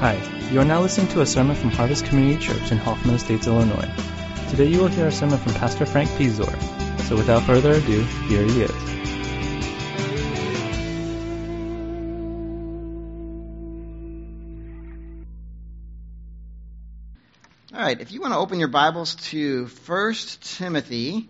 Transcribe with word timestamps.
Hi, 0.00 0.16
you 0.50 0.58
are 0.58 0.64
now 0.64 0.80
listening 0.80 1.08
to 1.08 1.20
a 1.20 1.26
sermon 1.26 1.54
from 1.54 1.68
Harvest 1.68 2.06
Community 2.06 2.42
Church 2.42 2.72
in 2.72 2.78
Hoffman 2.78 3.16
Estates, 3.16 3.46
Illinois. 3.46 3.86
Today 4.48 4.64
you 4.64 4.78
will 4.78 4.88
hear 4.88 5.08
a 5.08 5.12
sermon 5.12 5.38
from 5.38 5.52
Pastor 5.52 5.84
Frank 5.84 6.08
Piszczor. 6.12 6.50
So 7.02 7.16
without 7.16 7.42
further 7.42 7.72
ado, 7.72 8.00
here 8.26 8.42
he 8.42 8.62
is. 8.62 8.70
All 17.74 17.80
right, 17.82 18.00
if 18.00 18.10
you 18.10 18.22
want 18.22 18.32
to 18.32 18.38
open 18.38 18.58
your 18.58 18.68
Bibles 18.68 19.16
to 19.16 19.66
1 19.66 20.14
Timothy 20.40 21.28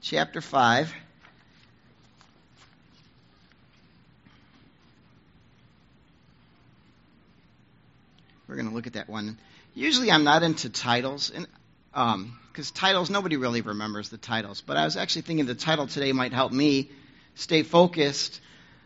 chapter 0.00 0.40
5. 0.40 0.94
We're 8.48 8.56
going 8.56 8.68
to 8.68 8.74
look 8.74 8.86
at 8.86 8.94
that 8.94 9.08
one. 9.08 9.38
Usually 9.74 10.10
I'm 10.10 10.24
not 10.24 10.42
into 10.42 10.70
titles, 10.70 11.30
and 11.30 11.46
because 11.92 12.70
um, 12.70 12.74
titles, 12.74 13.10
nobody 13.10 13.36
really 13.36 13.60
remembers 13.60 14.08
the 14.08 14.18
titles. 14.18 14.62
But 14.62 14.76
I 14.76 14.84
was 14.84 14.96
actually 14.96 15.22
thinking 15.22 15.46
the 15.46 15.54
title 15.54 15.86
today 15.86 16.12
might 16.12 16.32
help 16.32 16.50
me 16.50 16.90
stay 17.34 17.62
focused 17.62 18.40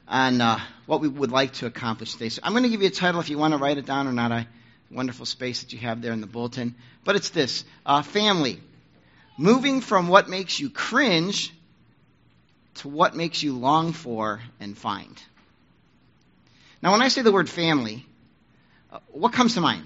on 0.08 0.40
uh, 0.40 0.58
what 0.86 1.00
we 1.00 1.08
would 1.08 1.30
like 1.30 1.54
to 1.54 1.66
accomplish 1.66 2.12
today. 2.12 2.28
So 2.28 2.40
I'm 2.42 2.52
going 2.52 2.64
to 2.64 2.68
give 2.68 2.82
you 2.82 2.88
a 2.88 2.90
title 2.90 3.20
if 3.20 3.30
you 3.30 3.38
want 3.38 3.54
to 3.54 3.58
write 3.58 3.78
it 3.78 3.86
down 3.86 4.08
or 4.08 4.12
not. 4.12 4.32
I 4.32 4.46
wonderful 4.92 5.26
space 5.26 5.62
that 5.62 5.72
you 5.72 5.78
have 5.80 6.02
there 6.02 6.12
in 6.12 6.20
the 6.20 6.26
bulletin. 6.26 6.74
But 7.04 7.16
it's 7.16 7.30
this 7.30 7.64
uh, 7.86 8.02
family. 8.02 8.60
Moving 9.38 9.80
from 9.80 10.08
what 10.08 10.28
makes 10.28 10.60
you 10.60 10.70
cringe 10.70 11.52
to 12.76 12.88
what 12.88 13.16
makes 13.16 13.42
you 13.42 13.56
long 13.56 13.92
for 13.92 14.40
and 14.60 14.76
find. 14.76 15.20
Now, 16.82 16.92
when 16.92 17.02
I 17.02 17.08
say 17.08 17.22
the 17.22 17.32
word 17.32 17.48
family, 17.48 18.04
what 19.12 19.32
comes 19.32 19.54
to 19.54 19.60
mind? 19.60 19.84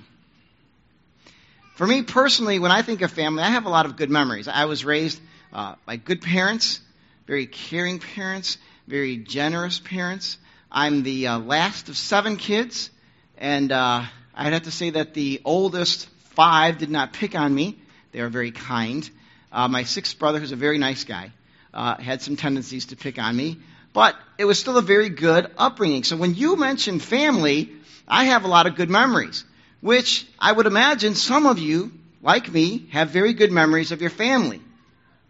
For 1.77 1.87
me 1.87 2.03
personally, 2.03 2.59
when 2.59 2.71
I 2.71 2.83
think 2.83 3.03
of 3.03 3.11
family, 3.11 3.43
I 3.43 3.51
have 3.51 3.67
a 3.67 3.69
lot 3.69 3.87
of 3.87 3.97
good 3.97 4.11
memories. 4.11 4.49
I 4.49 4.65
was 4.65 4.85
raised 4.85 5.21
uh, 5.53 5.75
by 5.85 5.97
good 5.97 6.23
parents, 6.23 6.81
very 7.27 7.47
caring 7.47 7.99
parents, 7.99 8.57
very 8.87 9.19
generous 9.19 9.79
parents. 9.79 10.39
I'm 10.73 11.03
the 11.03 11.29
uh, 11.29 11.39
last 11.39 11.89
of 11.89 11.97
seven 11.97 12.37
kids, 12.37 12.91
and 13.37 13.71
uh, 13.73 14.05
I'd 14.35 14.53
have 14.53 14.63
to 14.63 14.71
say 14.71 14.91
that 14.91 15.15
the 15.15 15.43
oldest 15.45 16.09
five 16.35 16.79
did 16.79 16.91
not 16.91 17.13
pick 17.13 17.35
on 17.35 17.55
me. 17.55 17.79
They 18.13 18.23
were 18.23 18.29
very 18.29 18.53
kind. 18.53 19.09
Uh, 19.53 19.69
my 19.69 19.85
sixth 19.85 20.19
brother, 20.19 20.41
who's 20.41 20.53
a 20.53 20.57
very 20.57 20.79
nice 20.79 21.05
guy, 21.05 21.31
uh, 21.75 21.97
had 21.97 22.23
some 22.23 22.37
tendencies 22.37 22.87
to 22.87 22.97
pick 22.97 23.19
on 23.19 23.37
me, 23.37 23.59
but 23.93 24.17
it 24.39 24.47
was 24.47 24.59
still 24.59 24.79
a 24.79 24.83
very 24.83 25.11
good 25.11 25.51
upbringing. 25.59 26.05
So 26.05 26.17
when 26.17 26.35
you 26.35 26.57
mention 26.57 27.01
family, 27.01 27.71
I 28.09 28.25
have 28.25 28.45
a 28.45 28.49
lot 28.49 28.67
of 28.67 28.77
good 28.77 28.91
memories, 28.91 29.45
which 29.81 30.27
I 30.39 30.53
would 30.53 30.67
imagine 30.67 31.15
some 31.15 31.47
of 31.47 31.59
you, 31.59 31.93
like 32.23 32.53
me, 32.53 32.87
have 32.93 33.11
very 33.11 33.33
good 33.33 33.51
memories 33.51 33.93
of 33.93 34.01
your 34.01 34.11
family. 34.11 34.61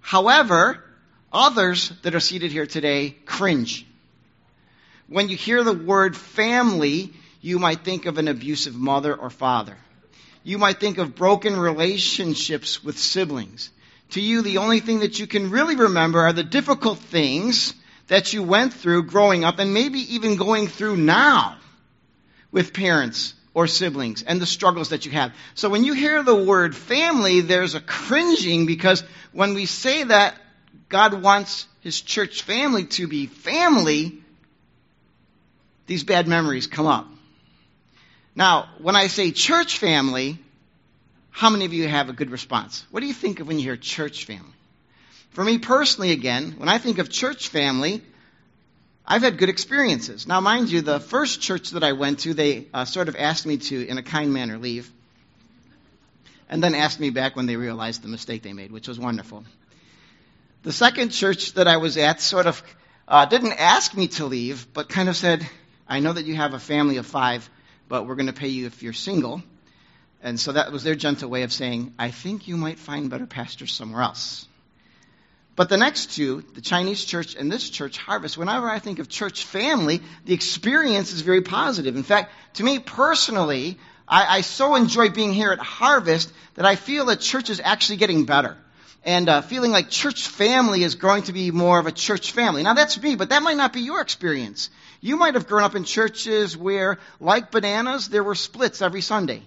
However, 0.01 0.83
others 1.33 1.93
that 2.03 2.15
are 2.15 2.21
seated 2.21 2.53
here 2.53 2.67
today 2.67 3.17
cringe. 3.25 3.87
When 5.09 5.29
you 5.29 5.37
hear 5.37 5.63
the 5.63 5.73
word 5.73 6.17
family, 6.17 7.13
you 7.41 7.59
might 7.59 7.85
think 7.85 8.07
of 8.07 8.19
an 8.19 8.29
abusive 8.29 8.75
mother 8.75 9.15
or 9.15 9.31
father. 9.31 9.77
You 10.43 10.59
might 10.59 10.79
think 10.79 10.99
of 10.99 11.15
broken 11.15 11.57
relationships 11.59 12.85
with 12.85 12.99
siblings. 12.99 13.71
To 14.11 14.21
you, 14.21 14.43
the 14.43 14.59
only 14.59 14.81
thing 14.81 15.01
that 15.01 15.19
you 15.19 15.27
can 15.27 15.51
really 15.51 15.77
remember 15.77 16.21
are 16.21 16.33
the 16.33 16.45
difficult 16.45 16.99
things 16.99 17.75
that 18.07 18.33
you 18.33 18.43
went 18.43 18.73
through 18.73 19.05
growing 19.05 19.45
up 19.45 19.59
and 19.59 19.75
maybe 19.75 20.15
even 20.15 20.37
going 20.37 20.69
through 20.69 20.97
now 20.97 21.59
with 22.51 22.73
parents 22.73 23.35
or 23.55 23.67
siblings 23.67 24.23
and 24.23 24.41
the 24.41 24.47
struggles 24.47 24.91
that 24.91 25.07
you 25.07 25.13
have. 25.13 25.33
So 25.55 25.69
when 25.69 25.85
you 25.85 25.95
hear 25.95 26.23
the 26.23 26.35
word 26.35 26.77
family, 26.77 27.41
there's 27.41 27.75
a 27.75 27.81
cringing 27.81 28.67
because 28.67 29.03
when 29.33 29.55
we 29.55 29.67
say 29.67 30.05
that 30.05 30.35
God 30.89 31.23
wants 31.23 31.67
his 31.81 32.01
church 32.01 32.43
family 32.43 32.85
to 32.85 33.09
be 33.09 33.27
family, 33.27 34.19
these 35.87 36.05
bad 36.05 36.29
memories 36.29 36.67
come 36.67 36.87
up. 36.87 37.09
Now, 38.35 38.69
when 38.79 38.95
I 38.95 39.07
say 39.07 39.31
church 39.31 39.79
family, 39.79 40.39
how 41.31 41.49
many 41.49 41.65
of 41.65 41.73
you 41.73 41.89
have 41.89 42.09
a 42.09 42.13
good 42.13 42.31
response? 42.31 42.85
What 42.91 43.01
do 43.01 43.07
you 43.07 43.15
think 43.15 43.41
of 43.41 43.47
when 43.47 43.59
you 43.59 43.65
hear 43.65 43.77
church 43.77 44.27
family? 44.27 44.53
For 45.31 45.43
me 45.45 45.59
personally, 45.59 46.13
again, 46.13 46.55
when 46.59 46.69
I 46.69 46.79
think 46.79 46.99
of 46.99 47.09
church 47.09 47.49
family, 47.49 48.03
I've 49.07 49.23
had 49.23 49.39
good 49.39 49.49
experiences. 49.49 50.27
Now, 50.27 50.41
mind 50.41 50.71
you, 50.71 50.81
the 50.81 51.01
first 51.01 51.41
church 51.41 51.71
that 51.71 51.85
I 51.85 51.93
went 51.93 52.21
to, 52.21 52.35
they 52.35 52.67
uh, 52.75 52.85
sort 52.85 53.09
of 53.09 53.17
asked 53.17 53.47
me 53.47 53.59
to, 53.59 53.87
in 53.87 53.99
a 53.99 54.03
kind 54.03 54.33
manner, 54.33 54.59
leave. 54.59 54.91
And 56.49 56.63
then 56.63 56.75
asked 56.75 57.01
me 57.01 57.11
back 57.11 57.37
when 57.37 57.47
they 57.47 57.57
realized 57.57 58.03
the 58.03 58.09
mistake 58.09 58.43
they 58.43 58.53
made, 58.53 58.73
which 58.73 58.89
was 58.89 58.99
wonderful. 58.99 59.45
The 60.63 60.73
second 60.73 61.11
church 61.11 61.53
that 61.55 61.69
I 61.69 61.77
was 61.77 61.97
at 61.97 62.21
sort 62.21 62.47
of 62.47 62.63
uh, 63.07 63.27
didn't 63.27 63.61
ask 63.61 63.95
me 63.95 64.09
to 64.09 64.27
leave, 64.27 64.73
but 64.73 64.89
kind 64.89 65.09
of 65.09 65.17
said, 65.17 65.47
I 65.89 66.01
know 66.01 66.13
that 66.13 66.25
you 66.25 66.35
have 66.35 66.55
a 66.55 66.59
family 66.59 66.97
of 66.97 67.07
five 67.07 67.49
but 67.89 68.07
we're 68.07 68.15
going 68.15 68.27
to 68.27 68.33
pay 68.33 68.49
you 68.49 68.67
if 68.67 68.83
you're 68.83 68.93
single. 68.93 69.43
And 70.23 70.41
so 70.41 70.53
that 70.53 70.73
was 70.73 70.83
their 70.83 70.95
gentle 70.95 71.31
way 71.31 71.43
of 71.43 71.53
saying, 71.53 71.95
I 71.99 72.11
think 72.11 72.49
you 72.49 72.57
might 72.57 72.79
find 72.79 73.11
better 73.11 73.27
pastors 73.27 73.73
somewhere 73.73 74.03
else. 74.03 74.47
But 75.57 75.71
the 75.71 75.79
next 75.79 76.15
two, 76.15 76.45
the 76.55 76.61
Chinese 76.61 77.03
church 77.03 77.35
and 77.35 77.51
this 77.51 77.71
church, 77.71 77.97
Harvest, 77.97 78.37
whenever 78.37 78.69
I 78.69 78.79
think 78.79 78.99
of 78.99 79.09
church 79.09 79.47
family, 79.47 80.03
the 80.27 80.35
experience 80.35 81.13
is 81.13 81.23
very 81.23 81.41
positive. 81.41 81.97
In 81.97 82.03
fact, 82.03 82.31
to 82.55 82.65
me 82.65 82.79
personally, 82.79 83.79
I, 84.07 84.39
I 84.39 84.41
so 84.43 84.75
enjoy 84.75 85.09
being 85.09 85.33
here 85.33 85.53
at 85.53 85.59
Harvest 85.59 86.31
that 86.57 86.67
I 86.67 86.77
feel 86.77 87.07
that 87.07 87.21
church 87.21 87.49
is 87.49 87.63
actually 87.65 87.97
getting 87.97 88.27
better. 88.27 88.59
And 89.03 89.31
uh, 89.31 89.41
feeling 89.41 89.71
like 89.71 89.89
church 89.89 90.29
family 90.29 90.83
is 90.83 90.95
growing 90.95 91.23
to 91.23 91.33
be 91.33 91.51
more 91.51 91.79
of 91.79 91.87
a 91.87 91.93
church 91.93 92.33
family. 92.33 92.63
Now 92.63 92.75
that's 92.75 93.01
me, 93.01 93.17
but 93.17 93.31
that 93.31 93.43
might 93.43 93.57
not 93.57 93.73
be 93.73 93.81
your 93.81 94.03
experience. 94.03 94.69
You 95.01 95.17
might 95.17 95.35
have 95.35 95.47
grown 95.47 95.63
up 95.63 95.75
in 95.75 95.85
churches 95.85 96.55
where, 96.55 96.99
like 97.19 97.51
bananas, 97.51 98.09
there 98.09 98.25
were 98.25 98.35
splits 98.35 98.83
every 98.83 99.01
Sunday. 99.01 99.43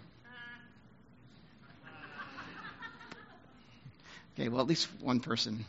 Okay, 4.34 4.50
well, 4.50 4.62
at 4.62 4.68
least 4.68 4.88
one 5.02 5.20
person. 5.20 5.66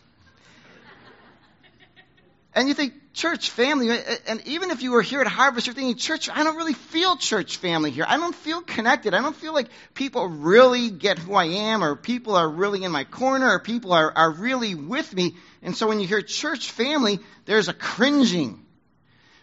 And 2.53 2.67
you 2.67 2.75
think, 2.75 2.95
church 3.13 3.51
family, 3.51 3.97
and 4.27 4.47
even 4.47 4.71
if 4.71 4.83
you 4.83 4.91
were 4.91 5.03
here 5.03 5.21
at 5.21 5.29
Harvest, 5.29 5.67
you're 5.67 5.75
thinking, 5.75 5.97
church, 5.97 6.29
I 6.29 6.43
don't 6.43 6.57
really 6.57 6.73
feel 6.73 7.17
church 7.17 7.59
family 7.59 7.93
here. 7.93 8.05
I 8.07 8.17
don't 8.17 8.35
feel 8.35 8.61
connected. 8.61 9.15
I 9.15 9.21
don't 9.21 9.37
feel 9.37 9.55
like 9.55 9.69
people 9.95 10.27
really 10.29 10.91
get 10.91 11.19
who 11.19 11.35
I 11.35 11.45
am, 11.45 11.85
or 11.85 11.95
people 11.95 12.35
are 12.35 12.49
really 12.49 12.83
in 12.83 12.91
my 12.91 13.05
corner, 13.05 13.53
or 13.53 13.61
people 13.61 13.93
are, 13.93 14.13
are 14.17 14.33
really 14.33 14.75
with 14.75 15.15
me. 15.15 15.37
And 15.63 15.77
so 15.77 15.87
when 15.87 16.01
you 16.01 16.09
hear 16.09 16.23
church 16.23 16.73
family, 16.73 17.21
there's 17.45 17.69
a 17.69 17.75
cringing. 17.75 18.65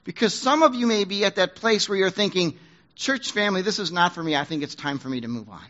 Because 0.04 0.34
some 0.34 0.64
of 0.64 0.76
you 0.76 0.86
may 0.86 1.06
be 1.06 1.24
at 1.24 1.36
that 1.36 1.56
place 1.56 1.88
where 1.88 1.98
you're 1.98 2.10
thinking, 2.10 2.58
church 2.96 3.32
family, 3.32 3.62
this 3.62 3.80
is 3.80 3.92
not 3.92 4.16
for 4.16 4.24
me. 4.24 4.36
I 4.36 4.44
think 4.44 4.64
it's 4.64 4.76
time 4.76 5.00
for 5.00 5.08
me 5.08 5.22
to 5.22 5.28
move 5.30 5.50
on. 5.50 5.66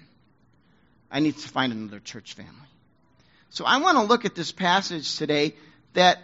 I 1.12 1.20
need 1.20 1.38
to 1.38 1.50
find 1.50 1.72
another 1.72 2.00
church 2.00 2.34
family. 2.34 2.52
So 3.50 3.66
I 3.66 3.78
want 3.78 3.98
to 3.98 4.04
look 4.04 4.26
at 4.26 4.36
this 4.36 4.52
passage 4.52 5.18
today 5.18 5.56
that 5.94 6.20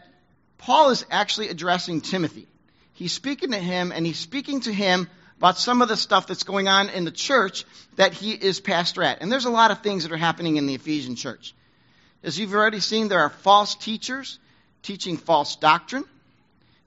Paul 0.63 0.91
is 0.91 1.05
actually 1.11 1.49
addressing 1.49 1.99
Timothy. 1.99 2.47
He's 2.93 3.11
speaking 3.11 3.51
to 3.51 3.59
him, 3.59 3.91
and 3.91 4.05
he's 4.05 4.17
speaking 4.17 4.61
to 4.61 4.73
him 4.73 5.09
about 5.37 5.57
some 5.57 5.81
of 5.81 5.89
the 5.89 5.97
stuff 5.97 6.25
that's 6.25 6.43
going 6.43 6.69
on 6.69 6.87
in 6.87 7.03
the 7.03 7.11
church 7.11 7.65
that 7.97 8.13
he 8.13 8.31
is 8.31 8.61
pastor 8.61 9.03
at. 9.03 9.21
And 9.21 9.29
there's 9.29 9.43
a 9.43 9.49
lot 9.49 9.71
of 9.71 9.81
things 9.81 10.03
that 10.03 10.13
are 10.13 10.17
happening 10.17 10.55
in 10.55 10.65
the 10.65 10.75
Ephesian 10.75 11.17
church. 11.17 11.53
As 12.23 12.39
you've 12.39 12.53
already 12.53 12.79
seen, 12.79 13.09
there 13.09 13.19
are 13.19 13.29
false 13.29 13.75
teachers 13.75 14.39
teaching 14.83 15.17
false 15.17 15.57
doctrine 15.57 16.05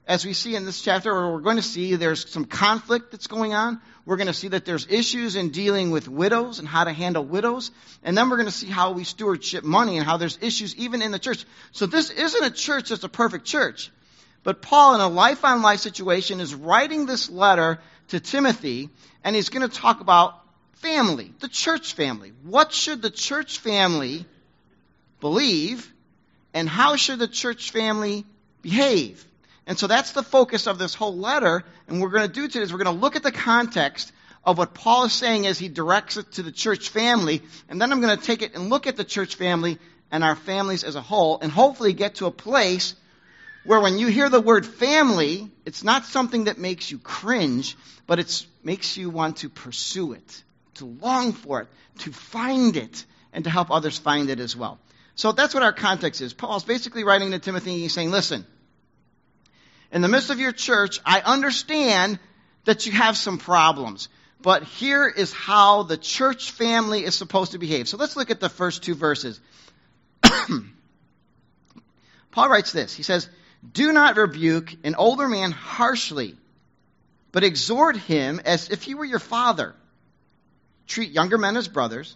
as 0.07 0.25
we 0.25 0.33
see 0.33 0.55
in 0.55 0.65
this 0.65 0.81
chapter, 0.81 1.11
or 1.11 1.33
we're 1.33 1.41
going 1.41 1.57
to 1.57 1.61
see 1.61 1.95
there's 1.95 2.27
some 2.27 2.45
conflict 2.45 3.11
that's 3.11 3.27
going 3.27 3.53
on. 3.53 3.79
We're 4.07 4.15
going 4.15 4.27
to 4.27 4.33
see 4.33 4.47
that 4.47 4.63
there's 4.63 4.87
issues 4.89 5.35
in 5.35 5.49
dealing 5.49 5.91
with 5.91 6.07
widows 6.07 6.59
and 6.59 6.67
how 6.67 6.85
to 6.85 6.93
handle 6.93 7.25
widows. 7.25 7.71
And 8.03 8.17
then 8.17 8.29
we're 8.29 8.37
going 8.37 8.47
to 8.47 8.53
see 8.53 8.69
how 8.69 8.93
we 8.93 9.03
stewardship 9.03 9.65
money 9.65 9.97
and 9.97 10.05
how 10.05 10.15
there's 10.15 10.37
issues 10.41 10.73
even 10.77 11.01
in 11.01 11.11
the 11.11 11.19
church. 11.19 11.43
So 11.73 11.87
this 11.87 12.09
isn't 12.09 12.45
a 12.45 12.49
church 12.49 12.87
that's 12.87 13.03
a 13.03 13.09
perfect 13.09 13.43
church. 13.43 13.91
But 14.43 14.61
Paul, 14.61 14.95
in 14.95 15.01
a 15.01 15.09
life 15.09 15.43
on 15.43 15.61
life 15.61 15.81
situation, 15.81 16.39
is 16.39 16.55
writing 16.55 17.05
this 17.05 17.29
letter 17.29 17.79
to 18.07 18.21
Timothy, 18.21 18.87
and 19.25 19.35
he's 19.35 19.49
going 19.49 19.69
to 19.69 19.75
talk 19.75 19.99
about 19.99 20.39
family, 20.75 21.33
the 21.39 21.49
church 21.49 21.93
family. 21.93 22.31
What 22.43 22.71
should 22.71 23.01
the 23.01 23.09
church 23.09 23.59
family 23.59 24.25
believe, 25.19 25.91
and 26.53 26.69
how 26.69 26.95
should 26.95 27.19
the 27.19 27.27
church 27.27 27.71
family 27.71 28.23
behave? 28.61 29.26
And 29.67 29.77
so 29.77 29.85
that's 29.85 30.13
the 30.13 30.23
focus 30.23 30.65
of 30.65 30.79
this 30.79 30.95
whole 30.95 31.15
letter. 31.15 31.63
And 31.87 31.99
what 31.99 32.07
we're 32.07 32.17
going 32.17 32.29
to 32.29 32.33
do 32.33 32.47
today 32.47 32.63
is 32.63 32.71
we're 32.71 32.81
going 32.83 32.95
to 32.95 33.01
look 33.01 33.17
at 33.17 33.23
the 33.23 33.33
context 33.33 34.11
of 34.45 34.57
what 34.57 34.73
Paul 34.73 35.03
is 35.05 35.13
saying 35.13 35.45
as 35.45 35.59
he 35.59 35.67
directs 35.67 36.15
it 36.15 36.31
to 36.33 36.43
the 36.43 36.53
church 36.53 36.87
family. 36.89 37.41
And 37.67 37.79
then 37.79 37.91
I'm 37.91 37.99
going 37.99 38.17
to 38.17 38.25
take 38.25 38.41
it 38.41 38.55
and 38.55 38.69
look 38.69 38.87
at 38.87 38.95
the 38.95 39.03
church 39.03 39.35
family 39.35 39.77
and 40.09 40.23
our 40.23 40.37
families 40.37 40.85
as 40.85 40.95
a 40.95 41.01
whole 41.01 41.39
and 41.41 41.51
hopefully 41.51 41.91
get 41.91 42.15
to 42.15 42.27
a 42.27 42.31
place 42.31 42.95
where 43.65 43.81
when 43.81 43.97
you 43.97 44.07
hear 44.07 44.29
the 44.29 44.39
word 44.39 44.65
family, 44.65 45.51
it's 45.65 45.83
not 45.83 46.05
something 46.05 46.45
that 46.45 46.57
makes 46.57 46.89
you 46.89 46.97
cringe, 46.97 47.75
but 48.07 48.19
it 48.19 48.45
makes 48.63 48.95
you 48.95 49.09
want 49.09 49.37
to 49.37 49.49
pursue 49.49 50.13
it, 50.13 50.43
to 50.75 50.85
long 50.85 51.33
for 51.33 51.63
it, 51.63 51.67
to 51.99 52.13
find 52.13 52.77
it, 52.77 53.03
and 53.33 53.43
to 53.43 53.49
help 53.49 53.69
others 53.69 53.97
find 53.97 54.29
it 54.29 54.39
as 54.39 54.55
well. 54.55 54.79
So 55.15 55.33
that's 55.33 55.53
what 55.53 55.63
our 55.63 55.73
context 55.73 56.21
is. 56.21 56.33
Paul's 56.33 56.63
basically 56.63 57.03
writing 57.03 57.31
to 57.31 57.39
Timothy, 57.39 57.79
he's 57.79 57.93
saying, 57.93 58.11
listen, 58.11 58.45
in 59.91 60.01
the 60.01 60.07
midst 60.07 60.29
of 60.29 60.39
your 60.39 60.51
church, 60.51 60.99
I 61.05 61.21
understand 61.21 62.19
that 62.65 62.85
you 62.85 62.91
have 62.91 63.17
some 63.17 63.37
problems. 63.37 64.09
But 64.41 64.63
here 64.63 65.07
is 65.07 65.33
how 65.33 65.83
the 65.83 65.97
church 65.97 66.51
family 66.51 67.03
is 67.03 67.15
supposed 67.15 67.53
to 67.53 67.57
behave. 67.57 67.87
So 67.87 67.97
let's 67.97 68.15
look 68.15 68.29
at 68.29 68.39
the 68.39 68.49
first 68.49 68.83
two 68.83 68.93
verses. 68.93 69.39
Paul 72.31 72.49
writes 72.49 72.71
this. 72.71 72.93
He 72.93 73.03
says, 73.03 73.27
Do 73.71 73.91
not 73.91 74.15
rebuke 74.15 74.75
an 74.83 74.95
older 74.95 75.27
man 75.27 75.51
harshly, 75.51 76.35
but 77.31 77.43
exhort 77.43 77.97
him 77.97 78.39
as 78.45 78.69
if 78.69 78.83
he 78.83 78.93
were 78.93 79.05
your 79.05 79.19
father. 79.19 79.73
Treat 80.85 81.11
younger 81.11 81.37
men 81.37 81.57
as 81.57 81.67
brothers, 81.67 82.15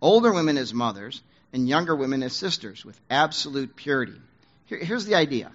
older 0.00 0.32
women 0.32 0.58
as 0.58 0.74
mothers, 0.74 1.22
and 1.52 1.68
younger 1.68 1.96
women 1.96 2.22
as 2.22 2.34
sisters 2.34 2.84
with 2.84 3.00
absolute 3.08 3.74
purity. 3.74 4.20
Here, 4.66 4.78
here's 4.78 5.06
the 5.06 5.14
idea. 5.14 5.50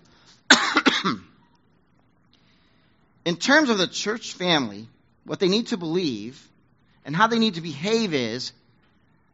In 3.26 3.36
terms 3.36 3.70
of 3.70 3.78
the 3.78 3.88
church 3.88 4.34
family, 4.34 4.88
what 5.26 5.40
they 5.40 5.48
need 5.48 5.68
to 5.68 5.78
believe 5.78 6.42
and 7.06 7.16
how 7.16 7.28
they 7.28 7.40
need 7.40 7.56
to 7.56 7.62
behave 7.62 8.14
is 8.14 8.52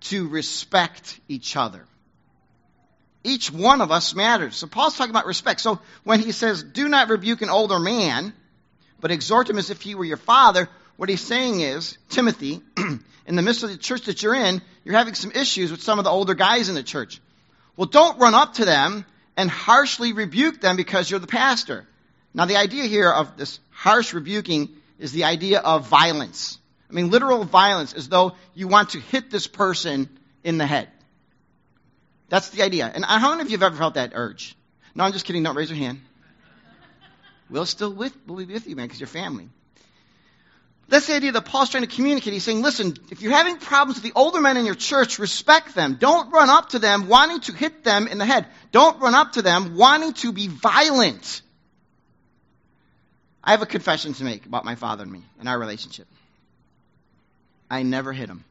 to 0.01 0.27
respect 0.27 1.19
each 1.27 1.55
other. 1.55 1.85
Each 3.23 3.51
one 3.51 3.81
of 3.81 3.91
us 3.91 4.13
matters. 4.13 4.55
So 4.55 4.67
Paul's 4.67 4.97
talking 4.97 5.09
about 5.09 5.25
respect. 5.25 5.61
So 5.61 5.79
when 6.03 6.19
he 6.19 6.31
says, 6.31 6.63
do 6.63 6.87
not 6.87 7.09
rebuke 7.09 7.41
an 7.41 7.49
older 7.49 7.79
man, 7.79 8.33
but 8.99 9.11
exhort 9.11 9.49
him 9.49 9.57
as 9.57 9.71
if 9.71 9.81
he 9.81 9.95
were 9.95 10.05
your 10.05 10.17
father, 10.17 10.69
what 10.97 11.09
he's 11.09 11.21
saying 11.21 11.61
is, 11.61 11.97
Timothy, 12.09 12.61
in 12.77 13.35
the 13.35 13.41
midst 13.41 13.63
of 13.63 13.69
the 13.69 13.77
church 13.77 14.03
that 14.03 14.21
you're 14.21 14.35
in, 14.35 14.61
you're 14.83 14.95
having 14.95 15.15
some 15.15 15.31
issues 15.31 15.71
with 15.71 15.81
some 15.81 15.97
of 15.99 16.05
the 16.05 16.11
older 16.11 16.35
guys 16.35 16.69
in 16.69 16.75
the 16.75 16.83
church. 16.83 17.19
Well, 17.75 17.87
don't 17.87 18.19
run 18.19 18.35
up 18.35 18.53
to 18.55 18.65
them 18.65 19.05
and 19.35 19.49
harshly 19.49 20.13
rebuke 20.13 20.61
them 20.61 20.75
because 20.75 21.09
you're 21.09 21.19
the 21.19 21.27
pastor. 21.27 21.85
Now, 22.33 22.45
the 22.45 22.57
idea 22.57 22.83
here 22.83 23.11
of 23.11 23.37
this 23.37 23.59
harsh 23.75 24.13
rebuking 24.13 24.69
is 24.97 25.11
the 25.11 25.25
idea 25.25 25.59
of 25.59 25.87
violence. 25.87 26.57
I 26.89 26.93
mean, 26.93 27.11
literal 27.11 27.43
violence, 27.43 27.93
as 27.93 28.07
though 28.09 28.33
you 28.53 28.67
want 28.67 28.91
to 28.91 28.99
hit 28.99 29.29
this 29.29 29.47
person 29.47 30.09
in 30.43 30.57
the 30.57 30.65
head. 30.65 30.87
That's 32.29 32.49
the 32.49 32.63
idea. 32.63 32.91
And 32.93 33.03
how 33.03 33.31
many 33.31 33.41
of 33.41 33.49
you 33.49 33.57
have 33.57 33.63
ever 33.63 33.75
felt 33.75 33.95
that 33.95 34.11
urge? 34.15 34.55
No, 34.95 35.03
I'm 35.03 35.11
just 35.11 35.25
kidding. 35.25 35.43
Don't 35.43 35.55
raise 35.55 35.69
your 35.69 35.77
hand. 35.77 36.01
We'll 37.49 37.65
still 37.65 37.93
with, 37.93 38.15
we'll 38.25 38.45
be 38.45 38.53
with 38.53 38.67
you, 38.67 38.75
man, 38.75 38.85
because 38.87 38.99
you're 38.99 39.07
family. 39.07 39.49
That's 40.87 41.07
the 41.07 41.15
idea 41.15 41.31
that 41.31 41.45
Paul's 41.45 41.69
trying 41.69 41.83
to 41.83 41.93
communicate. 41.93 42.33
He's 42.33 42.43
saying, 42.43 42.61
listen, 42.61 42.95
if 43.09 43.21
you're 43.21 43.31
having 43.31 43.57
problems 43.57 44.01
with 44.01 44.03
the 44.03 44.17
older 44.17 44.39
men 44.39 44.55
in 44.55 44.65
your 44.65 44.75
church, 44.75 45.19
respect 45.19 45.73
them. 45.73 45.97
Don't 45.99 46.31
run 46.31 46.49
up 46.49 46.69
to 46.69 46.79
them 46.79 47.07
wanting 47.07 47.41
to 47.41 47.53
hit 47.53 47.83
them 47.83 48.07
in 48.07 48.19
the 48.19 48.25
head. 48.25 48.47
Don't 48.71 48.99
run 49.01 49.15
up 49.15 49.33
to 49.33 49.41
them 49.41 49.75
wanting 49.75 50.13
to 50.13 50.31
be 50.31 50.47
violent. 50.47 51.41
I 53.45 53.51
have 53.51 53.61
a 53.61 53.67
confession 53.67 54.13
to 54.13 54.23
make 54.23 54.45
about 54.45 54.65
my 54.65 54.75
father 54.75 55.03
and 55.03 55.11
me 55.11 55.21
and 55.39 55.47
our 55.47 55.57
relationship. 55.57 56.07
I 57.69 57.83
never 57.83 58.11
hit 58.11 58.27
him. 58.27 58.43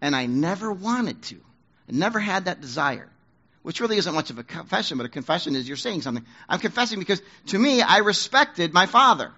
And 0.00 0.14
I 0.14 0.26
never 0.26 0.70
wanted 0.70 1.22
to. 1.24 1.36
I 1.88 1.92
never 1.92 2.20
had 2.20 2.44
that 2.44 2.60
desire. 2.60 3.08
Which 3.62 3.80
really 3.80 3.96
isn't 3.96 4.14
much 4.14 4.28
of 4.28 4.38
a 4.38 4.42
confession, 4.42 4.98
but 4.98 5.06
a 5.06 5.08
confession 5.08 5.56
is 5.56 5.66
you're 5.66 5.78
saying 5.78 6.02
something. 6.02 6.24
I'm 6.46 6.58
confessing 6.58 6.98
because 6.98 7.22
to 7.46 7.58
me, 7.58 7.80
I 7.80 7.98
respected 7.98 8.74
my 8.74 8.84
father. 8.84 9.32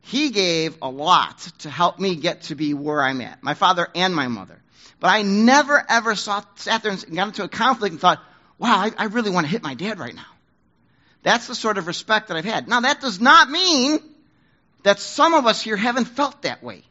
He 0.00 0.30
gave 0.30 0.76
a 0.82 0.88
lot 0.88 1.38
to 1.60 1.70
help 1.70 2.00
me 2.00 2.16
get 2.16 2.42
to 2.42 2.56
be 2.56 2.74
where 2.74 3.00
I'm 3.00 3.20
at, 3.20 3.42
my 3.42 3.54
father 3.54 3.86
and 3.94 4.14
my 4.14 4.26
mother. 4.26 4.60
But 4.98 5.08
I 5.08 5.22
never 5.22 5.84
ever 5.88 6.16
saw, 6.16 6.42
sat 6.56 6.82
there 6.82 6.90
and 6.90 7.14
got 7.14 7.28
into 7.28 7.44
a 7.44 7.48
conflict 7.48 7.92
and 7.92 8.00
thought, 8.00 8.20
wow, 8.58 8.76
I, 8.76 8.92
I 8.98 9.04
really 9.06 9.30
want 9.30 9.46
to 9.46 9.50
hit 9.50 9.62
my 9.62 9.74
dad 9.74 10.00
right 10.00 10.14
now. 10.14 10.35
That's 11.26 11.48
the 11.48 11.56
sort 11.56 11.76
of 11.76 11.88
respect 11.88 12.28
that 12.28 12.36
I've 12.36 12.44
had. 12.44 12.68
Now, 12.68 12.82
that 12.82 13.00
does 13.00 13.20
not 13.20 13.50
mean 13.50 13.98
that 14.84 15.00
some 15.00 15.34
of 15.34 15.44
us 15.44 15.60
here 15.60 15.76
haven't 15.76 16.04
felt 16.04 16.42
that 16.42 16.62
way. 16.62 16.84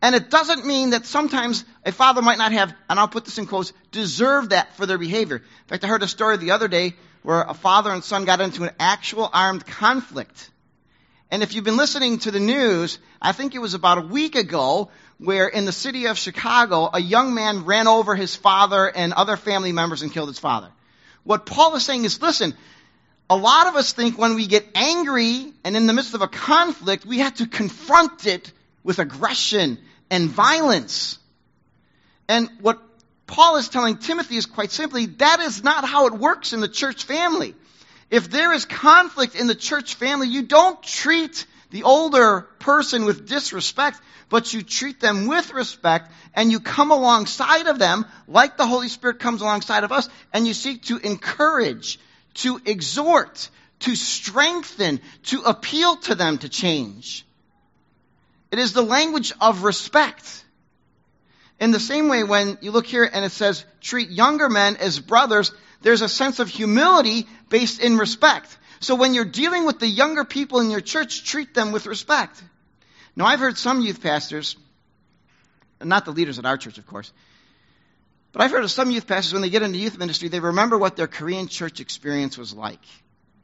And 0.00 0.14
it 0.14 0.30
doesn't 0.30 0.64
mean 0.64 0.90
that 0.90 1.04
sometimes 1.04 1.66
a 1.84 1.92
father 1.92 2.22
might 2.22 2.38
not 2.38 2.52
have, 2.52 2.74
and 2.88 2.98
I'll 2.98 3.08
put 3.08 3.26
this 3.26 3.36
in 3.36 3.44
quotes, 3.44 3.74
deserve 3.90 4.48
that 4.48 4.74
for 4.76 4.86
their 4.86 4.96
behavior. 4.96 5.36
In 5.36 5.66
fact, 5.66 5.84
I 5.84 5.88
heard 5.88 6.02
a 6.02 6.08
story 6.08 6.38
the 6.38 6.52
other 6.52 6.68
day 6.68 6.94
where 7.22 7.42
a 7.42 7.52
father 7.52 7.90
and 7.90 8.02
son 8.02 8.24
got 8.24 8.40
into 8.40 8.62
an 8.62 8.70
actual 8.80 9.28
armed 9.30 9.66
conflict. 9.66 10.50
And 11.30 11.42
if 11.42 11.54
you've 11.54 11.64
been 11.64 11.76
listening 11.76 12.18
to 12.20 12.30
the 12.30 12.40
news, 12.40 12.98
I 13.20 13.32
think 13.32 13.54
it 13.54 13.58
was 13.58 13.74
about 13.74 13.98
a 13.98 14.06
week 14.06 14.36
ago 14.36 14.88
where 15.18 15.48
in 15.48 15.66
the 15.66 15.72
city 15.72 16.06
of 16.06 16.16
Chicago, 16.16 16.88
a 16.94 16.98
young 16.98 17.34
man 17.34 17.66
ran 17.66 17.88
over 17.88 18.14
his 18.14 18.34
father 18.34 18.88
and 18.88 19.12
other 19.12 19.36
family 19.36 19.72
members 19.72 20.00
and 20.00 20.10
killed 20.10 20.28
his 20.28 20.38
father. 20.38 20.70
What 21.24 21.44
Paul 21.44 21.76
is 21.76 21.84
saying 21.84 22.06
is, 22.06 22.22
listen, 22.22 22.54
a 23.32 23.36
lot 23.36 23.66
of 23.66 23.76
us 23.76 23.94
think 23.94 24.18
when 24.18 24.34
we 24.34 24.46
get 24.46 24.68
angry 24.74 25.54
and 25.64 25.74
in 25.74 25.86
the 25.86 25.94
midst 25.94 26.12
of 26.12 26.20
a 26.20 26.28
conflict, 26.28 27.06
we 27.06 27.20
have 27.20 27.34
to 27.36 27.46
confront 27.46 28.26
it 28.26 28.52
with 28.84 28.98
aggression 28.98 29.78
and 30.10 30.28
violence. 30.28 31.18
And 32.28 32.50
what 32.60 32.78
Paul 33.26 33.56
is 33.56 33.70
telling 33.70 33.96
Timothy 33.96 34.36
is 34.36 34.44
quite 34.44 34.70
simply 34.70 35.06
that 35.06 35.40
is 35.40 35.64
not 35.64 35.88
how 35.88 36.08
it 36.08 36.12
works 36.12 36.52
in 36.52 36.60
the 36.60 36.68
church 36.68 37.04
family. 37.04 37.54
If 38.10 38.28
there 38.28 38.52
is 38.52 38.66
conflict 38.66 39.34
in 39.34 39.46
the 39.46 39.54
church 39.54 39.94
family, 39.94 40.28
you 40.28 40.42
don't 40.42 40.82
treat 40.82 41.46
the 41.70 41.84
older 41.84 42.42
person 42.58 43.06
with 43.06 43.26
disrespect, 43.26 43.98
but 44.28 44.52
you 44.52 44.60
treat 44.60 45.00
them 45.00 45.26
with 45.26 45.54
respect 45.54 46.12
and 46.34 46.52
you 46.52 46.60
come 46.60 46.90
alongside 46.90 47.66
of 47.66 47.78
them 47.78 48.04
like 48.28 48.58
the 48.58 48.66
Holy 48.66 48.88
Spirit 48.88 49.20
comes 49.20 49.40
alongside 49.40 49.84
of 49.84 49.92
us 49.92 50.10
and 50.34 50.46
you 50.46 50.52
seek 50.52 50.82
to 50.82 50.98
encourage 50.98 51.98
to 52.34 52.60
exhort, 52.64 53.48
to 53.80 53.94
strengthen, 53.94 55.00
to 55.24 55.42
appeal 55.42 55.96
to 55.96 56.14
them 56.14 56.38
to 56.38 56.48
change. 56.48 57.24
It 58.50 58.58
is 58.58 58.72
the 58.72 58.82
language 58.82 59.32
of 59.40 59.64
respect. 59.64 60.44
In 61.58 61.70
the 61.70 61.80
same 61.80 62.08
way, 62.08 62.24
when 62.24 62.58
you 62.60 62.70
look 62.70 62.86
here 62.86 63.08
and 63.10 63.24
it 63.24 63.32
says, 63.32 63.64
treat 63.80 64.10
younger 64.10 64.48
men 64.48 64.76
as 64.76 64.98
brothers, 64.98 65.52
there's 65.80 66.02
a 66.02 66.08
sense 66.08 66.38
of 66.38 66.48
humility 66.48 67.26
based 67.48 67.80
in 67.80 67.96
respect. 67.96 68.56
So 68.80 68.94
when 68.94 69.14
you're 69.14 69.24
dealing 69.24 69.64
with 69.64 69.78
the 69.78 69.86
younger 69.86 70.24
people 70.24 70.60
in 70.60 70.70
your 70.70 70.80
church, 70.80 71.24
treat 71.24 71.54
them 71.54 71.72
with 71.72 71.86
respect. 71.86 72.42
Now, 73.14 73.26
I've 73.26 73.40
heard 73.40 73.58
some 73.58 73.80
youth 73.80 74.02
pastors, 74.02 74.56
not 75.80 76.04
the 76.04 76.12
leaders 76.12 76.38
at 76.38 76.46
our 76.46 76.56
church, 76.56 76.78
of 76.78 76.86
course, 76.86 77.12
but 78.32 78.42
I've 78.42 78.50
heard 78.50 78.64
of 78.64 78.70
some 78.70 78.90
youth 78.90 79.06
pastors, 79.06 79.32
when 79.32 79.42
they 79.42 79.50
get 79.50 79.62
into 79.62 79.78
youth 79.78 79.98
ministry, 79.98 80.28
they 80.28 80.40
remember 80.40 80.78
what 80.78 80.96
their 80.96 81.06
Korean 81.06 81.48
church 81.48 81.80
experience 81.80 82.38
was 82.38 82.54
like. 82.54 82.80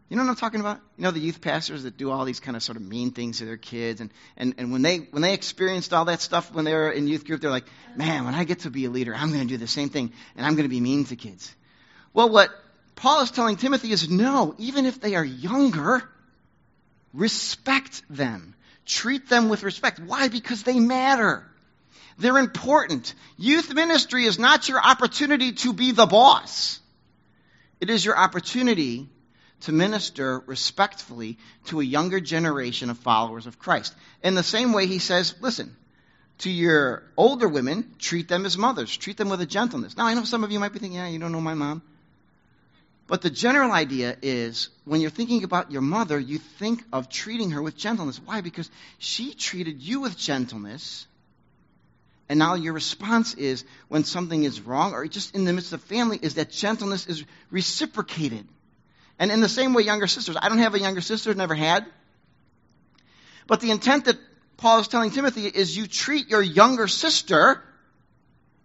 You 0.09 0.17
know 0.17 0.23
what 0.23 0.31
I'm 0.31 0.37
talking 0.37 0.61
about? 0.61 0.81
You 0.97 1.05
know 1.05 1.11
the 1.11 1.21
youth 1.21 1.43
pastors 1.43 1.83
that 1.83 1.99
do 1.99 2.11
all 2.11 2.25
these 2.25 2.41
kind 2.41 2.57
of 2.57 2.63
sort 2.63 2.77
of 2.77 2.83
mean 2.83 3.11
things 3.11 3.39
to 3.39 3.45
their 3.45 3.59
kids, 3.59 4.01
and, 4.01 4.11
and, 4.39 4.55
and 4.57 4.73
when 4.73 4.81
they 4.81 4.99
when 4.99 5.21
they 5.21 5.35
experienced 5.35 5.93
all 5.93 6.07
that 6.07 6.23
stuff 6.23 6.53
when 6.53 6.65
they 6.65 6.73
were 6.73 6.91
in 6.91 7.07
youth 7.07 7.27
group, 7.27 7.43
they're 7.43 7.51
like, 7.51 7.67
man, 7.95 8.25
when 8.25 8.35
I 8.35 8.45
get 8.45 8.61
to 8.61 8.71
be 8.71 8.87
a 8.87 8.91
leader, 8.91 9.15
I'm 9.15 9.29
going 9.29 9.43
to 9.43 9.47
do 9.47 9.59
the 9.59 9.67
same 9.67 9.91
thing, 9.91 10.11
and 10.35 10.47
I'm 10.47 10.55
going 10.55 10.65
to 10.65 10.71
be 10.71 10.81
mean 10.81 11.05
to 11.07 11.17
kids. 11.17 11.55
Well, 12.15 12.31
what 12.31 12.51
Paul 12.97 13.21
is 13.21 13.31
telling 13.31 13.57
Timothy 13.57 13.93
is 13.93 14.09
no, 14.09 14.55
even 14.57 14.87
if 14.87 14.99
they 14.99 15.15
are 15.15 15.25
younger, 15.25 16.09
respect 17.13 18.03
them, 18.09 18.55
treat 18.87 19.29
them 19.29 19.51
with 19.51 19.63
respect. 19.63 20.01
Why? 20.01 20.29
Because 20.29 20.63
they 20.63 20.81
matter. 20.81 21.47
They're 22.19 22.39
important. 22.39 23.15
Youth 23.37 23.73
ministry 23.73 24.25
is 24.25 24.39
not 24.39 24.69
your 24.69 24.81
opportunity 24.81 25.53
to 25.53 25.73
be 25.73 25.93
the 25.93 26.07
boss. 26.07 26.81
It 27.81 27.91
is 27.91 28.05
your 28.05 28.19
opportunity 28.19 29.09
to 29.61 29.73
minister 29.73 30.41
respectfully 30.47 31.39
to 31.67 31.81
a 31.81 31.85
younger 31.85 32.21
generation 32.21 32.91
of 32.91 32.99
followers 32.99 33.47
of 33.47 33.59
Christ. 33.59 33.95
In 34.23 34.35
the 34.35 34.43
same 34.43 34.73
way, 34.73 34.87
he 34.87 34.99
says, 34.99 35.35
listen, 35.41 35.77
to 36.39 36.51
your 36.51 37.03
older 37.17 37.49
women, 37.49 37.95
treat 37.99 38.29
them 38.29 38.47
as 38.47 38.57
mothers. 38.57 38.97
Treat 38.97 39.17
them 39.17 39.29
with 39.29 39.41
a 39.41 39.47
gentleness. 39.47 39.97
Now, 39.97 40.07
I 40.07 40.15
know 40.15 40.25
some 40.25 40.45
of 40.45 40.53
you 40.53 40.61
might 40.61 40.73
be 40.73 40.79
thinking, 40.79 40.99
yeah, 40.99 41.09
you 41.09 41.19
don't 41.19 41.33
know 41.33 41.41
my 41.41 41.55
mom. 41.55 41.83
But 43.09 43.23
the 43.23 43.31
general 43.31 43.73
idea 43.73 44.17
is 44.21 44.69
when 44.85 45.01
you're 45.01 45.11
thinking 45.11 45.43
about 45.43 45.73
your 45.73 45.81
mother, 45.81 46.19
you 46.19 46.39
think 46.39 46.85
of 46.93 47.09
treating 47.09 47.53
her 47.53 47.63
with 47.63 47.77
gentleness. 47.77 48.21
Why? 48.23 48.43
Because 48.43 48.71
she 48.99 49.35
treated 49.35 49.81
you 49.81 50.01
with 50.01 50.17
gentleness 50.17 51.07
and 52.29 52.39
now 52.39 52.55
your 52.55 52.75
response 52.75 53.35
is 53.35 53.65
when 53.89 54.05
something 54.05 54.45
is 54.45 54.61
wrong 54.61 54.93
or 54.93 55.07
just 55.07 55.35
in 55.35 55.45
the 55.45 55.53
midst 55.53 55.73
of 55.73 55.83
family 55.83 56.19
is 56.21 56.35
that 56.35 56.51
gentleness 56.51 57.07
is 57.07 57.25
reciprocated. 57.51 58.47
And 59.19 59.33
in 59.33 59.41
the 59.41 59.49
same 59.49 59.73
way, 59.73 59.83
younger 59.83 60.07
sisters. 60.07 60.37
I 60.41 60.49
don't 60.49 60.59
have 60.59 60.75
a 60.75 60.81
younger 60.81 61.01
sister, 61.01 61.35
never 61.35 61.55
had. 61.55 61.87
But 63.47 63.61
the 63.61 63.71
intent 63.71 64.05
that 64.05 64.19
Paul 64.59 64.81
is 64.81 64.89
telling 64.89 65.11
Timothy 65.11 65.47
is 65.47 65.77
you 65.77 65.87
treat 65.87 66.29
your 66.29 66.43
younger 66.43 66.87
sister, 66.87 67.63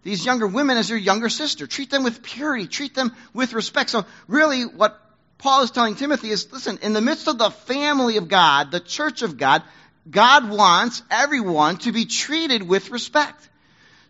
these 0.02 0.26
younger 0.26 0.46
women, 0.46 0.76
as 0.76 0.90
your 0.90 0.98
younger 0.98 1.30
sister. 1.30 1.66
Treat 1.66 1.90
them 1.90 2.04
with 2.04 2.22
purity. 2.22 2.66
Treat 2.66 2.94
them 2.94 3.16
with 3.32 3.54
respect. 3.54 3.90
So 3.90 4.04
really 4.28 4.64
what 4.64 5.00
Paul 5.38 5.62
is 5.62 5.70
telling 5.70 5.94
Timothy 5.94 6.30
is, 6.30 6.52
listen, 6.52 6.78
in 6.82 6.92
the 6.92 7.00
midst 7.00 7.28
of 7.28 7.38
the 7.38 7.50
family 7.50 8.18
of 8.18 8.28
God, 8.28 8.70
the 8.70 8.80
church 8.80 9.22
of 9.22 9.38
God, 9.38 9.62
God 10.08 10.50
wants 10.50 11.02
everyone 11.10 11.78
to 11.78 11.92
be 11.92 12.04
treated 12.04 12.62
with 12.62 12.90
respect. 12.90 13.48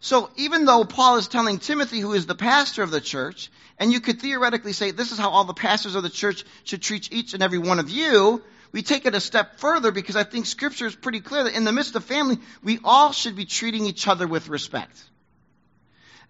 So 0.05 0.29
even 0.37 0.67
though 0.67 0.85
Paul 0.85 1.17
is 1.17 1.29
telling 1.29 1.59
Timothy, 1.59 1.99
who 1.99 2.13
is 2.13 2.27
the 2.27 2.35
pastor 2.35 2.83
of 2.83 2.91
the 2.91 3.01
church, 3.01 3.51
and 3.79 3.91
you 3.91 4.01
could 4.01 4.21
theoretically 4.21 4.75
say 4.75 4.91
this 4.91 5.13
is 5.13 5.19
how 5.19 5.31
all 5.31 5.45
the 5.45 5.55
pastors 5.55 5.95
of 5.95 6.03
the 6.03 6.11
church 6.11 6.45
should 6.65 6.83
treat 6.83 7.11
each 7.11 7.33
and 7.33 7.43
every 7.43 7.57
one 7.57 7.79
of 7.79 7.89
you, 7.89 8.43
we 8.71 8.83
take 8.83 9.07
it 9.07 9.15
a 9.15 9.21
step 9.21 9.59
further 9.61 9.93
because 9.93 10.15
I 10.15 10.25
think 10.25 10.45
scripture 10.45 10.87
is 10.87 10.95
pretty 10.95 11.21
clear 11.21 11.45
that 11.45 11.57
in 11.57 11.65
the 11.65 11.73
midst 11.73 11.97
of 11.97 12.05
family, 12.05 12.37
we 12.63 12.81
all 12.85 13.13
should 13.13 13.35
be 13.35 13.47
treating 13.47 13.87
each 13.87 14.07
other 14.07 14.27
with 14.27 14.51
respect. 14.51 15.03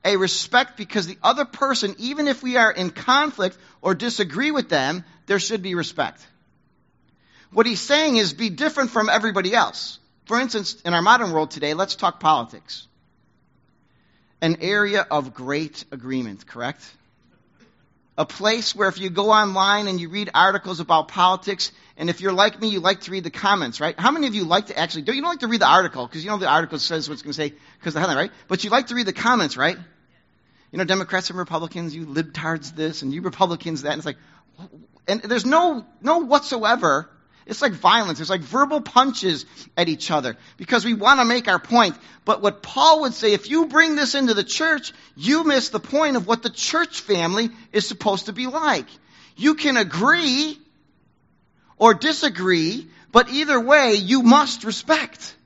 A 0.05 0.19
respect 0.19 0.77
because 0.77 1.09
the 1.09 1.19
other 1.21 1.45
person, 1.45 1.97
even 1.99 2.29
if 2.29 2.45
we 2.45 2.57
are 2.57 2.71
in 2.71 2.91
conflict 2.91 3.59
or 3.83 3.97
disagree 3.97 4.53
with 4.53 4.69
them, 4.69 5.05
there 5.27 5.41
should 5.41 5.63
be 5.63 5.75
respect. 5.75 6.25
What 7.51 7.67
he's 7.67 7.81
saying 7.81 8.19
is 8.19 8.35
be 8.35 8.51
different 8.51 8.91
from 8.91 9.09
everybody 9.09 9.53
else. 9.53 9.99
For 10.27 10.39
instance, 10.39 10.81
in 10.83 10.95
our 10.95 11.03
modern 11.03 11.33
world 11.33 11.51
today, 11.51 11.75
let's 11.75 11.97
talk 11.97 12.21
politics. 12.21 12.87
An 14.45 14.59
area 14.61 15.07
of 15.11 15.33
great 15.33 15.87
agreement, 15.91 16.47
correct? 16.47 16.83
A 18.19 18.27
place 18.27 18.75
where 18.75 18.91
if 18.91 18.99
you 18.99 19.09
go 19.09 19.31
online 19.31 19.89
and 19.89 19.99
you 19.99 20.11
read 20.11 20.29
articles 20.35 20.81
about 20.81 21.09
politics, 21.09 21.73
and 21.97 22.11
if 22.11 22.21
you're 22.21 22.35
like 22.35 22.61
me, 22.61 22.69
you 22.69 22.81
like 22.81 23.01
to 23.01 23.11
read 23.11 23.25
the 23.25 23.31
comments, 23.31 23.81
right? 23.81 23.99
How 23.99 24.11
many 24.11 24.27
of 24.27 24.35
you 24.35 24.45
like 24.45 24.67
to 24.67 24.79
actually 24.79 25.01
do? 25.01 25.15
You 25.15 25.23
don't 25.23 25.31
like 25.31 25.41
to 25.41 25.49
read 25.49 25.63
the 25.63 25.67
article 25.67 26.07
because 26.07 26.23
you 26.23 26.31
know 26.31 26.37
the 26.37 26.47
article 26.47 26.79
says 26.79 27.09
what 27.09 27.15
it's 27.15 27.23
going 27.23 27.33
to 27.33 27.37
say 27.43 27.55
because 27.79 27.95
the 27.95 28.01
headline, 28.01 28.19
right? 28.19 28.33
But 28.47 28.65
you 28.65 28.69
like 28.69 28.89
to 28.89 28.95
read 28.95 29.07
the 29.07 29.15
comments, 29.15 29.57
right? 29.57 29.79
You 30.73 30.77
know, 30.77 30.85
Democrats 30.85 31.31
and 31.31 31.39
Republicans, 31.39 31.95
you 31.95 32.05
libtards 32.05 32.77
this 32.77 33.01
and 33.01 33.15
you 33.15 33.23
Republicans 33.23 33.81
that, 33.85 33.93
and 33.93 33.99
it's 33.99 34.07
like, 34.07 34.19
and 35.09 35.23
there's 35.23 35.47
no 35.47 35.87
no 36.03 36.19
whatsoever 36.19 37.09
it's 37.47 37.61
like 37.61 37.73
violence. 37.73 38.21
It's 38.21 38.31
like 38.31 38.41
verbal 38.41 38.81
punches 38.81 39.45
at 39.77 39.89
each 39.89 40.11
other 40.11 40.37
because 40.57 40.85
we 40.85 40.95
want 40.95 41.21
to 41.21 41.25
make 41.25 41.47
our 41.47 41.59
point. 41.59 41.97
But 42.25 42.41
what 42.41 42.63
Paul 42.63 43.03
would 43.03 43.15
say, 43.15 43.35
if 43.35 43.51
you 43.51 43.67
bring 43.67 43.97
this 43.97 44.15
into 44.15 44.35
the 44.35 44.45
church, 44.45 44.93
you 45.17 45.45
miss 45.45 45.69
the 45.69 45.81
point 45.81 46.17
of 46.17 46.27
what 46.27 46.43
the 46.43 46.51
church 46.51 47.01
family 47.01 47.51
is 47.73 47.87
supposed 47.87 48.27
to 48.27 48.33
be 48.33 48.47
like. 48.47 48.87
You 49.37 49.55
can 49.55 49.77
agree 49.77 50.59
or 51.77 51.93
disagree, 51.93 52.89
but 53.13 53.29
either 53.29 53.61
way, 53.61 53.95
you 53.95 54.23
must 54.23 54.65
respect. 54.65 55.37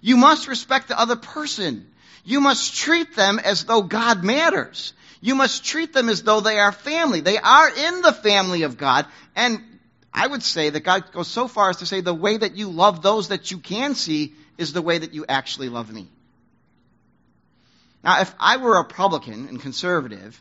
You 0.00 0.16
must 0.16 0.46
respect 0.46 0.88
the 0.88 0.98
other 0.98 1.16
person. 1.16 1.88
You 2.24 2.40
must 2.40 2.76
treat 2.76 3.16
them 3.16 3.40
as 3.40 3.64
though 3.64 3.82
God 3.82 4.22
matters. 4.22 4.92
You 5.20 5.34
must 5.34 5.64
treat 5.64 5.92
them 5.92 6.08
as 6.08 6.22
though 6.22 6.40
they 6.40 6.58
are 6.58 6.72
family. 6.72 7.20
They 7.20 7.38
are 7.38 7.68
in 7.68 8.02
the 8.02 8.12
family 8.12 8.62
of 8.62 8.76
God. 8.76 9.06
And 9.34 9.60
I 10.14 10.26
would 10.26 10.42
say 10.42 10.70
that 10.70 10.80
God 10.80 11.10
goes 11.12 11.28
so 11.28 11.48
far 11.48 11.70
as 11.70 11.78
to 11.78 11.86
say 11.86 12.00
the 12.00 12.14
way 12.14 12.36
that 12.36 12.56
you 12.56 12.68
love 12.68 13.02
those 13.02 13.28
that 13.28 13.50
you 13.50 13.58
can 13.58 13.94
see 13.94 14.34
is 14.58 14.72
the 14.72 14.82
way 14.82 14.98
that 14.98 15.14
you 15.14 15.24
actually 15.28 15.68
love 15.68 15.92
me. 15.92 16.06
Now, 18.04 18.20
if 18.20 18.34
I 18.38 18.56
were 18.58 18.74
a 18.74 18.82
Republican 18.82 19.48
and 19.48 19.60
conservative, 19.60 20.40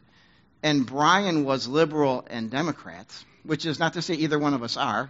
and 0.64 0.86
Brian 0.86 1.46
was 1.46 1.68
liberal 1.68 2.26
and 2.30 2.50
Democrat, 2.50 3.08
which 3.44 3.66
is 3.66 3.80
not 3.80 3.94
to 3.94 4.02
say 4.02 4.16
either 4.16 4.38
one 4.38 4.54
of 4.54 4.64
us 4.64 4.78
are, 4.78 5.10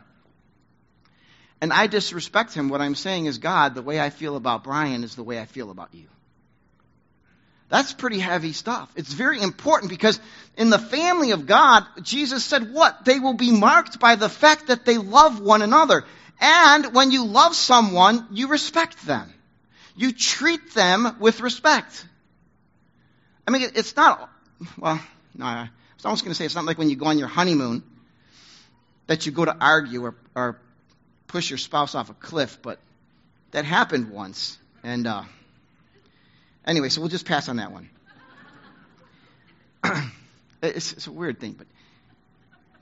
and 1.62 1.72
I 1.72 1.88
disrespect 1.88 2.54
him, 2.54 2.70
what 2.70 2.82
I'm 2.82 2.96
saying 2.96 3.28
is, 3.28 3.38
God, 3.38 3.76
the 3.76 3.82
way 3.82 4.00
I 4.00 4.10
feel 4.10 4.36
about 4.36 4.64
Brian 4.64 5.04
is 5.04 5.16
the 5.16 5.24
way 5.24 5.40
I 5.40 5.46
feel 5.46 5.70
about 5.70 5.94
you. 5.94 6.08
That's 7.72 7.94
pretty 7.94 8.20
heavy 8.20 8.52
stuff. 8.52 8.92
It's 8.98 9.14
very 9.14 9.42
important 9.42 9.90
because 9.90 10.20
in 10.58 10.70
the 10.70 10.78
family 10.78 11.32
of 11.32 11.46
God, 11.46 11.86
Jesus 12.02 12.44
said 12.44 12.74
what? 12.74 13.06
They 13.06 13.18
will 13.18 13.36
be 13.36 13.50
marked 13.50 13.98
by 13.98 14.16
the 14.16 14.28
fact 14.28 14.68
that 14.68 14.84
they 14.84 14.98
love 14.98 15.40
one 15.40 15.62
another. 15.62 16.04
And 16.42 16.94
when 16.94 17.12
you 17.12 17.24
love 17.24 17.56
someone, 17.56 18.28
you 18.32 18.50
respect 18.50 19.06
them. 19.06 19.34
You 19.96 20.12
treat 20.12 20.74
them 20.74 21.16
with 21.22 21.40
respect. 21.40 22.06
I 23.48 23.52
mean, 23.52 23.62
it's 23.74 23.96
not, 23.96 24.30
well, 24.78 25.02
no, 25.34 25.46
I 25.46 25.70
was 25.96 26.04
almost 26.04 26.26
going 26.26 26.32
to 26.32 26.36
say 26.36 26.44
it's 26.44 26.56
not 26.56 26.66
like 26.66 26.78
when 26.78 26.90
you 26.90 26.98
go 26.98 27.06
on 27.06 27.18
your 27.18 27.30
honeymoon 27.30 27.84
that 29.08 29.26
you 29.26 29.32
go 29.32 29.46
to 29.46 29.56
argue 29.62 30.04
or, 30.04 30.16
or 30.36 30.60
push 31.28 31.50
your 31.50 31.58
spouse 31.58 31.96
off 31.96 32.10
a 32.10 32.16
cliff, 32.16 32.60
but 32.62 32.80
that 33.52 33.64
happened 33.64 34.10
once. 34.10 34.58
And, 34.84 35.08
uh, 35.08 35.24
Anyway, 36.66 36.90
so 36.90 37.02
we'll 37.02 37.10
just 37.10 37.26
pass 37.26 37.50
on 37.50 37.58
that 37.58 37.72
one. 37.72 37.90
it's, 40.62 40.94
it's 40.94 41.08
a 41.08 41.12
weird 41.12 41.40
thing, 41.40 41.54
but 41.54 41.68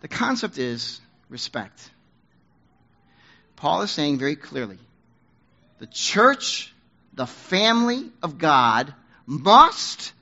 the 0.01 0.07
concept 0.07 0.57
is 0.57 0.99
respect. 1.29 1.89
Paul 3.55 3.81
is 3.81 3.91
saying 3.91 4.19
very 4.19 4.35
clearly 4.35 4.79
the 5.79 5.87
church, 5.87 6.73
the 7.13 7.27
family 7.27 8.11
of 8.21 8.37
God, 8.37 8.93
must 9.25 10.13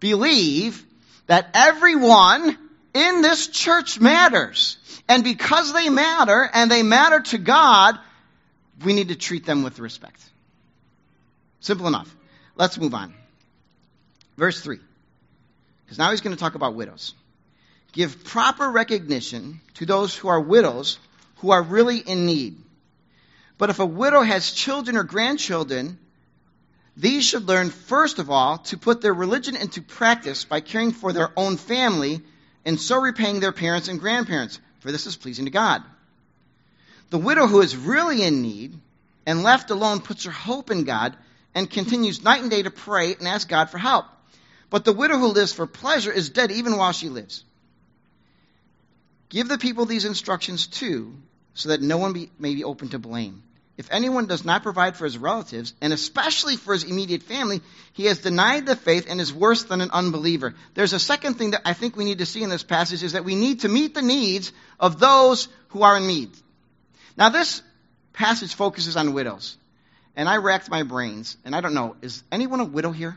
believe 0.00 0.84
that 1.26 1.50
everyone 1.54 2.58
in 2.94 3.22
this 3.22 3.48
church 3.48 4.00
matters. 4.00 4.78
And 5.08 5.24
because 5.24 5.72
they 5.72 5.88
matter 5.88 6.48
and 6.52 6.70
they 6.70 6.82
matter 6.82 7.20
to 7.20 7.38
God, 7.38 7.98
we 8.84 8.92
need 8.94 9.08
to 9.08 9.16
treat 9.16 9.44
them 9.44 9.62
with 9.62 9.78
respect. 9.78 10.20
Simple 11.60 11.86
enough. 11.86 12.14
Let's 12.56 12.78
move 12.78 12.94
on. 12.94 13.14
Verse 14.36 14.60
3. 14.60 14.78
Because 15.84 15.98
now 15.98 16.10
he's 16.10 16.20
going 16.20 16.36
to 16.36 16.40
talk 16.40 16.54
about 16.54 16.74
widows. 16.74 17.14
Give 17.92 18.24
proper 18.24 18.70
recognition 18.70 19.60
to 19.74 19.86
those 19.86 20.16
who 20.16 20.28
are 20.28 20.40
widows 20.40 20.98
who 21.36 21.50
are 21.50 21.62
really 21.62 21.98
in 21.98 22.24
need. 22.24 22.56
But 23.58 23.70
if 23.70 23.80
a 23.80 23.86
widow 23.86 24.22
has 24.22 24.52
children 24.52 24.96
or 24.96 25.02
grandchildren, 25.02 25.98
these 26.96 27.24
should 27.24 27.48
learn, 27.48 27.70
first 27.70 28.18
of 28.18 28.30
all, 28.30 28.58
to 28.58 28.78
put 28.78 29.00
their 29.00 29.14
religion 29.14 29.56
into 29.56 29.82
practice 29.82 30.44
by 30.44 30.60
caring 30.60 30.92
for 30.92 31.12
their 31.12 31.30
own 31.36 31.56
family 31.56 32.22
and 32.64 32.80
so 32.80 33.00
repaying 33.00 33.40
their 33.40 33.52
parents 33.52 33.88
and 33.88 34.00
grandparents, 34.00 34.60
for 34.80 34.92
this 34.92 35.06
is 35.06 35.16
pleasing 35.16 35.46
to 35.46 35.50
God. 35.50 35.82
The 37.10 37.18
widow 37.18 37.46
who 37.46 37.60
is 37.60 37.76
really 37.76 38.22
in 38.22 38.40
need 38.40 38.78
and 39.26 39.42
left 39.42 39.70
alone 39.70 40.00
puts 40.00 40.24
her 40.24 40.30
hope 40.30 40.70
in 40.70 40.84
God 40.84 41.16
and 41.54 41.70
continues 41.70 42.22
night 42.22 42.42
and 42.42 42.50
day 42.50 42.62
to 42.62 42.70
pray 42.70 43.14
and 43.14 43.28
ask 43.28 43.48
God 43.48 43.70
for 43.70 43.78
help. 43.78 44.06
But 44.70 44.84
the 44.84 44.92
widow 44.92 45.18
who 45.18 45.28
lives 45.28 45.52
for 45.52 45.66
pleasure 45.66 46.12
is 46.12 46.30
dead 46.30 46.50
even 46.50 46.76
while 46.76 46.92
she 46.92 47.08
lives. 47.08 47.44
Give 49.28 49.48
the 49.48 49.58
people 49.58 49.86
these 49.86 50.04
instructions 50.04 50.66
too, 50.66 51.14
so 51.54 51.70
that 51.70 51.82
no 51.82 51.98
one 51.98 52.12
be, 52.12 52.30
may 52.38 52.54
be 52.54 52.64
open 52.64 52.88
to 52.90 52.98
blame. 52.98 53.42
If 53.78 53.88
anyone 53.90 54.26
does 54.26 54.44
not 54.44 54.62
provide 54.62 54.96
for 54.96 55.04
his 55.04 55.16
relatives, 55.16 55.72
and 55.80 55.92
especially 55.92 56.56
for 56.56 56.74
his 56.74 56.84
immediate 56.84 57.22
family, 57.22 57.62
he 57.94 58.04
has 58.04 58.18
denied 58.18 58.66
the 58.66 58.76
faith 58.76 59.06
and 59.08 59.20
is 59.20 59.32
worse 59.32 59.64
than 59.64 59.80
an 59.80 59.90
unbeliever. 59.90 60.54
There's 60.74 60.92
a 60.92 60.98
second 60.98 61.34
thing 61.34 61.52
that 61.52 61.62
I 61.64 61.72
think 61.72 61.96
we 61.96 62.04
need 62.04 62.18
to 62.18 62.26
see 62.26 62.42
in 62.42 62.50
this 62.50 62.62
passage 62.62 63.02
is 63.02 63.12
that 63.12 63.24
we 63.24 63.34
need 63.34 63.60
to 63.60 63.68
meet 63.68 63.94
the 63.94 64.02
needs 64.02 64.52
of 64.78 65.00
those 65.00 65.48
who 65.68 65.82
are 65.82 65.96
in 65.96 66.06
need. 66.06 66.30
Now, 67.16 67.30
this 67.30 67.62
passage 68.12 68.54
focuses 68.54 68.96
on 68.96 69.14
widows. 69.14 69.56
And 70.14 70.28
I 70.28 70.36
racked 70.36 70.70
my 70.70 70.82
brains, 70.82 71.36
and 71.44 71.54
I 71.54 71.60
don't 71.60 71.74
know, 71.74 71.96
is 72.02 72.22
anyone 72.30 72.60
a 72.60 72.64
widow 72.64 72.92
here? 72.92 73.16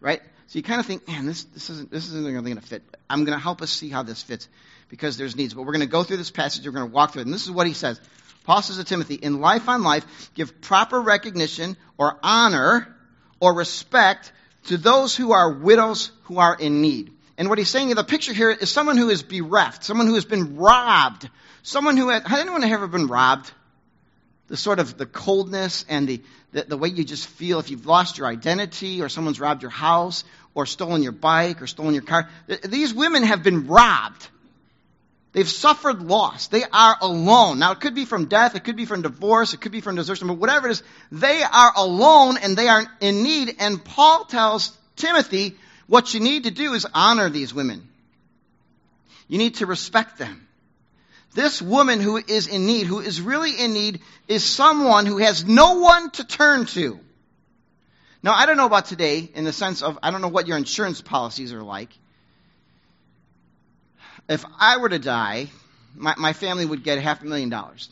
Right? 0.00 0.20
So 0.46 0.58
you 0.58 0.62
kind 0.62 0.80
of 0.80 0.86
think, 0.86 1.06
man, 1.08 1.26
this, 1.26 1.44
this 1.44 1.68
isn't, 1.70 1.90
this 1.90 2.06
isn't 2.06 2.24
really 2.24 2.32
going 2.32 2.56
to 2.56 2.62
fit. 2.62 2.82
I'm 3.10 3.24
going 3.24 3.36
to 3.36 3.42
help 3.42 3.60
us 3.62 3.70
see 3.70 3.88
how 3.90 4.02
this 4.02 4.22
fits 4.22 4.48
because 4.88 5.16
there's 5.16 5.36
needs. 5.36 5.54
But 5.54 5.62
we're 5.62 5.72
going 5.72 5.80
to 5.80 5.86
go 5.86 6.04
through 6.04 6.18
this 6.18 6.30
passage, 6.30 6.64
we're 6.64 6.72
going 6.72 6.88
to 6.88 6.92
walk 6.92 7.12
through 7.12 7.22
it. 7.22 7.26
And 7.26 7.34
this 7.34 7.44
is 7.44 7.50
what 7.50 7.66
he 7.66 7.72
says. 7.72 8.00
Paul 8.44 8.62
says 8.62 8.76
to 8.76 8.84
Timothy, 8.84 9.16
in 9.16 9.40
life 9.40 9.68
on 9.68 9.82
life, 9.82 10.30
give 10.34 10.60
proper 10.60 11.00
recognition 11.00 11.76
or 11.98 12.16
honor 12.22 12.94
or 13.40 13.54
respect 13.54 14.32
to 14.66 14.76
those 14.76 15.16
who 15.16 15.32
are 15.32 15.52
widows 15.52 16.12
who 16.24 16.38
are 16.38 16.56
in 16.58 16.80
need. 16.80 17.12
And 17.38 17.48
what 17.48 17.58
he's 17.58 17.68
saying 17.68 17.90
in 17.90 17.96
the 17.96 18.04
picture 18.04 18.32
here 18.32 18.50
is 18.50 18.70
someone 18.70 18.96
who 18.96 19.10
is 19.10 19.22
bereft, 19.22 19.84
someone 19.84 20.06
who 20.06 20.14
has 20.14 20.24
been 20.24 20.56
robbed, 20.56 21.28
someone 21.62 21.96
who 21.96 22.08
has, 22.08 22.22
has 22.22 22.40
anyone 22.40 22.64
ever 22.64 22.86
been 22.86 23.08
robbed? 23.08 23.50
The 24.48 24.56
sort 24.56 24.78
of 24.78 24.96
the 24.96 25.06
coldness 25.06 25.84
and 25.88 26.08
the, 26.08 26.22
the, 26.52 26.62
the, 26.62 26.76
way 26.76 26.88
you 26.88 27.04
just 27.04 27.26
feel 27.26 27.58
if 27.58 27.70
you've 27.70 27.86
lost 27.86 28.18
your 28.18 28.26
identity 28.26 29.02
or 29.02 29.08
someone's 29.08 29.40
robbed 29.40 29.62
your 29.62 29.70
house 29.70 30.24
or 30.54 30.66
stolen 30.66 31.02
your 31.02 31.12
bike 31.12 31.60
or 31.62 31.66
stolen 31.66 31.94
your 31.94 32.02
car. 32.02 32.28
These 32.64 32.94
women 32.94 33.24
have 33.24 33.42
been 33.42 33.66
robbed. 33.66 34.28
They've 35.32 35.48
suffered 35.48 36.00
loss. 36.00 36.46
They 36.46 36.64
are 36.64 36.96
alone. 37.00 37.58
Now, 37.58 37.72
it 37.72 37.80
could 37.80 37.94
be 37.94 38.06
from 38.06 38.26
death, 38.26 38.54
it 38.54 38.64
could 38.64 38.76
be 38.76 38.86
from 38.86 39.02
divorce, 39.02 39.52
it 39.52 39.60
could 39.60 39.72
be 39.72 39.82
from 39.82 39.96
desertion, 39.96 40.28
but 40.28 40.38
whatever 40.38 40.68
it 40.68 40.70
is, 40.70 40.82
they 41.12 41.42
are 41.42 41.72
alone 41.76 42.38
and 42.38 42.56
they 42.56 42.68
are 42.68 42.86
in 43.00 43.22
need. 43.22 43.56
And 43.58 43.84
Paul 43.84 44.24
tells 44.24 44.76
Timothy 44.94 45.56
what 45.88 46.14
you 46.14 46.20
need 46.20 46.44
to 46.44 46.50
do 46.50 46.72
is 46.72 46.86
honor 46.94 47.28
these 47.28 47.52
women. 47.52 47.86
You 49.28 49.38
need 49.38 49.56
to 49.56 49.66
respect 49.66 50.18
them. 50.18 50.45
This 51.36 51.60
woman 51.60 52.00
who 52.00 52.16
is 52.16 52.46
in 52.46 52.64
need, 52.64 52.86
who 52.86 53.00
is 53.00 53.20
really 53.20 53.50
in 53.60 53.74
need, 53.74 54.00
is 54.26 54.42
someone 54.42 55.04
who 55.04 55.18
has 55.18 55.44
no 55.44 55.74
one 55.80 56.10
to 56.12 56.24
turn 56.24 56.64
to. 56.64 56.98
Now, 58.22 58.32
I 58.32 58.46
don't 58.46 58.56
know 58.56 58.64
about 58.64 58.86
today 58.86 59.28
in 59.34 59.44
the 59.44 59.52
sense 59.52 59.82
of, 59.82 59.98
I 60.02 60.10
don't 60.10 60.22
know 60.22 60.28
what 60.28 60.46
your 60.48 60.56
insurance 60.56 61.02
policies 61.02 61.52
are 61.52 61.62
like. 61.62 61.90
If 64.30 64.46
I 64.58 64.78
were 64.78 64.88
to 64.88 64.98
die, 64.98 65.48
my, 65.94 66.14
my 66.16 66.32
family 66.32 66.64
would 66.64 66.82
get 66.82 66.98
half 67.00 67.20
a 67.20 67.26
million 67.26 67.50
dollars. 67.50 67.90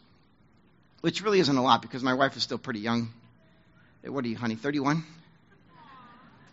which 1.02 1.20
really 1.20 1.38
isn't 1.38 1.56
a 1.58 1.62
lot 1.62 1.82
because 1.82 2.02
my 2.02 2.14
wife 2.14 2.34
is 2.38 2.42
still 2.42 2.56
pretty 2.56 2.80
young. 2.80 3.12
What 4.04 4.24
are 4.24 4.28
you, 4.28 4.38
honey, 4.38 4.54
31? 4.54 5.04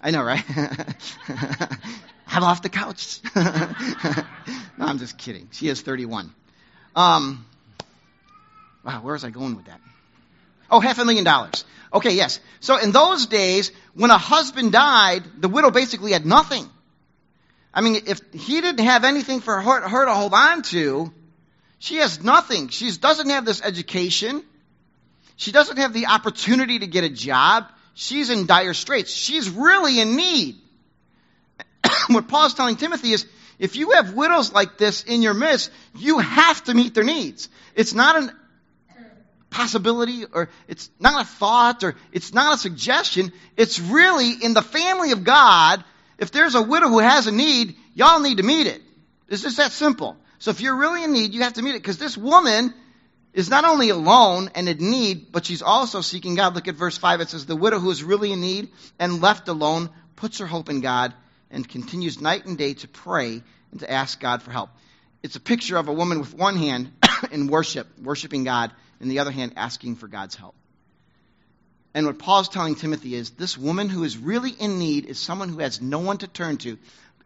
I 0.01 0.11
know, 0.11 0.23
right? 0.23 0.43
I'm 2.27 2.43
off 2.43 2.61
the 2.61 2.67
couch. 2.69 3.21
no, 3.35 4.85
I'm 4.85 4.99
just 4.99 5.17
kidding. 5.17 5.47
She 5.53 5.69
is 5.69 5.79
31. 5.79 6.33
Um, 6.95 7.45
wow, 8.83 9.01
where 9.01 9.13
was 9.13 9.23
I 9.23 9.29
going 9.29 9.55
with 9.55 9.65
that? 9.65 9.79
Oh, 10.69 10.79
half 10.79 10.99
a 10.99 11.05
million 11.05 11.23
dollars. 11.23 11.65
Okay, 11.93 12.13
yes. 12.13 12.39
So 12.59 12.77
in 12.77 12.91
those 12.91 13.27
days, 13.27 13.71
when 13.93 14.11
a 14.11 14.17
husband 14.17 14.71
died, 14.71 15.23
the 15.39 15.49
widow 15.49 15.71
basically 15.71 16.13
had 16.13 16.25
nothing. 16.25 16.69
I 17.73 17.81
mean, 17.81 18.03
if 18.07 18.19
he 18.33 18.61
didn't 18.61 18.85
have 18.85 19.03
anything 19.03 19.41
for 19.41 19.59
her, 19.59 19.87
her 19.87 20.05
to 20.05 20.13
hold 20.13 20.33
on 20.33 20.61
to, 20.63 21.13
she 21.79 21.97
has 21.97 22.23
nothing. 22.23 22.69
She 22.69 22.91
doesn't 22.91 23.29
have 23.29 23.45
this 23.45 23.61
education. 23.61 24.43
She 25.35 25.51
doesn't 25.51 25.77
have 25.77 25.93
the 25.93 26.07
opportunity 26.07 26.79
to 26.79 26.87
get 26.87 27.03
a 27.03 27.09
job. 27.09 27.65
She's 27.93 28.29
in 28.29 28.45
dire 28.45 28.73
straits. 28.73 29.11
She's 29.11 29.49
really 29.49 29.99
in 29.99 30.15
need. 30.15 30.57
what 32.07 32.27
Paul's 32.27 32.53
telling 32.53 32.75
Timothy 32.75 33.11
is 33.13 33.25
if 33.61 33.75
you 33.75 33.91
have 33.91 34.15
widows 34.15 34.51
like 34.51 34.79
this 34.79 35.03
in 35.03 35.21
your 35.21 35.35
midst, 35.35 35.69
you 35.95 36.17
have 36.17 36.63
to 36.63 36.73
meet 36.73 36.95
their 36.95 37.03
needs. 37.03 37.47
It's 37.75 37.93
not 37.93 38.23
a 38.23 38.35
possibility 39.51 40.25
or 40.25 40.49
it's 40.67 40.89
not 40.99 41.21
a 41.21 41.27
thought 41.27 41.83
or 41.83 41.95
it's 42.11 42.33
not 42.33 42.55
a 42.55 42.57
suggestion. 42.57 43.31
It's 43.55 43.79
really 43.79 44.31
in 44.31 44.55
the 44.55 44.63
family 44.63 45.11
of 45.11 45.23
God. 45.23 45.83
If 46.17 46.31
there's 46.31 46.55
a 46.55 46.61
widow 46.63 46.87
who 46.87 46.99
has 46.99 47.27
a 47.27 47.31
need, 47.31 47.75
y'all 47.93 48.19
need 48.19 48.37
to 48.37 48.43
meet 48.43 48.65
it. 48.65 48.81
It's 49.27 49.43
just 49.43 49.57
that 49.57 49.71
simple. 49.71 50.17
So 50.39 50.49
if 50.49 50.59
you're 50.59 50.75
really 50.75 51.03
in 51.03 51.13
need, 51.13 51.35
you 51.35 51.43
have 51.43 51.53
to 51.53 51.61
meet 51.61 51.75
it 51.75 51.83
because 51.83 51.99
this 51.99 52.17
woman 52.17 52.73
is 53.31 53.51
not 53.51 53.63
only 53.63 53.89
alone 53.89 54.49
and 54.55 54.67
in 54.67 54.89
need, 54.89 55.31
but 55.31 55.45
she's 55.45 55.61
also 55.61 56.01
seeking 56.01 56.33
God. 56.33 56.55
Look 56.55 56.67
at 56.67 56.73
verse 56.73 56.97
5. 56.97 57.21
It 57.21 57.29
says, 57.29 57.45
The 57.45 57.55
widow 57.55 57.77
who 57.77 57.91
is 57.91 58.03
really 58.03 58.31
in 58.31 58.41
need 58.41 58.69
and 58.97 59.21
left 59.21 59.49
alone 59.49 59.91
puts 60.15 60.39
her 60.39 60.47
hope 60.47 60.69
in 60.69 60.81
God 60.81 61.13
and 61.51 61.67
continues 61.67 62.19
night 62.19 62.45
and 62.45 62.57
day 62.57 62.73
to 62.75 62.87
pray 62.87 63.41
and 63.71 63.79
to 63.79 63.91
ask 63.91 64.19
God 64.19 64.41
for 64.41 64.51
help. 64.51 64.69
It's 65.23 65.35
a 65.35 65.39
picture 65.39 65.77
of 65.77 65.87
a 65.87 65.93
woman 65.93 66.19
with 66.19 66.33
one 66.33 66.57
hand 66.57 66.91
in 67.31 67.47
worship, 67.47 67.87
worshiping 67.99 68.43
God, 68.43 68.71
and 68.99 69.09
the 69.11 69.19
other 69.19 69.31
hand 69.31 69.53
asking 69.57 69.95
for 69.97 70.07
God's 70.07 70.35
help. 70.35 70.55
And 71.93 72.05
what 72.05 72.19
Paul's 72.19 72.49
telling 72.49 72.75
Timothy 72.75 73.15
is 73.15 73.31
this 73.31 73.57
woman 73.57 73.89
who 73.89 74.03
is 74.03 74.17
really 74.17 74.51
in 74.51 74.79
need 74.79 75.05
is 75.05 75.19
someone 75.19 75.49
who 75.49 75.59
has 75.59 75.81
no 75.81 75.99
one 75.99 76.17
to 76.19 76.27
turn 76.27 76.57
to 76.57 76.77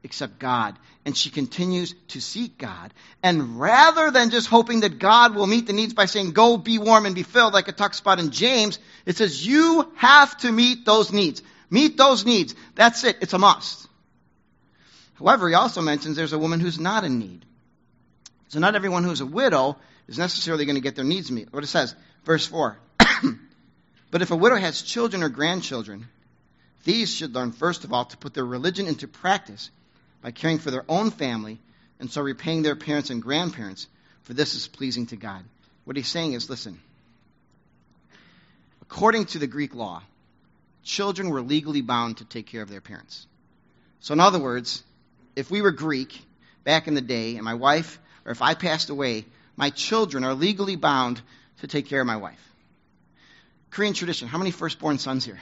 except 0.04 0.40
God. 0.40 0.78
And 1.04 1.16
she 1.16 1.30
continues 1.30 1.94
to 2.10 2.22
seek 2.22 2.58
God. 2.58 2.94
And 3.22 3.60
rather 3.60 4.12
than 4.12 4.30
just 4.30 4.48
hoping 4.48 4.82
that 4.82 5.00
God 5.00 5.36
will 5.36 5.48
meet 5.48 5.68
the 5.68 5.74
needs 5.74 5.94
by 5.94 6.06
saying, 6.06 6.32
go 6.32 6.58
be 6.58 6.78
warm 6.78 7.06
and 7.06 7.16
be 7.16 7.24
filled, 7.24 7.54
like 7.54 7.68
it 7.68 7.78
talks 7.78 8.00
about 8.00 8.20
in 8.20 8.32
James, 8.32 8.80
it 9.06 9.18
says, 9.18 9.46
you 9.46 9.92
have 9.98 10.36
to 10.38 10.52
meet 10.52 10.86
those 10.86 11.12
needs. 11.12 11.44
Meet 11.70 11.98
those 11.98 12.26
needs. 12.26 12.56
That's 12.76 13.04
it. 13.04 13.18
It's 13.22 13.34
a 13.34 13.40
must. 13.40 13.88
However, 15.18 15.48
he 15.48 15.56
also 15.56 15.82
mentions 15.82 16.16
there's 16.16 16.34
a 16.34 16.40
woman 16.40 16.60
who's 16.60 16.80
not 16.80 17.04
in 17.04 17.20
need. 17.20 17.46
So 18.50 18.60
not 18.60 18.76
everyone 18.76 19.04
who's 19.04 19.22
a 19.22 19.26
widow 19.26 19.78
is 20.08 20.18
necessarily 20.18 20.66
going 20.66 20.76
to 20.76 20.82
get 20.82 20.96
their 20.96 21.06
needs 21.06 21.32
met. 21.32 21.52
What 21.54 21.64
it 21.64 21.68
says, 21.68 21.96
verse 22.26 22.46
4. 22.46 22.78
but 24.12 24.22
if 24.22 24.32
a 24.32 24.36
widow 24.36 24.58
has 24.58 24.82
children 24.82 25.24
or 25.24 25.30
grandchildren, 25.30 26.08
these 26.84 27.14
should 27.14 27.34
learn, 27.34 27.52
first 27.52 27.84
of 27.84 27.94
all, 27.94 28.06
to 28.06 28.18
put 28.18 28.34
their 28.34 28.46
religion 28.46 28.88
into 28.88 29.08
practice 29.08 29.72
by 30.22 30.32
caring 30.32 30.60
for 30.60 30.72
their 30.72 30.86
own 30.88 31.12
family 31.12 31.60
and 32.00 32.12
so 32.12 32.22
repaying 32.22 32.62
their 32.62 32.76
parents 32.76 33.10
and 33.10 33.22
grandparents, 33.22 33.88
for 34.24 34.34
this 34.34 34.54
is 34.54 34.68
pleasing 34.68 35.08
to 35.08 35.16
God. 35.16 35.44
What 35.86 35.96
he's 35.96 36.08
saying 36.08 36.34
is 36.34 36.50
listen, 36.50 36.80
according 38.82 39.26
to 39.28 39.40
the 39.40 39.48
Greek 39.48 39.74
law, 39.74 40.04
children 40.84 41.30
were 41.30 41.42
legally 41.42 41.82
bound 41.82 42.18
to 42.18 42.26
take 42.26 42.48
care 42.48 42.62
of 42.62 42.70
their 42.70 42.82
parents. 42.82 43.28
So, 44.02 44.14
in 44.14 44.20
other 44.20 44.40
words, 44.40 44.84
if 45.36 45.52
we 45.52 45.62
were 45.62 45.72
Greek 45.72 46.22
back 46.64 46.88
in 46.88 46.94
the 46.94 47.02
day 47.02 47.36
and 47.36 47.44
my 47.44 47.54
wife, 47.54 48.00
or 48.26 48.32
if 48.32 48.42
I 48.42 48.54
passed 48.54 48.90
away, 48.90 49.26
my 49.56 49.70
children 49.70 50.24
are 50.24 50.34
legally 50.34 50.76
bound 50.76 51.22
to 51.60 51.68
take 51.68 51.88
care 51.88 52.02
of 52.02 52.08
my 52.08 52.18
wife. 52.18 52.42
Korean 53.70 53.94
tradition. 53.94 54.28
How 54.28 54.38
many 54.38 54.52
firstborn 54.52 54.98
sons 55.00 55.26
here? 55.26 55.40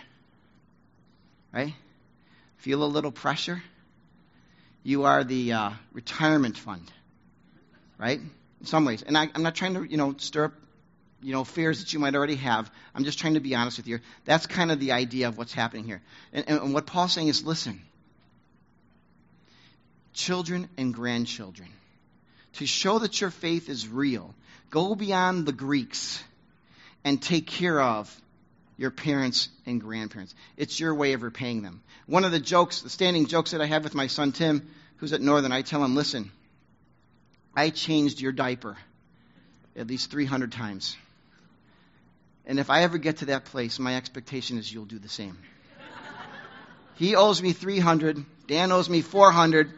Right? 1.52 1.74
Feel 2.58 2.84
a 2.84 2.86
little 2.86 3.12
pressure? 3.12 3.62
You 4.84 5.04
are 5.04 5.24
the 5.24 5.54
uh, 5.54 5.70
retirement 5.94 6.58
fund, 6.58 6.92
right? 7.98 8.20
In 8.20 8.66
some 8.66 8.86
ways. 8.86 9.04
And 9.04 9.18
I, 9.18 9.30
I'm 9.34 9.44
not 9.44 9.56
trying 9.56 9.76
to, 9.76 9.84
you 9.84 9.98
know, 9.98 10.16
stir 10.18 10.46
up, 10.46 10.54
you 11.22 11.32
know, 11.32 11.44
fears 11.44 11.80
that 11.80 11.94
you 11.94 12.00
might 12.00 12.16
already 12.16 12.36
have. 12.36 12.70
I'm 12.94 13.06
just 13.06 13.20
trying 13.20 13.36
to 13.36 13.40
be 13.40 13.56
honest 13.56 13.78
with 13.78 13.88
you. 13.88 14.00
That's 14.26 14.46
kind 14.46 14.72
of 14.72 14.80
the 14.80 14.92
idea 14.92 15.30
of 15.30 15.38
what's 15.38 15.54
happening 15.54 15.86
here. 15.86 16.02
And, 16.34 16.50
and 16.50 16.74
what 16.74 16.86
Paul's 16.86 17.14
saying 17.14 17.30
is 17.30 17.46
listen, 17.46 17.82
children 20.14 20.70
and 20.78 20.94
grandchildren 20.94 21.70
to 22.54 22.66
show 22.66 23.00
that 23.00 23.20
your 23.20 23.32
faith 23.32 23.70
is 23.70 23.88
real, 23.88 24.34
go 24.70 24.96
beyond 24.96 25.46
the 25.46 25.52
Greeks 25.52 26.24
and 27.04 27.22
take 27.22 27.48
care 27.48 27.82
of 27.82 28.14
your 28.78 28.92
parents 28.92 29.50
and 29.66 29.82
grandparents. 29.82 30.34
It's 30.58 30.80
your 30.80 30.96
way 30.96 31.14
of 31.14 31.24
repaying 31.24 31.62
them. 31.64 31.82
One 32.06 32.26
of 32.26 32.32
the 32.32 32.40
jokes, 32.40 32.82
the 32.82 32.90
standing 32.90 33.28
jokes 33.28 33.52
that 33.52 33.62
I 33.62 33.66
have 33.66 33.84
with 33.84 33.96
my 33.96 34.08
son 34.08 34.32
Tim, 34.32 34.68
who's 34.98 35.14
at 35.14 35.22
Northern, 35.22 35.52
I 35.52 35.62
tell 35.62 35.84
him, 35.84 35.96
listen, 35.96 36.32
I 37.56 37.70
changed 37.70 38.20
your 38.20 38.32
diaper 38.32 38.78
at 39.76 39.88
least 39.88 40.12
300 40.12 40.52
times. 40.52 40.96
And 42.46 42.60
if 42.60 42.70
I 42.70 42.84
ever 42.84 42.98
get 42.98 43.18
to 43.18 43.26
that 43.26 43.46
place, 43.46 43.80
my 43.80 43.96
expectation 43.96 44.58
is 44.58 44.72
you'll 44.72 44.86
do 44.86 45.00
the 45.00 45.10
same. 45.10 45.38
he 46.96 47.16
owes 47.16 47.42
me 47.42 47.54
300, 47.54 48.26
Dan 48.48 48.72
owes 48.72 48.90
me 48.90 49.02
400. 49.02 49.72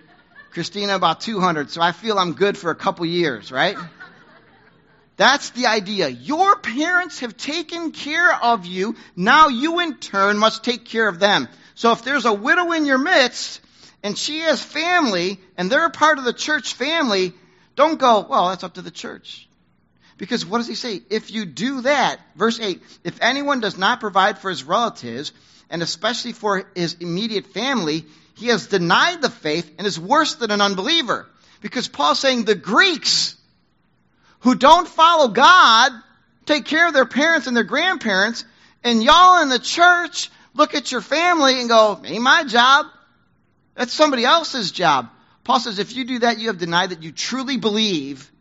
Christina 0.56 0.96
about 0.96 1.20
200, 1.20 1.70
so 1.70 1.82
I 1.82 1.92
feel 1.92 2.18
I'm 2.18 2.32
good 2.32 2.58
for 2.58 2.72
a 2.72 2.76
couple 2.76 3.06
years, 3.06 3.52
right? 3.52 3.78
That's 5.18 5.50
the 5.50 5.66
idea. 5.66 6.08
Your 6.08 6.56
parents 6.56 7.20
have 7.20 7.36
taken 7.36 7.92
care 7.92 8.34
of 8.34 8.66
you. 8.66 8.96
Now 9.18 9.50
you 9.50 9.82
in 9.82 9.96
turn 9.96 10.38
must 10.38 10.64
take 10.64 10.86
care 10.86 11.10
of 11.10 11.20
them. 11.20 11.50
So 11.76 11.92
if 11.92 12.06
there's 12.06 12.24
a 12.24 12.32
widow 12.32 12.72
in 12.72 12.86
your 12.86 12.98
midst 12.98 13.60
and 14.02 14.18
she 14.18 14.40
has 14.40 14.64
family 14.64 15.42
and 15.58 15.70
they're 15.70 15.88
a 15.88 15.92
part 15.92 16.20
of 16.20 16.24
the 16.24 16.32
church 16.32 16.74
family, 16.74 17.34
don't 17.76 18.00
go, 18.00 18.26
well, 18.28 18.48
that's 18.48 18.64
up 18.64 18.76
to 18.76 18.82
the 18.82 18.92
church. 18.92 19.50
Because 20.18 20.46
what 20.46 20.60
does 20.60 20.68
he 20.68 20.76
say? 20.76 21.02
If 21.10 21.32
you 21.32 21.44
do 21.46 21.82
that, 21.82 22.22
verse 22.38 22.62
8, 22.62 22.82
if 23.04 23.22
anyone 23.22 23.60
does 23.60 23.78
not 23.78 24.00
provide 24.00 24.40
for 24.40 24.50
his 24.50 24.64
relatives, 24.64 25.34
and 25.70 25.84
especially 25.84 26.32
for 26.32 26.66
his 26.76 26.94
immediate 27.02 27.48
family, 27.48 28.06
he 28.36 28.48
has 28.48 28.68
denied 28.68 29.22
the 29.22 29.30
faith 29.30 29.72
and 29.78 29.88
is 29.88 30.00
worse 30.00 30.36
than 30.36 30.52
an 30.52 30.62
unbeliever. 30.62 31.28
Because 31.62 31.88
Paul's 31.88 32.20
saying 32.20 32.46
the 32.46 32.56
Greeks 32.56 33.36
who 34.42 34.56
don't 34.56 34.88
follow 34.88 35.30
God 35.30 35.92
take 36.46 36.66
care 36.66 36.88
of 36.88 36.94
their 36.94 37.06
parents 37.06 37.48
and 37.48 37.56
their 37.56 37.64
grandparents, 37.64 38.46
and 38.84 39.04
y'all 39.04 39.42
in 39.42 39.50
the 39.50 39.60
church 39.60 40.30
look 40.54 40.76
at 40.76 40.92
your 40.92 41.02
family 41.02 41.60
and 41.60 41.70
go, 41.70 42.00
ain't 42.06 42.22
my 42.22 42.44
job. 42.44 42.86
That's 43.74 43.94
somebody 43.94 44.26
else's 44.26 44.72
job. 44.72 45.10
Paul 45.44 45.60
says 45.60 45.80
if 45.80 45.96
you 45.96 46.06
do 46.06 46.20
that, 46.20 46.40
you 46.40 46.48
have 46.48 46.58
denied 46.58 46.92
that 46.92 47.04
you 47.04 47.12
truly 47.12 47.58
believe 47.58 48.32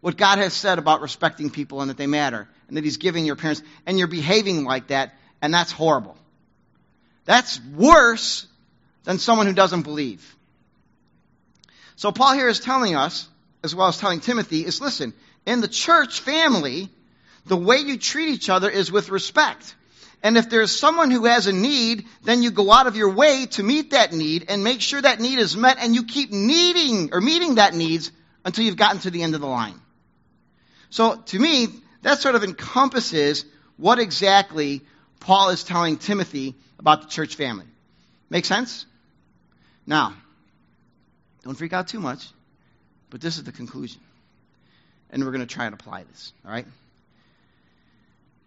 what 0.00 0.16
God 0.16 0.38
has 0.38 0.52
said 0.52 0.78
about 0.78 1.00
respecting 1.00 1.50
people 1.50 1.80
and 1.80 1.90
that 1.90 1.96
they 1.96 2.06
matter 2.06 2.48
and 2.68 2.76
that 2.76 2.84
He's 2.84 2.96
giving 2.96 3.24
your 3.24 3.36
parents, 3.36 3.62
and 3.86 3.98
you're 3.98 4.08
behaving 4.08 4.64
like 4.64 4.88
that, 4.88 5.14
and 5.40 5.52
that's 5.52 5.72
horrible. 5.72 6.16
That's 7.24 7.60
worse 7.60 8.46
than 9.04 9.18
someone 9.18 9.46
who 9.46 9.52
doesn't 9.52 9.82
believe. 9.82 10.36
So 11.96 12.12
Paul 12.12 12.34
here 12.34 12.48
is 12.48 12.60
telling 12.60 12.94
us, 12.94 13.28
as 13.62 13.74
well 13.74 13.88
as 13.88 13.98
telling 13.98 14.20
Timothy, 14.20 14.64
is 14.64 14.80
listen, 14.80 15.12
in 15.46 15.60
the 15.60 15.68
church 15.68 16.20
family, 16.20 16.88
the 17.46 17.56
way 17.56 17.78
you 17.78 17.98
treat 17.98 18.28
each 18.28 18.48
other 18.48 18.70
is 18.70 18.90
with 18.90 19.10
respect. 19.10 19.74
And 20.22 20.36
if 20.36 20.48
there's 20.48 20.70
someone 20.70 21.10
who 21.10 21.24
has 21.24 21.48
a 21.48 21.52
need, 21.52 22.06
then 22.22 22.42
you 22.42 22.52
go 22.52 22.70
out 22.70 22.86
of 22.86 22.94
your 22.94 23.10
way 23.10 23.46
to 23.46 23.62
meet 23.62 23.90
that 23.90 24.12
need 24.12 24.46
and 24.48 24.62
make 24.62 24.80
sure 24.80 25.02
that 25.02 25.20
need 25.20 25.40
is 25.40 25.56
met 25.56 25.78
and 25.80 25.94
you 25.94 26.04
keep 26.04 26.30
needing 26.30 27.12
or 27.12 27.20
meeting 27.20 27.56
that 27.56 27.74
needs 27.74 28.12
until 28.44 28.64
you've 28.64 28.76
gotten 28.76 29.00
to 29.00 29.10
the 29.10 29.22
end 29.22 29.34
of 29.34 29.40
the 29.40 29.48
line. 29.48 29.80
So 30.90 31.16
to 31.16 31.38
me, 31.38 31.68
that 32.02 32.20
sort 32.20 32.36
of 32.36 32.44
encompasses 32.44 33.44
what 33.76 33.98
exactly 33.98 34.82
Paul 35.18 35.50
is 35.50 35.64
telling 35.64 35.96
Timothy 35.96 36.54
about 36.78 37.02
the 37.02 37.08
church 37.08 37.34
family. 37.34 37.66
Make 38.30 38.44
sense? 38.44 38.86
Now, 39.86 40.14
don't 41.42 41.54
freak 41.54 41.72
out 41.72 41.88
too 41.88 42.00
much, 42.00 42.28
but 43.10 43.20
this 43.20 43.36
is 43.36 43.44
the 43.44 43.52
conclusion. 43.52 44.00
And 45.10 45.24
we're 45.24 45.32
going 45.32 45.46
to 45.46 45.54
try 45.54 45.66
and 45.66 45.74
apply 45.74 46.04
this, 46.04 46.32
all 46.44 46.52
right? 46.52 46.66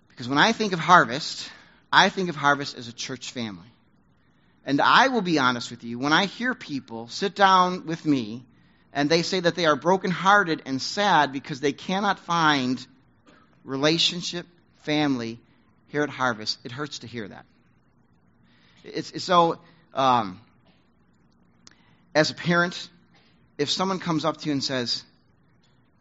Because 0.09 0.29
when 0.29 0.37
I 0.37 0.53
think 0.53 0.73
of 0.73 0.79
harvest, 0.79 1.49
I 1.91 2.09
think 2.09 2.29
of 2.29 2.35
harvest 2.35 2.77
as 2.77 2.87
a 2.87 2.93
church 2.93 3.31
family. 3.31 3.67
And 4.65 4.81
I 4.81 5.09
will 5.09 5.21
be 5.21 5.37
honest 5.37 5.69
with 5.69 5.83
you, 5.83 5.99
when 5.99 6.13
I 6.13 6.25
hear 6.25 6.55
people 6.55 7.07
sit 7.09 7.35
down 7.35 7.85
with 7.85 8.03
me 8.05 8.43
and 8.93 9.09
they 9.09 9.21
say 9.21 9.41
that 9.41 9.55
they 9.55 9.65
are 9.65 9.75
brokenhearted 9.75 10.63
and 10.65 10.81
sad 10.81 11.31
because 11.33 11.59
they 11.59 11.73
cannot 11.73 12.17
find 12.19 12.85
relationship, 13.63 14.47
family 14.83 15.39
here 15.89 16.03
at 16.03 16.09
Harvest, 16.09 16.57
it 16.63 16.71
hurts 16.71 16.99
to 16.99 17.07
hear 17.07 17.27
that. 17.27 17.45
It's, 18.83 19.11
it's 19.11 19.25
so, 19.25 19.59
um, 19.93 20.39
as 22.15 22.31
a 22.31 22.33
parent, 22.33 22.89
if 23.57 23.69
someone 23.69 23.99
comes 23.99 24.23
up 24.23 24.37
to 24.37 24.45
you 24.47 24.53
and 24.53 24.63
says, 24.63 25.03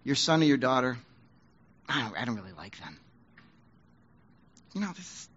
Your 0.05 0.15
son 0.15 0.41
or 0.43 0.45
your 0.45 0.57
daughter, 0.57 0.97
I 1.89 2.03
don't, 2.03 2.17
I 2.17 2.25
don't 2.25 2.37
really 2.37 2.53
like 2.53 2.79
them. 2.79 2.97
You 4.73 4.81
know, 4.81 4.89
this 4.89 5.05
is, 5.05 5.29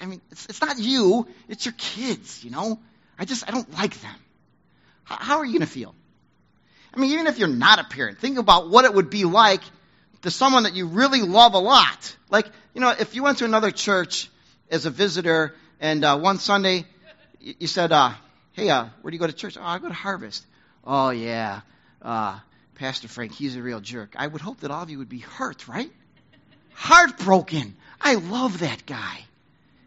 I 0.00 0.06
mean, 0.06 0.20
it's, 0.30 0.46
it's 0.46 0.60
not 0.60 0.78
you, 0.78 1.26
it's 1.48 1.66
your 1.66 1.74
kids, 1.76 2.42
you 2.44 2.50
know? 2.50 2.78
I 3.18 3.24
just, 3.24 3.46
I 3.46 3.50
don't 3.50 3.70
like 3.74 4.00
them. 4.00 4.14
How, 5.04 5.16
how 5.16 5.38
are 5.38 5.44
you 5.44 5.52
going 5.52 5.66
to 5.66 5.72
feel? 5.72 5.94
I 6.94 6.98
mean, 6.98 7.12
even 7.12 7.26
if 7.26 7.38
you're 7.38 7.48
not 7.48 7.78
a 7.78 7.84
parent, 7.84 8.18
think 8.18 8.38
about 8.38 8.70
what 8.70 8.84
it 8.84 8.94
would 8.94 9.10
be 9.10 9.24
like 9.24 9.60
to 10.22 10.30
someone 10.30 10.62
that 10.62 10.74
you 10.74 10.86
really 10.86 11.22
love 11.22 11.54
a 11.54 11.58
lot. 11.58 12.16
Like, 12.30 12.46
you 12.74 12.80
know, 12.80 12.90
if 12.90 13.14
you 13.14 13.22
went 13.22 13.38
to 13.38 13.44
another 13.44 13.70
church 13.70 14.30
as 14.70 14.86
a 14.86 14.90
visitor 14.90 15.54
and 15.80 16.04
uh, 16.04 16.18
one 16.18 16.38
Sunday 16.38 16.86
you, 17.40 17.54
you 17.60 17.66
said, 17.66 17.92
uh, 17.92 18.12
hey, 18.60 18.68
uh, 18.68 18.86
where 19.00 19.10
do 19.10 19.14
you 19.14 19.18
go 19.18 19.26
to 19.26 19.32
church? 19.32 19.56
Oh, 19.58 19.64
I 19.64 19.78
go 19.78 19.88
to 19.88 19.94
Harvest. 19.94 20.44
Oh, 20.84 21.10
yeah. 21.10 21.62
Uh, 22.02 22.38
Pastor 22.74 23.08
Frank, 23.08 23.32
he's 23.32 23.56
a 23.56 23.62
real 23.62 23.80
jerk. 23.80 24.14
I 24.16 24.26
would 24.26 24.42
hope 24.42 24.60
that 24.60 24.70
all 24.70 24.82
of 24.82 24.90
you 24.90 24.98
would 24.98 25.08
be 25.08 25.20
hurt, 25.20 25.66
right? 25.66 25.90
Heartbroken. 26.74 27.74
I 28.00 28.14
love 28.14 28.60
that 28.60 28.84
guy. 28.84 29.20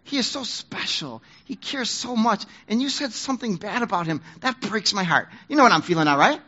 He 0.06 0.18
is 0.18 0.28
so 0.28 0.44
special. 0.44 1.22
He 1.46 1.56
cares 1.56 1.90
so 1.90 2.16
much. 2.16 2.46
And 2.68 2.82
you 2.82 2.90
said 2.90 3.14
something 3.14 3.58
bad 3.58 3.84
about 3.84 4.08
him. 4.08 4.22
That 4.42 4.60
breaks 4.60 4.94
my 4.94 5.04
heart. 5.04 5.30
You 5.48 5.56
know 5.56 5.64
what 5.64 5.72
I'm 5.72 5.82
feeling 5.82 6.06
now, 6.06 6.18
right? 6.18 6.42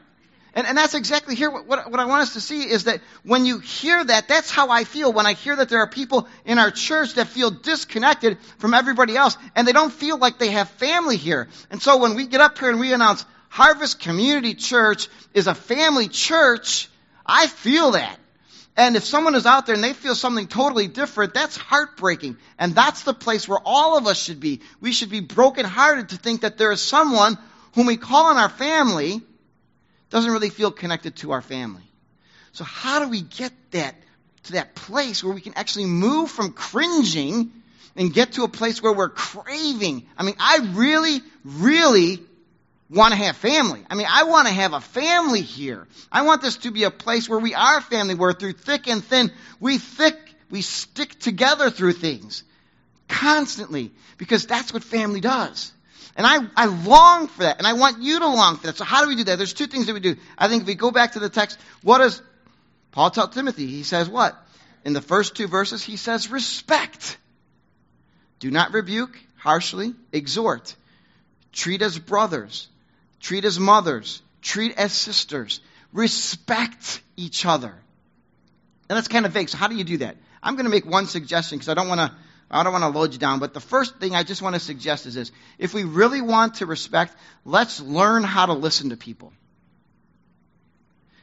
And, 0.56 0.65
and 0.65 0.78
that's 0.78 0.94
exactly 0.94 1.36
here. 1.36 1.52
What, 1.52 1.68
what, 1.68 1.91
what 1.91 2.00
I 2.00 2.06
want 2.06 2.22
us 2.22 2.34
to 2.34 2.41
see 2.41 2.63
is 2.63 2.86
that 2.86 3.02
when 3.24 3.46
you 3.46 3.60
hear 3.60 4.02
that, 4.04 4.30
that's 4.30 4.50
how 4.50 4.70
I 4.70 4.86
feel 4.86 5.12
when 5.12 5.26
I 5.26 5.34
hear 5.34 5.56
that 5.58 5.68
there 5.68 5.80
are 5.80 5.89
people 5.89 6.30
in 6.46 6.60
our 6.60 6.72
church 6.72 7.15
that 7.15 7.28
feel 7.28 7.52
disconnected 7.52 8.38
from 8.58 8.74
everybody 8.74 9.18
else 9.18 9.38
and 9.54 9.68
they 9.68 9.74
don't 9.74 9.91
feel 9.91 10.18
like 10.18 10.39
they 10.39 10.52
have 10.52 10.70
family 10.72 11.18
here. 11.18 11.50
And 11.70 11.82
so 11.82 11.98
when 11.98 12.15
we 12.15 12.26
get 12.26 12.39
up 12.39 12.58
here 12.58 12.70
and 12.70 12.80
we 12.80 12.94
announce 12.94 13.26
Harvest 13.50 14.00
Community 14.00 14.54
Church 14.56 15.10
is 15.34 15.48
a 15.48 15.56
family 15.56 16.08
church, 16.08 16.89
I 17.26 17.48
feel 17.48 17.91
that. 17.91 18.18
And 18.78 18.96
if 18.96 19.04
someone 19.04 19.36
is 19.36 19.46
out 19.46 19.65
there 19.65 19.76
and 19.76 19.84
they 19.84 19.94
feel 19.94 20.15
something 20.15 20.48
totally 20.48 20.88
different, 20.88 21.34
that's 21.34 21.56
heartbreaking. 21.58 22.38
And 22.58 22.76
that's 22.76 23.04
the 23.04 23.13
place 23.13 23.48
where 23.48 23.60
all 23.63 23.98
of 23.98 24.08
us 24.08 24.22
should 24.22 24.39
be. 24.39 24.62
We 24.82 24.94
should 24.94 25.10
be 25.10 25.22
brokenhearted 25.22 26.10
to 26.10 26.18
think 26.18 26.41
that 26.41 26.58
there 26.58 26.72
is 26.72 26.82
someone 26.82 27.38
whom 27.74 27.88
we 27.88 27.98
call 27.98 28.32
in 28.32 28.38
our 28.38 28.50
family 28.50 29.22
doesn't 30.15 30.32
really 30.32 30.49
feel 30.49 30.71
connected 30.71 31.17
to 31.17 31.34
our 31.34 31.41
family. 31.41 31.84
So 32.54 32.63
how 32.63 33.04
do 33.04 33.10
we 33.10 33.19
get 33.19 33.51
that 33.71 33.95
to 34.43 34.54
that 34.54 34.73
place 34.73 35.21
where 35.21 35.34
we 35.34 35.41
can 35.41 35.56
actually 35.56 35.88
move 35.88 36.32
from 36.32 36.54
cringing 36.54 37.51
and 37.97 38.13
get 38.13 38.32
to 38.34 38.45
a 38.45 38.47
place 38.47 38.82
where 38.82 38.93
we're 38.93 39.10
craving? 39.10 40.08
I 40.17 40.23
mean, 40.23 40.36
I 40.39 40.71
really, 40.71 41.19
really 41.43 42.21
want 42.89 43.12
to 43.12 43.17
have 43.17 43.36
family. 43.36 43.84
I 43.89 43.95
mean, 43.95 44.08
I 44.10 44.23
want 44.23 44.47
to 44.47 44.54
have 44.54 44.71
a 44.71 44.80
family 44.80 45.41
here. 45.41 45.86
I 46.10 46.21
want 46.21 46.41
this 46.41 46.56
to 46.60 46.71
be 46.71 46.86
a 46.86 46.91
place 46.91 47.28
where 47.28 47.39
we 47.39 47.54
are 47.54 47.82
family, 47.82 48.15
where 48.15 48.32
through 48.32 48.54
thick 48.54 48.88
and 48.88 49.04
thin, 49.04 49.34
we 49.60 49.80
thick, 49.80 50.15
we 50.49 50.62
stick 50.62 51.19
together 51.19 51.69
through 51.69 51.91
things 51.91 52.45
constantly 53.10 53.91
because 54.17 54.47
that's 54.47 54.71
what 54.71 54.82
family 54.82 55.19
does. 55.19 55.73
And 56.15 56.25
I, 56.25 56.38
I 56.56 56.65
long 56.65 57.28
for 57.28 57.43
that, 57.43 57.58
and 57.58 57.67
I 57.67 57.73
want 57.73 58.01
you 58.01 58.19
to 58.19 58.28
long 58.28 58.58
for 58.58 58.67
that. 58.67 58.78
So 58.78 58.86
how 58.86 59.04
do 59.04 59.10
we 59.10 59.15
do 59.15 59.25
that? 59.25 59.38
There's 59.38 59.54
two 59.54 59.67
things 59.67 59.88
that 59.88 59.93
we 59.93 59.99
do. 59.99 60.15
I 60.38 60.47
think 60.47 60.62
if 60.62 60.67
we 60.67 60.75
go 60.75 60.91
back 60.91 61.13
to 61.13 61.19
the 61.19 61.30
text, 61.30 61.60
what 61.84 61.97
does 61.97 62.21
Paul 62.91 63.12
tell 63.12 63.28
Timothy? 63.28 63.67
He 63.67 63.84
says 63.84 64.10
what? 64.10 64.36
In 64.86 64.93
the 64.93 65.01
first 65.01 65.36
two 65.36 65.47
verses, 65.47 65.84
he 65.84 65.97
says 65.97 66.30
respect. 66.30 67.17
Do 68.39 68.49
not 68.49 68.71
rebuke 68.71 69.19
harshly, 69.38 69.93
exhort. 70.13 70.75
Treat 71.51 71.82
as 71.82 71.99
brothers. 71.99 72.67
Treat 73.19 73.43
as 73.43 73.60
mothers. 73.60 74.21
Treat 74.41 74.78
as 74.78 74.93
sisters. 74.93 75.60
Respect 75.91 77.01
each 77.17 77.45
other. 77.45 77.73
And 78.88 78.97
that's 78.97 79.08
kind 79.08 79.25
of 79.25 79.32
vague. 79.32 79.49
So 79.49 79.58
how 79.58 79.67
do 79.67 79.75
you 79.75 79.84
do 79.84 79.97
that? 79.97 80.17
I'm 80.43 80.56
going 80.56 80.65
to 80.65 80.71
make 80.71 80.86
one 80.86 81.08
suggestion 81.08 81.58
because 81.58 81.69
I 81.69 81.73
don't 81.73 81.88
want 81.88 82.01
to 82.01 82.12
I 82.50 82.64
don't 82.64 82.74
want 82.74 82.84
to 82.84 82.98
load 82.98 83.14
you 83.14 83.20
down, 83.20 83.40
but 83.40 83.54
the 83.54 83.60
first 83.60 83.98
thing 83.98 84.16
I 84.16 84.24
just 84.24 84.42
want 84.42 84.56
to 84.56 84.60
suggest 84.60 85.06
is 85.06 85.16
this. 85.16 85.32
If 85.58 85.74
we 85.74 85.84
really 85.84 86.22
want 86.22 86.56
to 86.56 86.66
respect, 86.66 87.16
let's 87.44 87.80
learn 87.82 88.24
how 88.24 88.46
to 88.46 88.54
listen 88.54 88.90
to 88.90 88.98
people. 88.98 89.34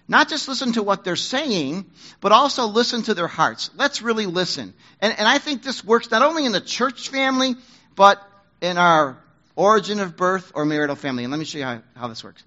Not 0.08 0.28
just 0.28 0.48
listen 0.48 0.72
to 0.72 0.82
what 0.82 1.04
they're 1.04 1.16
saying, 1.16 1.86
but 2.20 2.32
also 2.32 2.66
listen 2.66 3.02
to 3.04 3.14
their 3.14 3.28
hearts. 3.28 3.70
Let's 3.76 4.02
really 4.02 4.26
listen. 4.26 4.74
And, 5.00 5.16
and 5.16 5.28
I 5.28 5.38
think 5.38 5.62
this 5.62 5.84
works 5.84 6.10
not 6.10 6.22
only 6.22 6.44
in 6.44 6.52
the 6.52 6.60
church 6.60 7.08
family, 7.08 7.54
but 7.94 8.20
in 8.60 8.78
our 8.78 9.16
origin 9.54 10.00
of 10.00 10.16
birth 10.16 10.52
or 10.54 10.64
marital 10.64 10.96
family. 10.96 11.24
And 11.24 11.30
let 11.30 11.38
me 11.38 11.44
show 11.44 11.58
you 11.58 11.64
how, 11.64 11.82
how 11.94 12.08
this 12.08 12.24
works. 12.24 12.42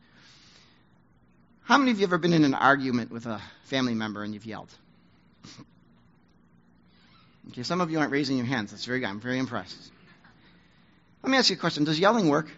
How 1.63 1.77
many 1.77 1.91
of 1.91 1.97
you 1.97 2.01
have 2.01 2.09
ever 2.09 2.17
been 2.17 2.33
in 2.33 2.43
an 2.43 2.53
argument 2.53 3.09
with 3.09 3.25
a 3.25 3.41
family 3.63 3.95
member 3.95 4.21
and 4.21 4.33
you've 4.33 4.45
yelled? 4.45 4.69
Okay, 7.49 7.63
some 7.63 7.81
of 7.81 7.91
you 7.91 7.99
aren't 7.99 8.11
raising 8.11 8.37
your 8.37 8.45
hands. 8.45 8.71
That's 8.71 8.85
very 8.85 8.99
good. 8.99 9.09
I'm 9.09 9.19
very 9.19 9.39
impressed. 9.39 9.77
Let 11.23 11.31
me 11.31 11.37
ask 11.37 11.49
you 11.49 11.55
a 11.55 11.59
question. 11.59 11.83
Does 11.83 11.99
yelling 11.99 12.29
work? 12.29 12.49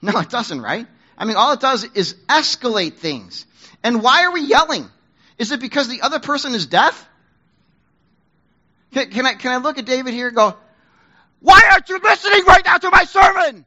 No, 0.00 0.18
it 0.18 0.30
doesn't, 0.30 0.60
right? 0.60 0.86
I 1.16 1.24
mean, 1.24 1.36
all 1.36 1.52
it 1.52 1.60
does 1.60 1.84
is 1.94 2.14
escalate 2.28 2.94
things. 2.94 3.46
And 3.84 4.02
why 4.02 4.24
are 4.24 4.32
we 4.32 4.42
yelling? 4.42 4.88
Is 5.38 5.52
it 5.52 5.60
because 5.60 5.88
the 5.88 6.02
other 6.02 6.18
person 6.18 6.54
is 6.54 6.66
deaf? 6.66 7.08
Can, 8.92 9.10
can, 9.10 9.26
I, 9.26 9.34
can 9.34 9.52
I 9.52 9.56
look 9.58 9.78
at 9.78 9.86
David 9.86 10.12
here 10.12 10.28
and 10.28 10.36
go, 10.36 10.56
Why 11.40 11.60
aren't 11.70 11.88
you 11.88 11.98
listening 12.02 12.44
right 12.46 12.64
now 12.64 12.78
to 12.78 12.90
my 12.90 13.04
sermon? 13.04 13.66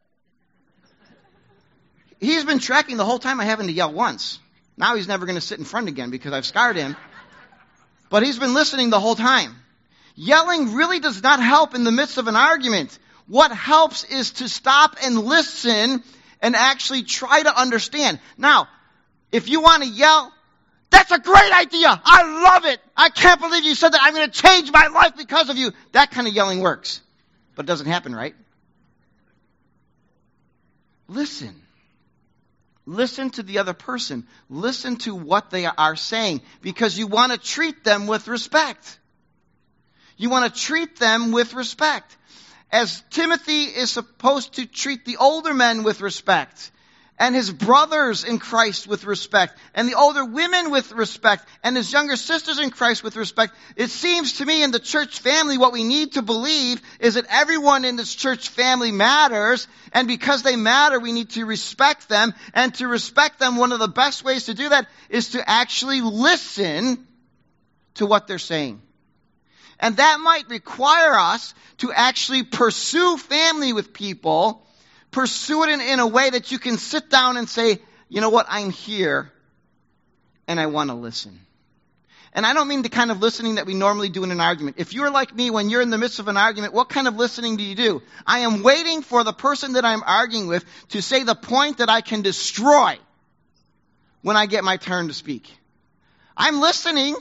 He's 2.20 2.46
been 2.46 2.60
tracking 2.60 2.98
the 2.98 3.06
whole 3.06 3.20
time 3.20 3.40
I 3.40 3.46
haven't 3.46 3.68
to 3.68 3.74
yell 3.74 3.92
once. 3.92 4.40
Now 4.78 4.96
he's 4.96 5.08
never 5.08 5.26
going 5.26 5.36
to 5.36 5.42
sit 5.42 5.60
in 5.60 5.66
front 5.66 5.88
again 5.88 6.10
because 6.10 6.34
I've 6.34 6.46
scarred 6.46 6.76
him 6.76 6.96
but 8.10 8.24
he's 8.24 8.40
been 8.40 8.54
listening 8.54 8.90
the 8.90 9.00
whole 9.00 9.16
time. 9.16 9.56
Yelling 10.16 10.74
really 10.74 11.00
does 11.00 11.22
not 11.22 11.42
help 11.42 11.76
in 11.76 11.84
the 11.84 11.92
midst 11.92 12.18
of 12.18 12.28
an 12.28 12.36
argument. 12.36 12.98
What 13.28 13.52
helps 13.52 14.04
is 14.04 14.32
to 14.34 14.48
stop 14.48 14.96
and 15.04 15.18
listen 15.20 16.04
and 16.42 16.56
actually 16.56 17.04
try 17.04 17.44
to 17.44 17.60
understand. 17.60 18.20
Now, 18.38 18.68
if 19.32 19.50
you 19.50 19.62
want 19.62 19.84
to 19.84 19.90
yell, 19.90 20.32
that's 20.90 21.12
a 21.12 21.20
great 21.20 21.52
idea. 21.52 22.02
I 22.06 22.44
love 22.44 22.66
it. 22.66 22.80
I 22.96 23.10
can't 23.10 23.42
believe 23.42 23.64
you 23.64 23.76
said 23.76 23.90
that. 23.90 24.02
I'm 24.02 24.14
going 24.14 24.30
to 24.30 24.42
change 24.42 24.72
my 24.72 24.88
life 24.88 25.18
because 25.18 25.50
of 25.50 25.58
you. 25.58 25.72
That 25.92 26.12
kind 26.12 26.28
of 26.28 26.34
yelling 26.34 26.62
works. 26.62 27.02
But 27.56 27.66
it 27.66 27.68
doesn't 27.68 27.88
happen, 27.88 28.16
right? 28.16 28.36
Listen. 31.08 31.65
Listen 32.86 33.32
to 33.32 33.44
the 33.44 33.60
other 33.60 33.74
person. 33.74 34.28
Listen 34.50 34.98
to 34.98 35.16
what 35.16 35.50
they 35.50 35.66
are 35.66 35.96
saying 35.96 36.42
because 36.62 36.98
you 36.98 37.08
want 37.08 37.32
to 37.32 37.38
treat 37.38 37.84
them 37.84 38.08
with 38.08 38.28
respect. 38.28 39.00
You 40.18 40.30
want 40.30 40.54
to 40.54 40.62
treat 40.62 40.98
them 40.98 41.32
with 41.32 41.54
respect. 41.54 42.16
As 42.72 43.04
Timothy 43.10 43.64
is 43.64 43.92
supposed 43.92 44.54
to 44.54 44.66
treat 44.66 45.06
the 45.06 45.18
older 45.18 45.54
men 45.54 45.84
with 45.84 46.02
respect 46.02 46.72
and 47.18 47.34
his 47.34 47.50
brothers 47.50 48.26
in 48.26 48.40
Christ 48.40 48.88
with 48.88 49.06
respect, 49.06 49.58
and 49.74 49.88
the 49.88 49.96
older 49.96 50.26
women 50.26 50.70
with 50.70 50.92
respect, 50.92 51.48
and 51.64 51.78
his 51.78 51.92
younger 51.92 52.18
sisters 52.18 52.60
in 52.60 52.72
Christ 52.72 53.04
with 53.04 53.16
respect. 53.16 53.54
It 53.78 53.90
seems 53.90 54.34
to 54.34 54.46
me 54.46 54.64
in 54.64 54.72
the 54.72 54.80
church 54.80 55.20
family 55.20 55.58
what 55.58 55.72
we 55.72 55.86
need 55.86 56.14
to 56.14 56.22
believe 56.22 56.82
is 57.00 57.14
that 57.14 57.26
everyone 57.30 57.86
in 57.86 57.96
this 57.96 58.14
church 58.14 58.50
family 58.50 58.92
matters, 58.92 59.68
and 59.94 60.08
because 60.08 60.44
they 60.44 60.58
matter, 60.58 61.00
we 61.00 61.14
need 61.14 61.30
to 61.32 61.46
respect 61.46 62.10
them, 62.10 62.34
and 62.54 62.74
to 62.76 62.88
respect 62.88 63.40
them, 63.40 63.56
one 63.56 63.72
of 63.72 63.80
the 63.80 63.88
best 63.88 64.26
ways 64.26 64.46
to 64.46 64.54
do 64.54 64.68
that 64.68 64.88
is 65.10 65.30
to 65.30 65.50
actually 65.50 66.02
listen 66.02 67.08
to 67.96 68.06
what 68.06 68.28
they're 68.28 68.40
saying. 68.40 68.82
And 69.80 69.98
that 69.98 70.20
might 70.20 70.50
require 70.50 71.14
us 71.14 71.54
to 71.78 71.94
actually 71.94 72.44
pursue 72.44 73.18
family 73.18 73.74
with 73.74 73.94
people 73.94 74.65
pursue 75.16 75.64
it 75.64 75.70
in, 75.70 75.80
in 75.80 76.00
a 76.00 76.08
way 76.08 76.30
that 76.30 76.52
you 76.52 76.60
can 76.60 76.78
sit 76.78 77.10
down 77.10 77.38
and 77.38 77.48
say, 77.48 77.80
you 78.10 78.20
know 78.20 78.30
what, 78.30 78.48
I'm 78.50 78.70
here 78.70 79.32
and 80.46 80.60
I 80.60 80.66
want 80.66 80.90
to 80.90 80.94
listen. 80.94 81.40
And 82.34 82.46
I 82.46 82.54
don't 82.54 82.68
mean 82.68 82.82
the 82.82 82.90
kind 82.90 83.12
of 83.12 83.22
listening 83.22 83.56
that 83.56 83.66
we 83.66 83.76
normally 83.76 84.10
do 84.10 84.26
in 84.26 84.32
an 84.32 84.42
argument. 84.42 84.76
If 84.78 84.94
you're 84.94 85.10
like 85.10 85.34
me, 85.34 85.50
when 85.50 85.70
you're 85.70 85.82
in 85.82 85.90
the 85.90 85.98
midst 85.98 86.20
of 86.20 86.28
an 86.28 86.36
argument, 86.36 86.74
what 86.74 86.90
kind 86.90 87.08
of 87.08 87.16
listening 87.16 87.56
do 87.56 87.64
you 87.64 87.76
do? 87.76 88.02
I 88.28 88.40
am 88.40 88.62
waiting 88.62 89.02
for 89.04 89.24
the 89.24 89.32
person 89.32 89.74
that 89.74 89.86
I'm 89.86 90.04
arguing 90.06 90.48
with 90.48 90.66
to 90.90 91.02
say 91.02 91.24
the 91.24 91.34
point 91.34 91.78
that 91.78 91.90
I 91.90 92.02
can 92.02 92.22
destroy 92.22 93.00
when 94.22 94.36
I 94.36 94.48
get 94.48 94.66
my 94.66 94.76
turn 94.76 95.08
to 95.08 95.14
speak. 95.14 95.50
I'm 96.36 96.60
listening. 96.60 97.16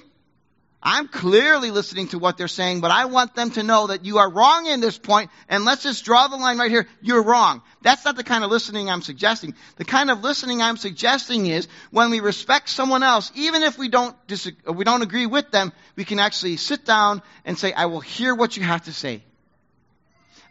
I'm 0.87 1.09
clearly 1.09 1.71
listening 1.71 2.09
to 2.09 2.19
what 2.19 2.37
they're 2.37 2.47
saying, 2.47 2.83
but 2.83 2.91
I 2.91 3.07
want 3.07 3.35
them 3.35 3.51
to 3.53 3.63
know 3.63 3.87
that 3.87 4.05
you 4.05 4.19
are 4.19 4.31
wrong 4.31 4.67
in 4.67 4.81
this 4.81 4.99
point, 4.99 5.31
and 5.49 5.65
let's 5.65 5.83
just 5.83 6.05
draw 6.05 6.29
the 6.29 6.37
line 6.37 6.59
right 6.59 6.71
here. 6.71 6.87
You're 7.01 7.23
wrong. 7.23 7.63
That's 7.81 8.05
not 8.05 8.17
the 8.17 8.23
kind 8.23 8.45
of 8.45 8.51
listening 8.51 8.91
I'm 8.91 9.01
suggesting. 9.01 9.55
The 9.77 9.87
kind 9.87 10.11
of 10.11 10.23
listening 10.23 10.61
I'm 10.61 10.77
suggesting 10.77 11.47
is 11.47 11.69
when 11.91 12.11
we 12.11 12.21
respect 12.21 12.69
someone 12.69 13.03
else, 13.03 13.33
even 13.35 13.63
if 13.63 13.79
we 13.79 13.89
don't 13.89 14.15
disagree, 14.27 14.75
we 14.75 14.85
don't 14.85 15.01
agree 15.01 15.25
with 15.25 15.51
them, 15.51 15.73
we 15.97 16.05
can 16.05 16.19
actually 16.19 16.59
sit 16.59 16.85
down 16.85 17.23
and 17.47 17.59
say, 17.59 17.73
I 17.73 17.87
will 17.87 18.01
hear 18.01 18.35
what 18.35 18.59
you 18.59 18.63
have 18.63 18.85
to 18.85 18.93
say. 18.93 19.23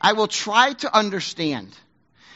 I 0.01 0.13
will 0.13 0.27
try 0.27 0.73
to 0.73 0.97
understand 0.97 1.77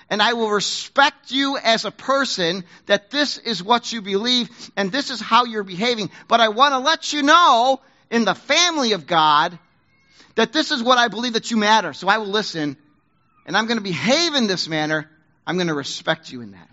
and 0.09 0.21
I 0.21 0.33
will 0.33 0.49
respect 0.49 1.31
you 1.31 1.57
as 1.57 1.85
a 1.85 1.91
person 1.91 2.63
that 2.85 3.09
this 3.11 3.37
is 3.37 3.61
what 3.61 3.91
you 3.91 4.01
believe 4.01 4.49
and 4.77 4.91
this 4.91 5.09
is 5.09 5.19
how 5.19 5.45
you're 5.45 5.63
behaving. 5.63 6.09
But 6.27 6.39
I 6.39 6.49
want 6.49 6.73
to 6.73 6.79
let 6.79 7.11
you 7.11 7.23
know 7.23 7.81
in 8.09 8.23
the 8.23 8.35
family 8.35 8.93
of 8.93 9.05
God 9.05 9.57
that 10.35 10.53
this 10.53 10.71
is 10.71 10.81
what 10.81 10.97
I 10.97 11.09
believe 11.09 11.33
that 11.33 11.51
you 11.51 11.57
matter. 11.57 11.93
So 11.93 12.07
I 12.07 12.19
will 12.19 12.27
listen 12.27 12.77
and 13.45 13.57
I'm 13.57 13.65
going 13.65 13.77
to 13.77 13.83
behave 13.83 14.35
in 14.35 14.47
this 14.47 14.67
manner. 14.69 15.09
I'm 15.45 15.55
going 15.55 15.67
to 15.67 15.73
respect 15.73 16.31
you 16.31 16.41
in 16.41 16.51
that. 16.51 16.69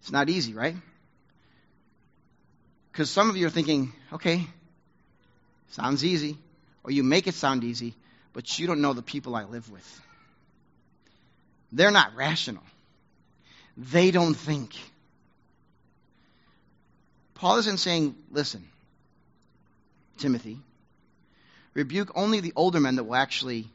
It's 0.00 0.12
not 0.12 0.28
easy, 0.28 0.54
right? 0.54 0.76
Because 2.90 3.10
some 3.10 3.30
of 3.30 3.36
you 3.36 3.46
are 3.46 3.50
thinking, 3.50 3.92
okay, 4.12 4.46
sounds 5.70 6.04
easy, 6.04 6.36
or 6.84 6.90
you 6.90 7.02
make 7.02 7.26
it 7.26 7.34
sound 7.34 7.64
easy, 7.64 7.94
but 8.32 8.58
you 8.58 8.66
don't 8.66 8.80
know 8.80 8.92
the 8.92 9.02
people 9.02 9.34
I 9.34 9.44
live 9.44 9.70
with. 9.70 10.00
They're 11.72 11.90
not 11.90 12.14
rational. 12.14 12.62
They 13.76 14.10
don't 14.10 14.34
think. 14.34 14.76
Paul 17.34 17.56
isn't 17.58 17.78
saying, 17.78 18.14
listen, 18.30 18.68
Timothy, 20.18 20.58
rebuke 21.74 22.12
only 22.14 22.40
the 22.40 22.52
older 22.54 22.78
men 22.78 22.96
that 22.96 23.04
will 23.04 23.16
actually 23.16 23.66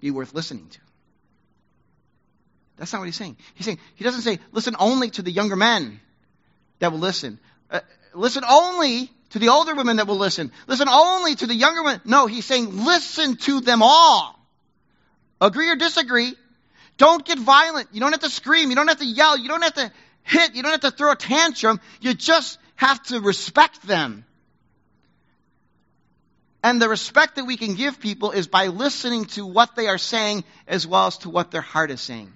be 0.00 0.10
worth 0.10 0.34
listening 0.34 0.68
to. 0.68 0.78
That's 2.76 2.92
not 2.92 3.00
what 3.00 3.06
he's 3.06 3.16
saying. 3.16 3.36
He's 3.54 3.64
saying, 3.64 3.78
he 3.94 4.04
doesn't 4.04 4.22
say, 4.22 4.38
listen 4.52 4.76
only 4.78 5.10
to 5.10 5.22
the 5.22 5.30
younger 5.30 5.56
men 5.56 6.00
that 6.78 6.92
will 6.92 6.98
listen. 6.98 7.38
Uh, 7.70 7.80
listen 8.14 8.44
only 8.48 9.10
to 9.30 9.38
the 9.38 9.48
older 9.48 9.74
women 9.74 9.96
that 9.96 10.06
will 10.06 10.18
listen. 10.18 10.52
Listen 10.66 10.88
only 10.88 11.34
to 11.36 11.46
the 11.46 11.54
younger 11.54 11.82
women. 11.82 12.00
No, 12.04 12.26
he's 12.26 12.44
saying, 12.44 12.84
listen 12.84 13.36
to 13.36 13.60
them 13.60 13.82
all. 13.82 14.38
Agree 15.40 15.70
or 15.70 15.76
disagree, 15.76 16.34
don't 16.96 17.24
get 17.24 17.38
violent. 17.38 17.88
You 17.92 18.00
don't 18.00 18.12
have 18.12 18.20
to 18.20 18.30
scream. 18.30 18.70
You 18.70 18.76
don't 18.76 18.88
have 18.88 18.98
to 18.98 19.06
yell. 19.06 19.38
You 19.38 19.48
don't 19.48 19.62
have 19.62 19.74
to 19.74 19.92
hit. 20.22 20.54
You 20.54 20.62
don't 20.62 20.72
have 20.72 20.80
to 20.80 20.90
throw 20.90 21.12
a 21.12 21.16
tantrum. 21.16 21.80
You 22.00 22.14
just 22.14 22.58
have 22.76 23.02
to 23.04 23.20
respect 23.20 23.82
them. 23.82 24.24
And 26.64 26.80
the 26.80 26.88
respect 26.88 27.36
that 27.36 27.44
we 27.44 27.56
can 27.56 27.74
give 27.74 27.98
people 27.98 28.30
is 28.30 28.46
by 28.46 28.68
listening 28.68 29.24
to 29.26 29.44
what 29.44 29.74
they 29.74 29.88
are 29.88 29.98
saying 29.98 30.44
as 30.68 30.86
well 30.86 31.08
as 31.08 31.18
to 31.18 31.30
what 31.30 31.50
their 31.50 31.60
heart 31.60 31.90
is 31.90 32.00
saying. 32.00 32.32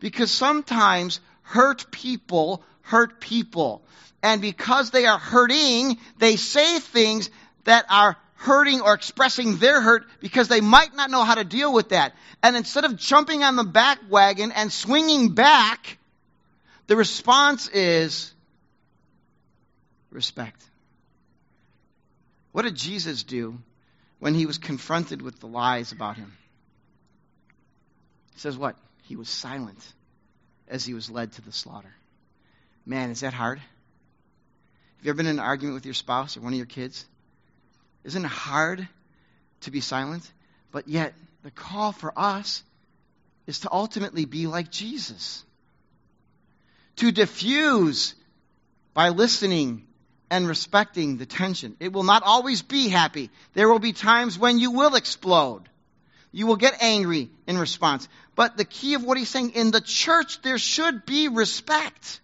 Because 0.00 0.30
sometimes 0.30 1.20
hurt 1.42 1.90
people 1.90 2.62
hurt 2.86 3.20
people. 3.20 3.82
And 4.22 4.40
because 4.40 4.90
they 4.90 5.06
are 5.06 5.18
hurting, 5.18 5.98
they 6.18 6.36
say 6.36 6.78
things 6.78 7.30
that 7.64 7.84
are 7.90 8.16
hurting 8.36 8.80
or 8.80 8.94
expressing 8.94 9.56
their 9.56 9.80
hurt 9.80 10.04
because 10.20 10.48
they 10.48 10.60
might 10.60 10.94
not 10.94 11.10
know 11.10 11.24
how 11.24 11.34
to 11.34 11.44
deal 11.44 11.72
with 11.72 11.90
that. 11.90 12.14
And 12.42 12.56
instead 12.56 12.84
of 12.84 12.96
jumping 12.96 13.42
on 13.42 13.56
the 13.56 13.64
back 13.64 13.98
wagon 14.08 14.52
and 14.52 14.72
swinging 14.72 15.34
back, 15.34 15.98
the 16.86 16.96
response 16.96 17.68
is 17.68 18.32
respect. 20.10 20.62
What 22.52 22.62
did 22.62 22.74
Jesus 22.74 23.22
do 23.22 23.58
when 24.18 24.34
he 24.34 24.46
was 24.46 24.58
confronted 24.58 25.22
with 25.22 25.40
the 25.40 25.46
lies 25.46 25.92
about 25.92 26.16
him? 26.16 26.32
He 28.34 28.40
says 28.40 28.56
what? 28.56 28.76
He 29.02 29.16
was 29.16 29.28
silent 29.28 29.78
as 30.68 30.84
he 30.84 30.94
was 30.94 31.10
led 31.10 31.32
to 31.32 31.42
the 31.42 31.52
slaughter. 31.52 31.92
Man, 32.84 33.10
is 33.10 33.20
that 33.20 33.32
hard? 33.32 33.58
Have 33.58 35.04
you 35.04 35.10
ever 35.10 35.16
been 35.16 35.26
in 35.26 35.38
an 35.38 35.44
argument 35.44 35.74
with 35.74 35.84
your 35.84 35.94
spouse 35.94 36.36
or 36.36 36.40
one 36.40 36.52
of 36.52 36.56
your 36.56 36.66
kids? 36.66 37.04
Isn't 38.06 38.24
it 38.24 38.28
hard 38.28 38.88
to 39.62 39.70
be 39.70 39.80
silent? 39.80 40.30
But 40.70 40.86
yet, 40.86 41.12
the 41.42 41.50
call 41.50 41.90
for 41.90 42.12
us 42.16 42.62
is 43.48 43.60
to 43.60 43.72
ultimately 43.72 44.24
be 44.24 44.46
like 44.46 44.70
Jesus. 44.70 45.44
To 46.96 47.10
diffuse 47.10 48.14
by 48.94 49.08
listening 49.08 49.86
and 50.30 50.46
respecting 50.46 51.18
the 51.18 51.26
tension. 51.26 51.76
It 51.80 51.92
will 51.92 52.04
not 52.04 52.22
always 52.22 52.62
be 52.62 52.88
happy. 52.88 53.30
There 53.54 53.68
will 53.68 53.80
be 53.80 53.92
times 53.92 54.38
when 54.38 54.60
you 54.60 54.70
will 54.70 54.94
explode. 54.94 55.62
You 56.30 56.46
will 56.46 56.56
get 56.56 56.80
angry 56.80 57.30
in 57.48 57.58
response. 57.58 58.08
But 58.36 58.56
the 58.56 58.64
key 58.64 58.94
of 58.94 59.02
what 59.02 59.18
he's 59.18 59.28
saying 59.28 59.50
in 59.50 59.72
the 59.72 59.80
church, 59.80 60.42
there 60.42 60.58
should 60.58 61.06
be 61.06 61.26
respect 61.26 62.20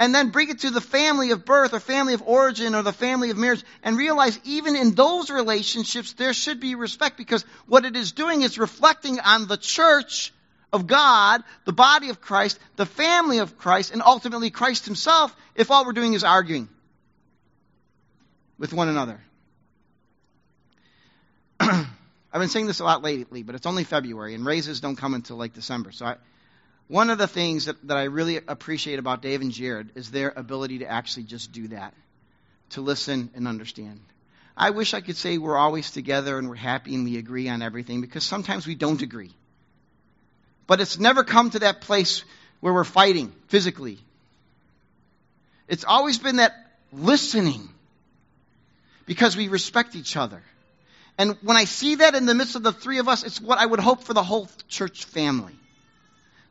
and 0.00 0.14
then 0.14 0.30
bring 0.30 0.48
it 0.48 0.60
to 0.60 0.70
the 0.70 0.80
family 0.80 1.30
of 1.30 1.44
birth 1.44 1.74
or 1.74 1.78
family 1.78 2.14
of 2.14 2.22
origin 2.22 2.74
or 2.74 2.82
the 2.82 2.92
family 2.92 3.30
of 3.30 3.36
marriage 3.36 3.62
and 3.82 3.98
realize 3.98 4.40
even 4.44 4.74
in 4.74 4.94
those 4.94 5.30
relationships 5.30 6.14
there 6.14 6.32
should 6.32 6.58
be 6.58 6.74
respect 6.74 7.18
because 7.18 7.44
what 7.66 7.84
it 7.84 7.94
is 7.94 8.12
doing 8.12 8.40
is 8.40 8.58
reflecting 8.58 9.20
on 9.20 9.46
the 9.46 9.58
church 9.58 10.32
of 10.72 10.86
God, 10.86 11.42
the 11.66 11.72
body 11.72 12.08
of 12.08 12.20
Christ, 12.20 12.58
the 12.76 12.86
family 12.86 13.38
of 13.38 13.58
Christ, 13.58 13.92
and 13.92 14.02
ultimately 14.02 14.50
Christ 14.50 14.86
himself 14.86 15.36
if 15.54 15.70
all 15.70 15.84
we're 15.84 15.92
doing 15.92 16.14
is 16.14 16.24
arguing 16.24 16.68
with 18.58 18.72
one 18.72 18.88
another. 18.88 19.20
I've 21.60 21.86
been 22.32 22.48
saying 22.48 22.66
this 22.68 22.80
a 22.80 22.84
lot 22.84 23.02
lately, 23.02 23.42
but 23.42 23.54
it's 23.54 23.66
only 23.66 23.84
February, 23.84 24.34
and 24.34 24.46
raises 24.46 24.80
don't 24.80 24.96
come 24.96 25.12
until 25.12 25.36
like 25.36 25.52
December. 25.52 25.92
So 25.92 26.06
I, 26.06 26.16
one 26.90 27.08
of 27.08 27.18
the 27.18 27.28
things 27.28 27.66
that, 27.66 27.76
that 27.86 27.96
I 27.96 28.04
really 28.04 28.40
appreciate 28.48 28.98
about 28.98 29.22
Dave 29.22 29.42
and 29.42 29.52
Jared 29.52 29.90
is 29.94 30.10
their 30.10 30.32
ability 30.34 30.80
to 30.80 30.86
actually 30.86 31.22
just 31.22 31.52
do 31.52 31.68
that, 31.68 31.94
to 32.70 32.80
listen 32.80 33.30
and 33.36 33.46
understand. 33.46 34.00
I 34.56 34.70
wish 34.70 34.92
I 34.92 35.00
could 35.00 35.16
say 35.16 35.38
we're 35.38 35.56
always 35.56 35.92
together 35.92 36.36
and 36.36 36.48
we're 36.48 36.56
happy 36.56 36.96
and 36.96 37.04
we 37.04 37.16
agree 37.16 37.48
on 37.48 37.62
everything 37.62 38.00
because 38.00 38.24
sometimes 38.24 38.66
we 38.66 38.74
don't 38.74 39.00
agree. 39.02 39.30
But 40.66 40.80
it's 40.80 40.98
never 40.98 41.22
come 41.22 41.50
to 41.50 41.60
that 41.60 41.80
place 41.80 42.24
where 42.58 42.74
we're 42.74 42.82
fighting 42.82 43.32
physically. 43.46 44.00
It's 45.68 45.84
always 45.84 46.18
been 46.18 46.36
that 46.36 46.54
listening 46.92 47.68
because 49.06 49.36
we 49.36 49.46
respect 49.46 49.94
each 49.94 50.16
other. 50.16 50.42
And 51.16 51.36
when 51.42 51.56
I 51.56 51.66
see 51.66 51.94
that 51.96 52.16
in 52.16 52.26
the 52.26 52.34
midst 52.34 52.56
of 52.56 52.64
the 52.64 52.72
three 52.72 52.98
of 52.98 53.06
us, 53.06 53.22
it's 53.22 53.40
what 53.40 53.58
I 53.58 53.66
would 53.66 53.78
hope 53.78 54.02
for 54.02 54.12
the 54.12 54.24
whole 54.24 54.48
church 54.66 55.04
family 55.04 55.54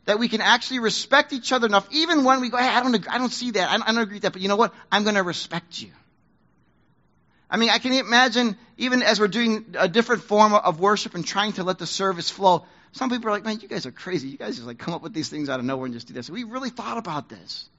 that 0.09 0.17
we 0.17 0.27
can 0.27 0.41
actually 0.41 0.79
respect 0.79 1.33
each 1.33 1.51
other 1.51 1.67
enough, 1.67 1.87
even 1.91 2.23
when 2.23 2.41
we 2.41 2.49
go, 2.49 2.57
hey, 2.57 2.67
I 2.67 2.81
don't, 2.81 3.13
I 3.13 3.19
don't 3.19 3.31
see 3.31 3.51
that, 3.51 3.69
I 3.69 3.77
don't, 3.77 3.87
I 3.87 3.91
don't 3.91 4.01
agree 4.01 4.15
with 4.15 4.23
that, 4.23 4.33
but 4.33 4.41
you 4.41 4.47
know 4.47 4.55
what? 4.55 4.73
I'm 4.91 5.03
going 5.03 5.13
to 5.13 5.21
respect 5.21 5.79
you. 5.79 5.91
I 7.47 7.57
mean, 7.57 7.69
I 7.69 7.77
can 7.77 7.93
imagine 7.93 8.57
even 8.77 9.03
as 9.03 9.19
we're 9.19 9.27
doing 9.27 9.75
a 9.77 9.87
different 9.87 10.23
form 10.23 10.55
of 10.55 10.79
worship 10.79 11.13
and 11.13 11.23
trying 11.23 11.53
to 11.53 11.63
let 11.63 11.77
the 11.77 11.85
service 11.85 12.27
flow, 12.27 12.65
some 12.91 13.11
people 13.11 13.29
are 13.29 13.33
like, 13.33 13.45
man, 13.45 13.59
you 13.59 13.67
guys 13.67 13.85
are 13.85 13.91
crazy. 13.91 14.29
You 14.29 14.37
guys 14.39 14.55
just 14.55 14.65
like 14.65 14.79
come 14.79 14.95
up 14.95 15.03
with 15.03 15.13
these 15.13 15.29
things 15.29 15.47
out 15.47 15.59
of 15.59 15.65
nowhere 15.65 15.85
and 15.85 15.93
just 15.93 16.07
do 16.07 16.15
this. 16.15 16.27
We 16.27 16.43
really 16.43 16.71
thought 16.71 16.97
about 16.97 17.29
this. 17.29 17.69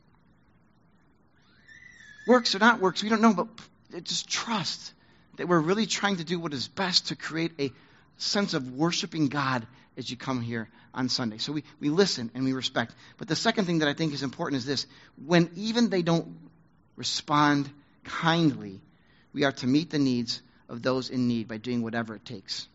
Works 2.28 2.54
or 2.54 2.60
not 2.60 2.78
works, 2.78 3.02
we 3.02 3.08
don't 3.08 3.22
know, 3.22 3.34
but 3.34 4.04
just 4.04 4.30
trust 4.30 4.92
that 5.36 5.48
we're 5.48 5.58
really 5.58 5.86
trying 5.86 6.18
to 6.18 6.24
do 6.24 6.38
what 6.38 6.52
is 6.52 6.68
best 6.68 7.08
to 7.08 7.16
create 7.16 7.50
a 7.58 7.72
sense 8.18 8.54
of 8.54 8.72
worshiping 8.72 9.26
God 9.26 9.66
as 10.00 10.10
you 10.10 10.16
come 10.16 10.40
here 10.40 10.68
on 10.92 11.08
Sunday. 11.08 11.38
So 11.38 11.52
we, 11.52 11.62
we 11.78 11.90
listen 11.90 12.30
and 12.34 12.44
we 12.44 12.52
respect. 12.52 12.94
But 13.18 13.28
the 13.28 13.36
second 13.36 13.66
thing 13.66 13.78
that 13.80 13.88
I 13.88 13.94
think 13.94 14.12
is 14.12 14.24
important 14.24 14.58
is 14.58 14.66
this 14.66 14.86
when 15.24 15.50
even 15.54 15.90
they 15.90 16.02
don't 16.02 16.36
respond 16.96 17.70
kindly, 18.02 18.80
we 19.32 19.44
are 19.44 19.52
to 19.52 19.66
meet 19.66 19.90
the 19.90 19.98
needs 19.98 20.42
of 20.68 20.82
those 20.82 21.10
in 21.10 21.28
need 21.28 21.46
by 21.46 21.58
doing 21.58 21.82
whatever 21.82 22.16
it 22.16 22.24
takes. 22.24 22.66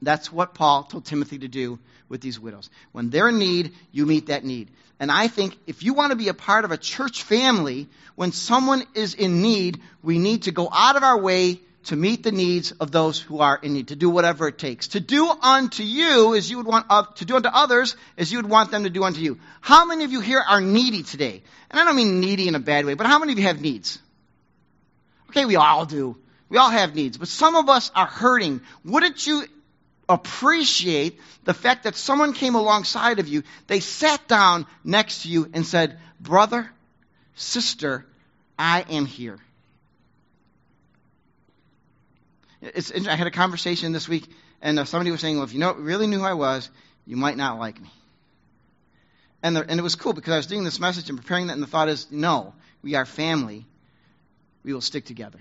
That's 0.00 0.32
what 0.32 0.54
Paul 0.54 0.84
told 0.84 1.04
Timothy 1.04 1.40
to 1.40 1.48
do 1.48 1.78
with 2.08 2.20
these 2.20 2.38
widows. 2.38 2.70
When 2.92 3.10
they're 3.10 3.28
in 3.28 3.38
need, 3.38 3.72
you 3.90 4.06
meet 4.06 4.26
that 4.26 4.44
need. 4.44 4.70
And 5.00 5.10
I 5.10 5.26
think 5.26 5.58
if 5.66 5.82
you 5.82 5.94
want 5.94 6.10
to 6.10 6.16
be 6.16 6.28
a 6.28 6.34
part 6.34 6.64
of 6.64 6.70
a 6.70 6.76
church 6.76 7.24
family, 7.24 7.88
when 8.14 8.30
someone 8.30 8.84
is 8.94 9.14
in 9.14 9.42
need, 9.42 9.80
we 10.02 10.18
need 10.18 10.44
to 10.44 10.52
go 10.52 10.68
out 10.72 10.96
of 10.96 11.02
our 11.02 11.18
way 11.18 11.60
to 11.84 11.96
meet 11.96 12.22
the 12.22 12.32
needs 12.32 12.72
of 12.72 12.90
those 12.90 13.20
who 13.20 13.40
are 13.40 13.58
in 13.60 13.74
need, 13.74 13.88
to 13.88 13.96
do 13.96 14.08
whatever 14.08 14.48
it 14.48 14.58
takes. 14.58 14.88
To 14.88 15.00
do 15.00 15.28
unto 15.28 15.82
you 15.82 16.34
as 16.34 16.50
you 16.50 16.58
would 16.58 16.66
want, 16.66 16.86
uh, 16.88 17.04
to 17.16 17.24
do 17.24 17.36
unto 17.36 17.48
others 17.48 17.96
as 18.16 18.30
you 18.30 18.38
would 18.38 18.48
want 18.48 18.70
them 18.70 18.84
to 18.84 18.90
do 18.90 19.02
unto 19.04 19.20
you. 19.20 19.38
How 19.60 19.84
many 19.84 20.04
of 20.04 20.12
you 20.12 20.20
here 20.20 20.40
are 20.46 20.60
needy 20.60 21.02
today? 21.02 21.42
And 21.70 21.80
I 21.80 21.84
don't 21.84 21.96
mean 21.96 22.20
needy 22.20 22.48
in 22.48 22.54
a 22.54 22.60
bad 22.60 22.86
way, 22.86 22.94
but 22.94 23.06
how 23.06 23.18
many 23.18 23.32
of 23.32 23.38
you 23.38 23.46
have 23.46 23.60
needs? 23.60 23.98
Okay, 25.30 25.44
we 25.44 25.56
all 25.56 25.86
do. 25.86 26.16
We 26.48 26.58
all 26.58 26.70
have 26.70 26.94
needs, 26.94 27.16
but 27.16 27.28
some 27.28 27.56
of 27.56 27.68
us 27.68 27.90
are 27.94 28.06
hurting. 28.06 28.60
Wouldn't 28.84 29.26
you 29.26 29.44
appreciate 30.08 31.18
the 31.44 31.54
fact 31.54 31.84
that 31.84 31.96
someone 31.96 32.32
came 32.34 32.54
alongside 32.54 33.18
of 33.18 33.28
you, 33.28 33.42
they 33.66 33.80
sat 33.80 34.28
down 34.28 34.66
next 34.84 35.22
to 35.22 35.28
you 35.28 35.48
and 35.52 35.66
said, 35.66 35.98
Brother, 36.20 36.70
sister, 37.34 38.06
I 38.58 38.84
am 38.90 39.06
here. 39.06 39.38
It's, 42.62 42.92
I 42.92 43.16
had 43.16 43.26
a 43.26 43.32
conversation 43.32 43.92
this 43.92 44.08
week, 44.08 44.28
and 44.60 44.78
uh, 44.78 44.84
somebody 44.84 45.10
was 45.10 45.20
saying, 45.20 45.36
well, 45.36 45.44
if 45.44 45.52
you 45.52 45.58
know, 45.58 45.74
really 45.74 46.06
knew 46.06 46.20
who 46.20 46.24
I 46.24 46.34
was, 46.34 46.70
you 47.06 47.16
might 47.16 47.36
not 47.36 47.58
like 47.58 47.80
me. 47.80 47.90
And, 49.42 49.56
the, 49.56 49.68
and 49.68 49.80
it 49.80 49.82
was 49.82 49.96
cool 49.96 50.12
because 50.12 50.32
I 50.32 50.36
was 50.36 50.46
doing 50.46 50.62
this 50.62 50.78
message 50.78 51.08
and 51.08 51.18
preparing 51.18 51.48
that, 51.48 51.54
and 51.54 51.62
the 51.62 51.66
thought 51.66 51.88
is, 51.88 52.10
no, 52.12 52.54
we 52.80 52.94
are 52.94 53.04
family. 53.04 53.66
We 54.64 54.72
will 54.72 54.80
stick 54.80 55.04
together. 55.04 55.40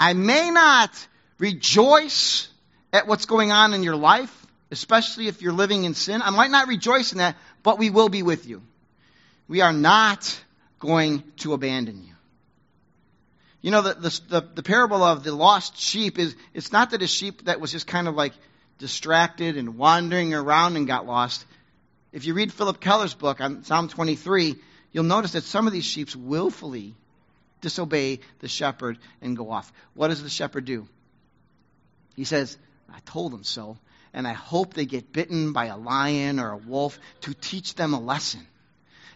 I 0.00 0.14
may 0.14 0.50
not 0.50 0.90
rejoice 1.38 2.48
at 2.92 3.06
what's 3.06 3.26
going 3.26 3.52
on 3.52 3.74
in 3.74 3.82
your 3.82 3.96
life, 3.96 4.46
especially 4.70 5.28
if 5.28 5.42
you're 5.42 5.52
living 5.52 5.84
in 5.84 5.92
sin. 5.92 6.22
I 6.22 6.30
might 6.30 6.50
not 6.50 6.68
rejoice 6.68 7.12
in 7.12 7.18
that, 7.18 7.36
but 7.62 7.78
we 7.78 7.90
will 7.90 8.08
be 8.08 8.22
with 8.22 8.46
you. 8.46 8.62
We 9.46 9.60
are 9.60 9.74
not 9.74 10.42
going 10.78 11.22
to 11.38 11.52
abandon 11.52 12.04
you. 12.04 12.14
You 13.60 13.70
know, 13.72 13.82
the, 13.82 13.94
the, 13.94 14.20
the, 14.28 14.48
the 14.56 14.62
parable 14.62 15.02
of 15.02 15.24
the 15.24 15.34
lost 15.34 15.78
sheep 15.78 16.18
is, 16.18 16.36
it's 16.54 16.72
not 16.72 16.90
that 16.90 17.02
a 17.02 17.06
sheep 17.06 17.46
that 17.46 17.60
was 17.60 17.72
just 17.72 17.86
kind 17.86 18.06
of 18.06 18.14
like 18.14 18.32
distracted 18.78 19.56
and 19.56 19.76
wandering 19.76 20.32
around 20.32 20.76
and 20.76 20.86
got 20.86 21.06
lost. 21.06 21.44
If 22.12 22.24
you 22.24 22.34
read 22.34 22.52
Phillip 22.52 22.80
Keller's 22.80 23.14
book 23.14 23.40
on 23.40 23.64
Psalm 23.64 23.88
23, 23.88 24.56
you'll 24.92 25.04
notice 25.04 25.32
that 25.32 25.44
some 25.44 25.66
of 25.66 25.72
these 25.72 25.84
sheep 25.84 26.14
willfully 26.14 26.94
disobey 27.60 28.20
the 28.38 28.48
shepherd 28.48 28.98
and 29.20 29.36
go 29.36 29.50
off. 29.50 29.72
What 29.94 30.08
does 30.08 30.22
the 30.22 30.28
shepherd 30.28 30.64
do? 30.64 30.88
He 32.14 32.24
says, 32.24 32.56
I 32.92 33.00
told 33.00 33.32
them 33.32 33.44
so, 33.44 33.78
and 34.14 34.26
I 34.26 34.32
hope 34.32 34.74
they 34.74 34.86
get 34.86 35.12
bitten 35.12 35.52
by 35.52 35.66
a 35.66 35.76
lion 35.76 36.40
or 36.40 36.52
a 36.52 36.56
wolf 36.56 36.98
to 37.22 37.34
teach 37.34 37.74
them 37.74 37.92
a 37.92 38.00
lesson. 38.00 38.46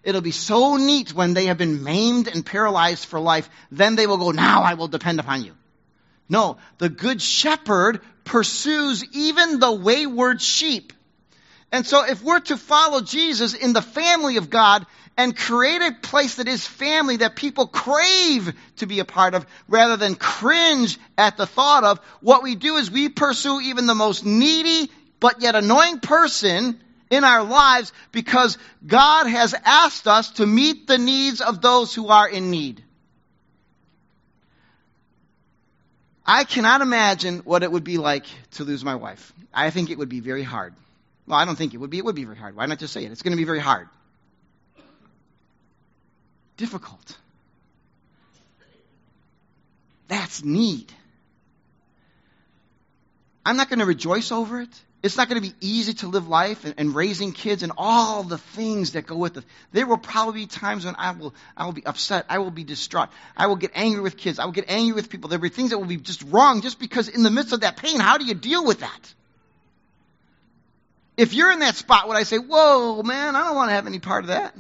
It'll 0.02 0.20
be 0.20 0.32
so 0.32 0.76
neat 0.76 1.14
when 1.14 1.34
they 1.34 1.46
have 1.46 1.58
been 1.58 1.84
maimed 1.84 2.28
and 2.28 2.44
paralyzed 2.44 3.06
for 3.06 3.20
life. 3.20 3.48
Then 3.70 3.94
they 3.94 4.06
will 4.06 4.18
go, 4.18 4.30
Now 4.32 4.62
I 4.62 4.74
will 4.74 4.88
depend 4.88 5.20
upon 5.20 5.44
you. 5.44 5.54
No, 6.28 6.56
the 6.78 6.88
good 6.88 7.20
shepherd 7.20 8.00
pursues 8.24 9.04
even 9.12 9.60
the 9.60 9.72
wayward 9.72 10.40
sheep. 10.40 10.92
And 11.70 11.86
so, 11.86 12.04
if 12.04 12.22
we're 12.22 12.40
to 12.40 12.56
follow 12.56 13.00
Jesus 13.00 13.54
in 13.54 13.72
the 13.72 13.82
family 13.82 14.36
of 14.36 14.50
God 14.50 14.86
and 15.16 15.36
create 15.36 15.82
a 15.82 15.92
place 16.02 16.36
that 16.36 16.48
is 16.48 16.66
family 16.66 17.18
that 17.18 17.36
people 17.36 17.66
crave 17.66 18.52
to 18.76 18.86
be 18.86 19.00
a 19.00 19.04
part 19.04 19.34
of 19.34 19.46
rather 19.68 19.96
than 19.96 20.14
cringe 20.14 20.98
at 21.16 21.36
the 21.36 21.46
thought 21.46 21.84
of, 21.84 21.98
what 22.20 22.42
we 22.42 22.54
do 22.54 22.76
is 22.76 22.90
we 22.90 23.08
pursue 23.08 23.60
even 23.60 23.86
the 23.86 23.94
most 23.94 24.24
needy 24.24 24.90
but 25.20 25.40
yet 25.40 25.54
annoying 25.54 26.00
person 26.00 26.81
in 27.12 27.24
our 27.24 27.44
lives 27.44 27.92
because 28.10 28.56
God 28.84 29.26
has 29.26 29.54
asked 29.64 30.08
us 30.08 30.30
to 30.32 30.46
meet 30.46 30.86
the 30.86 30.96
needs 30.96 31.42
of 31.42 31.60
those 31.60 31.94
who 31.94 32.08
are 32.08 32.26
in 32.26 32.50
need. 32.50 32.82
I 36.24 36.44
cannot 36.44 36.80
imagine 36.80 37.40
what 37.40 37.62
it 37.62 37.70
would 37.70 37.84
be 37.84 37.98
like 37.98 38.24
to 38.52 38.64
lose 38.64 38.82
my 38.82 38.94
wife. 38.94 39.32
I 39.52 39.68
think 39.68 39.90
it 39.90 39.98
would 39.98 40.08
be 40.08 40.20
very 40.20 40.42
hard. 40.42 40.74
Well, 41.26 41.38
I 41.38 41.44
don't 41.44 41.56
think 41.56 41.74
it 41.74 41.76
would 41.76 41.90
be. 41.90 41.98
It 41.98 42.04
would 42.04 42.14
be 42.14 42.24
very 42.24 42.38
hard. 42.38 42.56
Why 42.56 42.64
not 42.64 42.78
just 42.78 42.94
say 42.94 43.04
it? 43.04 43.12
It's 43.12 43.22
going 43.22 43.32
to 43.32 43.36
be 43.36 43.44
very 43.44 43.60
hard. 43.60 43.88
Difficult. 46.56 47.18
That's 50.08 50.42
need. 50.42 50.90
I'm 53.44 53.56
not 53.56 53.68
going 53.68 53.80
to 53.80 53.86
rejoice 53.86 54.32
over 54.32 54.62
it. 54.62 54.80
It's 55.02 55.16
not 55.16 55.28
going 55.28 55.42
to 55.42 55.48
be 55.48 55.54
easy 55.60 55.94
to 55.94 56.06
live 56.06 56.28
life 56.28 56.64
and, 56.64 56.74
and, 56.78 56.94
raising 56.94 57.32
kids 57.32 57.64
and 57.64 57.72
all 57.76 58.22
the 58.22 58.38
things 58.38 58.92
that 58.92 59.04
go 59.04 59.16
with 59.16 59.36
it. 59.36 59.44
There 59.72 59.84
will 59.84 59.98
probably 59.98 60.42
be 60.42 60.46
times 60.46 60.84
when 60.84 60.94
I 60.96 61.10
will, 61.10 61.34
I 61.56 61.64
will 61.64 61.72
be 61.72 61.84
upset. 61.84 62.26
I 62.28 62.38
will 62.38 62.52
be 62.52 62.62
distraught. 62.62 63.08
I 63.36 63.48
will 63.48 63.56
get 63.56 63.72
angry 63.74 64.00
with 64.00 64.16
kids. 64.16 64.38
I 64.38 64.44
will 64.44 64.52
get 64.52 64.66
angry 64.68 64.92
with 64.92 65.10
people. 65.10 65.28
There 65.28 65.40
will 65.40 65.48
be 65.48 65.54
things 65.54 65.70
that 65.70 65.78
will 65.78 65.86
be 65.86 65.96
just 65.96 66.22
wrong 66.22 66.60
just 66.60 66.78
because 66.78 67.08
in 67.08 67.24
the 67.24 67.30
midst 67.30 67.52
of 67.52 67.62
that 67.62 67.76
pain, 67.78 67.98
how 67.98 68.16
do 68.16 68.24
you 68.24 68.34
deal 68.34 68.64
with 68.64 68.80
that? 68.80 69.14
If 71.16 71.34
you're 71.34 71.50
in 71.50 71.58
that 71.58 71.74
spot, 71.74 72.06
would 72.06 72.16
I 72.16 72.22
say, 72.22 72.38
whoa, 72.38 73.02
man, 73.02 73.34
I 73.34 73.48
don't 73.48 73.56
want 73.56 73.70
to 73.70 73.74
have 73.74 73.88
any 73.88 73.98
part 73.98 74.22
of 74.22 74.28
that? 74.28 74.54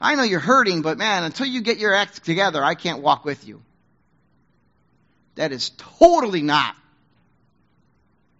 I 0.00 0.14
know 0.14 0.22
you're 0.22 0.40
hurting, 0.40 0.82
but 0.82 0.98
man, 0.98 1.24
until 1.24 1.46
you 1.46 1.62
get 1.62 1.78
your 1.78 1.94
act 1.94 2.24
together, 2.24 2.62
I 2.62 2.74
can't 2.76 3.02
walk 3.02 3.24
with 3.24 3.46
you. 3.46 3.60
That 5.34 5.50
is 5.50 5.70
totally 5.98 6.42
not 6.42 6.76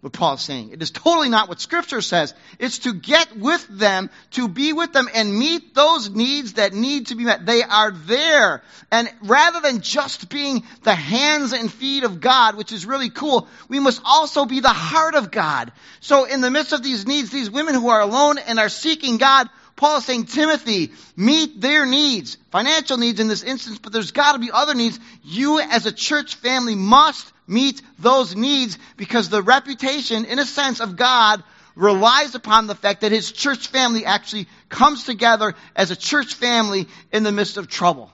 what 0.03 0.11
Paul 0.11 0.33
is 0.33 0.41
saying. 0.41 0.71
It 0.71 0.81
is 0.81 0.91
totally 0.91 1.29
not 1.29 1.47
what 1.47 1.61
Scripture 1.61 2.01
says. 2.01 2.33
It's 2.59 2.79
to 2.79 2.93
get 2.93 3.37
with 3.37 3.65
them, 3.69 4.09
to 4.31 4.49
be 4.49 4.73
with 4.73 4.91
them, 4.91 5.07
and 5.15 5.33
meet 5.33 5.73
those 5.73 6.09
needs 6.09 6.53
that 6.53 6.73
need 6.73 7.07
to 7.07 7.15
be 7.15 7.23
met. 7.23 7.45
They 7.45 7.63
are 7.63 7.91
there. 7.91 8.63
And 8.91 9.09
rather 9.21 9.61
than 9.61 9.79
just 9.79 10.27
being 10.27 10.63
the 10.81 10.93
hands 10.93 11.53
and 11.53 11.71
feet 11.71 12.03
of 12.03 12.19
God, 12.19 12.57
which 12.57 12.73
is 12.73 12.85
really 12.85 13.11
cool, 13.11 13.47
we 13.69 13.79
must 13.79 14.01
also 14.03 14.43
be 14.43 14.59
the 14.59 14.67
heart 14.67 15.15
of 15.15 15.31
God. 15.31 15.71
So 16.01 16.25
in 16.25 16.41
the 16.41 16.51
midst 16.51 16.73
of 16.73 16.83
these 16.83 17.07
needs, 17.07 17.29
these 17.29 17.49
women 17.49 17.73
who 17.73 17.87
are 17.87 18.01
alone 18.01 18.39
and 18.39 18.59
are 18.59 18.67
seeking 18.67 19.15
God, 19.15 19.47
Paul 19.75 19.97
is 19.97 20.05
saying, 20.05 20.25
Timothy, 20.25 20.91
meet 21.15 21.59
their 21.59 21.85
needs, 21.85 22.37
financial 22.51 22.97
needs 22.97 23.19
in 23.19 23.27
this 23.27 23.43
instance, 23.43 23.79
but 23.79 23.91
there's 23.91 24.11
got 24.11 24.33
to 24.33 24.39
be 24.39 24.51
other 24.51 24.75
needs. 24.75 24.99
You 25.23 25.59
as 25.59 25.85
a 25.85 25.91
church 25.91 26.35
family 26.35 26.75
must 26.75 27.31
meet 27.47 27.81
those 27.99 28.35
needs 28.35 28.77
because 28.97 29.29
the 29.29 29.41
reputation, 29.41 30.25
in 30.25 30.39
a 30.39 30.45
sense, 30.45 30.79
of 30.79 30.95
God 30.95 31.43
relies 31.75 32.35
upon 32.35 32.67
the 32.67 32.75
fact 32.75 33.01
that 33.01 33.11
his 33.11 33.31
church 33.31 33.67
family 33.67 34.05
actually 34.05 34.47
comes 34.69 35.05
together 35.05 35.55
as 35.75 35.91
a 35.91 35.95
church 35.95 36.35
family 36.35 36.87
in 37.11 37.23
the 37.23 37.31
midst 37.31 37.57
of 37.57 37.67
trouble 37.67 38.11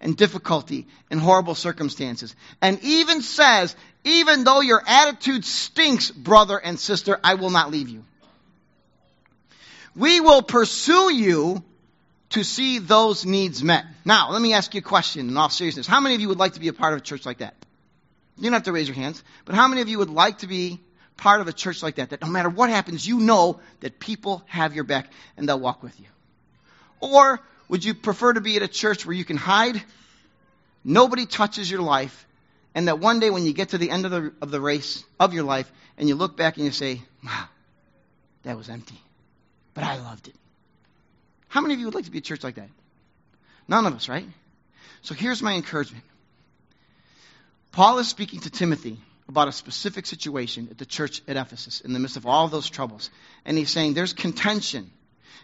and 0.00 0.16
difficulty 0.16 0.86
and 1.10 1.20
horrible 1.20 1.54
circumstances. 1.54 2.34
And 2.60 2.82
even 2.82 3.22
says, 3.22 3.74
even 4.04 4.44
though 4.44 4.60
your 4.60 4.82
attitude 4.86 5.44
stinks, 5.44 6.10
brother 6.10 6.58
and 6.58 6.78
sister, 6.78 7.18
I 7.22 7.34
will 7.34 7.50
not 7.50 7.70
leave 7.70 7.88
you. 7.88 8.04
We 9.98 10.20
will 10.20 10.42
pursue 10.42 11.12
you 11.12 11.64
to 12.30 12.44
see 12.44 12.78
those 12.78 13.26
needs 13.26 13.64
met. 13.64 13.84
Now, 14.04 14.30
let 14.30 14.40
me 14.40 14.54
ask 14.54 14.72
you 14.74 14.78
a 14.78 14.82
question 14.82 15.28
in 15.28 15.36
all 15.36 15.48
seriousness. 15.48 15.88
How 15.88 16.00
many 16.00 16.14
of 16.14 16.20
you 16.20 16.28
would 16.28 16.38
like 16.38 16.52
to 16.52 16.60
be 16.60 16.68
a 16.68 16.72
part 16.72 16.92
of 16.92 17.00
a 17.00 17.02
church 17.02 17.26
like 17.26 17.38
that? 17.38 17.54
You 18.36 18.44
don't 18.44 18.52
have 18.52 18.62
to 18.64 18.72
raise 18.72 18.86
your 18.86 18.94
hands, 18.94 19.24
but 19.44 19.56
how 19.56 19.66
many 19.66 19.80
of 19.80 19.88
you 19.88 19.98
would 19.98 20.10
like 20.10 20.38
to 20.38 20.46
be 20.46 20.78
part 21.16 21.40
of 21.40 21.48
a 21.48 21.52
church 21.52 21.82
like 21.82 21.96
that? 21.96 22.10
That 22.10 22.22
no 22.22 22.28
matter 22.28 22.48
what 22.48 22.70
happens, 22.70 23.04
you 23.04 23.18
know 23.18 23.58
that 23.80 23.98
people 23.98 24.44
have 24.46 24.72
your 24.72 24.84
back 24.84 25.10
and 25.36 25.48
they'll 25.48 25.58
walk 25.58 25.82
with 25.82 25.98
you. 25.98 26.06
Or 27.00 27.40
would 27.68 27.84
you 27.84 27.94
prefer 27.94 28.32
to 28.34 28.40
be 28.40 28.54
at 28.54 28.62
a 28.62 28.68
church 28.68 29.04
where 29.04 29.16
you 29.16 29.24
can 29.24 29.36
hide, 29.36 29.82
nobody 30.84 31.26
touches 31.26 31.68
your 31.68 31.82
life, 31.82 32.24
and 32.72 32.86
that 32.86 33.00
one 33.00 33.18
day 33.18 33.30
when 33.30 33.44
you 33.44 33.52
get 33.52 33.70
to 33.70 33.78
the 33.78 33.90
end 33.90 34.04
of 34.04 34.12
the, 34.12 34.32
of 34.40 34.52
the 34.52 34.60
race 34.60 35.02
of 35.18 35.34
your 35.34 35.42
life 35.42 35.72
and 35.96 36.08
you 36.08 36.14
look 36.14 36.36
back 36.36 36.56
and 36.56 36.66
you 36.66 36.70
say, 36.70 37.02
wow, 37.24 37.48
that 38.44 38.56
was 38.56 38.68
empty, 38.68 39.00
but 39.78 39.86
I 39.86 39.98
loved 39.98 40.26
it. 40.26 40.34
How 41.46 41.60
many 41.60 41.74
of 41.74 41.78
you 41.78 41.86
would 41.86 41.94
like 41.94 42.06
to 42.06 42.10
be 42.10 42.18
a 42.18 42.20
church 42.20 42.42
like 42.42 42.56
that? 42.56 42.68
None 43.68 43.86
of 43.86 43.94
us, 43.94 44.08
right? 44.08 44.26
So 45.02 45.14
here's 45.14 45.40
my 45.40 45.52
encouragement. 45.52 46.02
Paul 47.70 48.00
is 48.00 48.08
speaking 48.08 48.40
to 48.40 48.50
Timothy 48.50 48.98
about 49.28 49.46
a 49.46 49.52
specific 49.52 50.06
situation 50.06 50.66
at 50.72 50.78
the 50.78 50.84
church 50.84 51.22
at 51.28 51.36
Ephesus 51.36 51.80
in 51.80 51.92
the 51.92 52.00
midst 52.00 52.16
of 52.16 52.26
all 52.26 52.48
those 52.48 52.68
troubles. 52.68 53.08
And 53.44 53.56
he's 53.56 53.70
saying 53.70 53.94
there's 53.94 54.12
contention. 54.12 54.90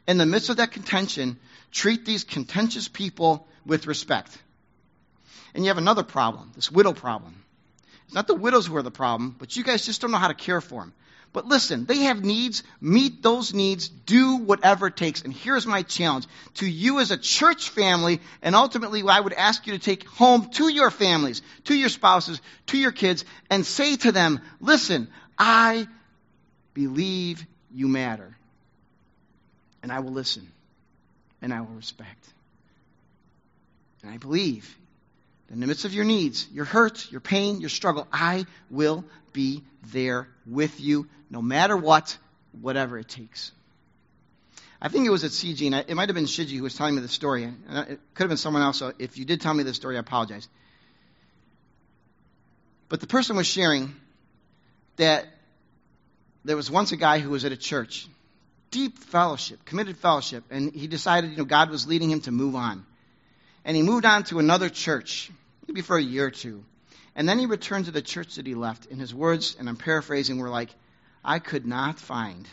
In 0.08 0.18
the 0.18 0.26
midst 0.26 0.50
of 0.50 0.56
that 0.56 0.72
contention, 0.72 1.38
treat 1.70 2.04
these 2.04 2.24
contentious 2.24 2.88
people 2.88 3.46
with 3.64 3.86
respect. 3.86 4.36
And 5.54 5.62
you 5.62 5.68
have 5.68 5.78
another 5.78 6.02
problem, 6.02 6.50
this 6.56 6.72
widow 6.72 6.92
problem. 6.92 7.44
It's 8.06 8.14
not 8.14 8.26
the 8.26 8.34
widows 8.34 8.66
who 8.66 8.74
are 8.74 8.82
the 8.82 8.90
problem, 8.90 9.36
but 9.38 9.54
you 9.54 9.62
guys 9.62 9.86
just 9.86 10.00
don't 10.00 10.10
know 10.10 10.18
how 10.18 10.26
to 10.26 10.34
care 10.34 10.60
for 10.60 10.80
them. 10.80 10.92
But 11.34 11.46
listen, 11.48 11.84
they 11.84 12.04
have 12.04 12.24
needs. 12.24 12.62
Meet 12.80 13.20
those 13.20 13.52
needs. 13.52 13.88
Do 13.88 14.36
whatever 14.36 14.86
it 14.86 14.96
takes. 14.96 15.22
And 15.22 15.32
here's 15.32 15.66
my 15.66 15.82
challenge 15.82 16.26
to 16.54 16.66
you 16.66 17.00
as 17.00 17.10
a 17.10 17.18
church 17.18 17.70
family, 17.70 18.20
and 18.40 18.54
ultimately, 18.54 19.02
I 19.02 19.18
would 19.18 19.32
ask 19.32 19.66
you 19.66 19.72
to 19.72 19.80
take 19.80 20.06
home 20.06 20.48
to 20.52 20.68
your 20.68 20.92
families, 20.92 21.42
to 21.64 21.74
your 21.74 21.88
spouses, 21.88 22.40
to 22.68 22.78
your 22.78 22.92
kids, 22.92 23.24
and 23.50 23.66
say 23.66 23.96
to 23.96 24.12
them, 24.12 24.40
listen, 24.60 25.08
I 25.36 25.88
believe 26.72 27.44
you 27.74 27.88
matter. 27.88 28.36
And 29.82 29.90
I 29.90 29.98
will 29.98 30.12
listen. 30.12 30.48
And 31.42 31.52
I 31.52 31.62
will 31.62 31.74
respect. 31.74 32.28
And 34.04 34.12
I 34.12 34.18
believe 34.18 34.78
in 35.50 35.60
the 35.60 35.66
midst 35.66 35.84
of 35.84 35.94
your 35.94 36.04
needs, 36.04 36.48
your 36.52 36.64
hurt, 36.64 37.10
your 37.10 37.20
pain, 37.20 37.60
your 37.60 37.70
struggle, 37.70 38.08
I 38.12 38.46
will 38.70 39.04
be 39.32 39.62
there 39.92 40.28
with 40.46 40.80
you 40.80 41.08
no 41.30 41.42
matter 41.42 41.76
what, 41.76 42.16
whatever 42.60 42.98
it 42.98 43.08
takes. 43.08 43.52
I 44.80 44.88
think 44.88 45.06
it 45.06 45.10
was 45.10 45.24
at 45.24 45.30
CG, 45.30 45.64
and 45.66 45.74
it 45.74 45.94
might 45.94 46.08
have 46.08 46.14
been 46.14 46.24
Shiji 46.24 46.56
who 46.56 46.62
was 46.62 46.74
telling 46.74 46.94
me 46.94 47.00
the 47.00 47.08
story. 47.08 47.44
And 47.44 47.56
It 47.88 48.00
could 48.14 48.24
have 48.24 48.28
been 48.28 48.36
someone 48.36 48.62
else, 48.62 48.78
so 48.78 48.92
if 48.98 49.16
you 49.16 49.24
did 49.24 49.40
tell 49.40 49.54
me 49.54 49.62
the 49.62 49.74
story, 49.74 49.96
I 49.96 50.00
apologize. 50.00 50.48
But 52.88 53.00
the 53.00 53.06
person 53.06 53.36
was 53.36 53.46
sharing 53.46 53.94
that 54.96 55.26
there 56.44 56.56
was 56.56 56.70
once 56.70 56.92
a 56.92 56.96
guy 56.96 57.18
who 57.18 57.30
was 57.30 57.44
at 57.44 57.52
a 57.52 57.56
church, 57.56 58.06
deep 58.70 58.98
fellowship, 58.98 59.64
committed 59.64 59.96
fellowship, 59.96 60.44
and 60.50 60.74
he 60.74 60.86
decided, 60.86 61.30
you 61.30 61.38
know, 61.38 61.44
God 61.44 61.70
was 61.70 61.86
leading 61.86 62.10
him 62.10 62.20
to 62.22 62.30
move 62.30 62.54
on. 62.54 62.84
And 63.64 63.76
he 63.76 63.82
moved 63.82 64.04
on 64.04 64.24
to 64.24 64.38
another 64.38 64.68
church, 64.68 65.30
maybe 65.66 65.80
for 65.80 65.96
a 65.96 66.02
year 66.02 66.26
or 66.26 66.30
two. 66.30 66.64
And 67.16 67.28
then 67.28 67.38
he 67.38 67.46
returned 67.46 67.86
to 67.86 67.90
the 67.90 68.02
church 68.02 68.34
that 68.36 68.46
he 68.46 68.54
left. 68.54 68.90
And 68.90 69.00
his 69.00 69.14
words, 69.14 69.56
and 69.58 69.68
I'm 69.68 69.76
paraphrasing, 69.76 70.38
were 70.38 70.50
like, 70.50 70.70
I 71.24 71.38
could 71.38 71.66
not 71.66 71.98
find 71.98 72.46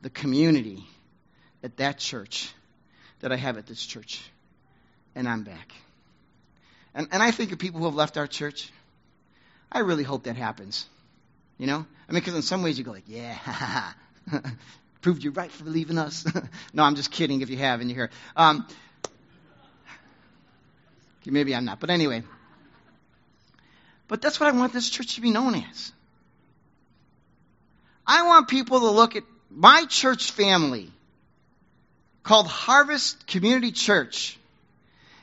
the 0.00 0.10
community 0.10 0.84
at 1.62 1.76
that 1.76 1.98
church 1.98 2.52
that 3.20 3.32
I 3.32 3.36
have 3.36 3.58
at 3.58 3.66
this 3.66 3.84
church. 3.84 4.22
And 5.14 5.28
I'm 5.28 5.42
back. 5.42 5.72
And, 6.94 7.08
and 7.12 7.22
I 7.22 7.30
think 7.30 7.52
of 7.52 7.58
people 7.58 7.80
who 7.80 7.86
have 7.86 7.94
left 7.94 8.16
our 8.16 8.26
church. 8.26 8.72
I 9.70 9.80
really 9.80 10.04
hope 10.04 10.24
that 10.24 10.36
happens. 10.36 10.86
You 11.58 11.66
know? 11.66 11.86
I 12.08 12.12
mean, 12.12 12.20
because 12.20 12.34
in 12.34 12.42
some 12.42 12.62
ways 12.62 12.78
you 12.78 12.84
go 12.84 12.92
like, 12.92 13.04
yeah, 13.06 13.92
proved 15.02 15.22
you 15.22 15.30
right 15.30 15.50
for 15.50 15.64
leaving 15.64 15.98
us. 15.98 16.24
no, 16.72 16.82
I'm 16.82 16.94
just 16.94 17.10
kidding 17.10 17.42
if 17.42 17.50
you 17.50 17.58
have 17.58 17.80
and 17.80 17.90
you're 17.90 18.08
here. 18.08 18.10
Um, 18.36 18.66
maybe 21.26 21.54
I'm 21.54 21.64
not. 21.64 21.80
But 21.80 21.90
anyway. 21.90 22.22
But 24.08 24.22
that's 24.22 24.40
what 24.40 24.52
I 24.52 24.56
want 24.56 24.72
this 24.72 24.88
church 24.90 25.14
to 25.14 25.20
be 25.20 25.30
known 25.30 25.54
as. 25.54 25.92
I 28.06 28.26
want 28.26 28.48
people 28.48 28.80
to 28.80 28.90
look 28.90 29.14
at 29.14 29.22
my 29.50 29.84
church 29.88 30.32
family 30.32 30.90
called 32.22 32.46
Harvest 32.46 33.26
Community 33.26 33.72
Church. 33.72 34.38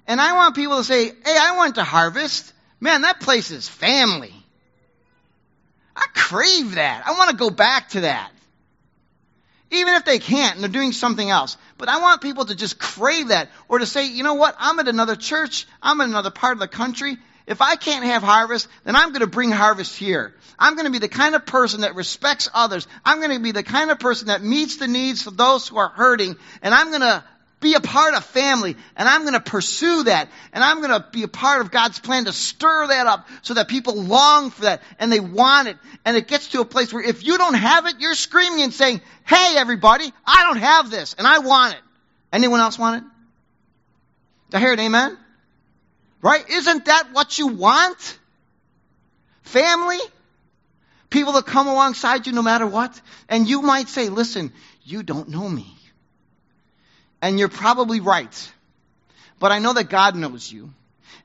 And 0.07 0.21
I 0.21 0.33
want 0.33 0.55
people 0.55 0.77
to 0.77 0.83
say, 0.83 1.05
hey, 1.05 1.37
I 1.37 1.57
went 1.59 1.75
to 1.75 1.83
Harvest. 1.83 2.53
Man, 2.79 3.01
that 3.01 3.19
place 3.19 3.51
is 3.51 3.67
family. 3.67 4.33
I 5.95 6.05
crave 6.13 6.75
that. 6.75 7.03
I 7.05 7.11
want 7.11 7.31
to 7.31 7.35
go 7.35 7.49
back 7.49 7.89
to 7.89 8.01
that. 8.01 8.31
Even 9.71 9.95
if 9.95 10.05
they 10.05 10.19
can't 10.19 10.55
and 10.55 10.63
they're 10.63 10.71
doing 10.71 10.93
something 10.93 11.29
else. 11.29 11.57
But 11.77 11.89
I 11.89 12.01
want 12.01 12.21
people 12.21 12.45
to 12.45 12.55
just 12.55 12.79
crave 12.79 13.29
that 13.29 13.49
or 13.67 13.79
to 13.79 13.85
say, 13.85 14.07
you 14.07 14.23
know 14.23 14.33
what? 14.33 14.55
I'm 14.59 14.79
at 14.79 14.87
another 14.87 15.15
church. 15.15 15.67
I'm 15.81 16.01
in 16.01 16.09
another 16.09 16.31
part 16.31 16.53
of 16.53 16.59
the 16.59 16.67
country. 16.67 17.17
If 17.45 17.61
I 17.61 17.75
can't 17.75 18.03
have 18.03 18.23
harvest, 18.23 18.67
then 18.83 18.95
I'm 18.95 19.09
going 19.09 19.21
to 19.21 19.27
bring 19.27 19.51
harvest 19.51 19.97
here. 19.97 20.35
I'm 20.59 20.73
going 20.73 20.85
to 20.85 20.91
be 20.91 20.99
the 20.99 21.07
kind 21.07 21.33
of 21.33 21.45
person 21.45 21.81
that 21.81 21.95
respects 21.95 22.49
others. 22.53 22.87
I'm 23.05 23.19
going 23.19 23.31
to 23.31 23.39
be 23.39 23.53
the 23.53 23.63
kind 23.63 23.89
of 23.89 23.99
person 23.99 24.27
that 24.27 24.43
meets 24.43 24.77
the 24.77 24.87
needs 24.87 25.27
of 25.27 25.37
those 25.37 25.67
who 25.67 25.77
are 25.77 25.89
hurting. 25.89 26.35
And 26.61 26.73
I'm 26.73 26.89
going 26.89 27.01
to 27.01 27.23
be 27.59 27.73
a 27.73 27.79
part 27.79 28.13
of 28.13 28.23
family 28.23 28.75
and 28.95 29.09
I'm 29.09 29.21
going 29.21 29.33
to 29.33 29.39
pursue 29.39 30.03
that 30.03 30.29
and 30.53 30.63
I'm 30.63 30.77
going 30.77 30.91
to 30.91 31.05
be 31.11 31.23
a 31.23 31.27
part 31.27 31.61
of 31.61 31.71
God's 31.71 31.97
plan 31.97 32.25
to 32.25 32.33
stir 32.33 32.87
that 32.87 33.07
up 33.07 33.27
so 33.41 33.55
that 33.55 33.67
people 33.67 33.95
long 33.95 34.51
for 34.51 34.63
that 34.63 34.83
and 34.99 35.11
they 35.11 35.19
want 35.19 35.67
it. 35.67 35.77
And 36.05 36.15
it 36.15 36.27
gets 36.27 36.49
to 36.49 36.61
a 36.61 36.65
place 36.65 36.93
where 36.93 37.01
if 37.01 37.25
you 37.25 37.37
don't 37.37 37.55
have 37.55 37.87
it 37.87 37.95
you're 37.99 38.13
screaming 38.13 38.61
and 38.61 38.73
saying 38.73 39.01
hey 39.25 39.55
everybody 39.57 40.11
I 40.25 40.43
don't 40.43 40.61
have 40.61 40.91
this 40.91 41.15
and 41.17 41.25
I 41.25 41.39
want 41.39 41.73
it. 41.73 41.79
Anyone 42.31 42.59
else 42.59 42.77
want 42.77 43.03
it? 43.03 44.55
I 44.55 44.59
hear 44.59 44.73
it 44.73 44.79
amen? 44.79 45.17
Right? 46.21 46.47
Isn't 46.49 46.85
that 46.85 47.09
what 47.11 47.39
you 47.39 47.47
want? 47.47 48.19
Family? 49.41 49.99
People 51.09 51.33
that 51.33 51.45
come 51.45 51.67
alongside 51.67 52.27
you 52.27 52.33
no 52.33 52.41
matter 52.43 52.67
what? 52.67 52.99
And 53.29 53.47
you 53.47 53.63
might 53.63 53.89
say 53.89 54.09
listen 54.09 54.53
you 54.83 55.01
don't 55.01 55.29
know 55.29 55.49
me 55.49 55.76
and 57.21 57.39
you're 57.39 57.49
probably 57.49 57.99
right. 57.99 58.51
But 59.39 59.51
I 59.51 59.59
know 59.59 59.73
that 59.73 59.89
God 59.89 60.15
knows 60.15 60.51
you. 60.51 60.73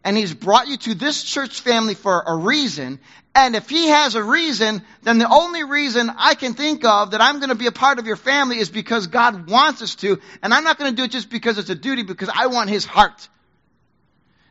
And 0.04 0.16
He's 0.16 0.34
brought 0.34 0.68
you 0.68 0.76
to 0.78 0.94
this 0.94 1.22
church 1.22 1.60
family 1.60 1.94
for 1.94 2.22
a 2.26 2.34
reason. 2.34 2.98
And 3.34 3.54
if 3.54 3.68
He 3.68 3.88
has 3.88 4.14
a 4.14 4.22
reason, 4.22 4.82
then 5.02 5.18
the 5.18 5.28
only 5.28 5.64
reason 5.64 6.10
I 6.16 6.34
can 6.34 6.54
think 6.54 6.84
of 6.84 7.12
that 7.12 7.20
I'm 7.20 7.38
going 7.38 7.50
to 7.50 7.54
be 7.54 7.68
a 7.68 7.72
part 7.72 7.98
of 7.98 8.06
your 8.06 8.16
family 8.16 8.58
is 8.58 8.68
because 8.68 9.06
God 9.06 9.48
wants 9.48 9.80
us 9.80 9.94
to. 9.96 10.20
And 10.42 10.52
I'm 10.52 10.64
not 10.64 10.78
going 10.78 10.90
to 10.90 10.96
do 10.96 11.04
it 11.04 11.10
just 11.10 11.30
because 11.30 11.58
it's 11.58 11.70
a 11.70 11.74
duty, 11.74 12.02
because 12.02 12.30
I 12.34 12.48
want 12.48 12.68
His 12.68 12.84
heart. 12.84 13.28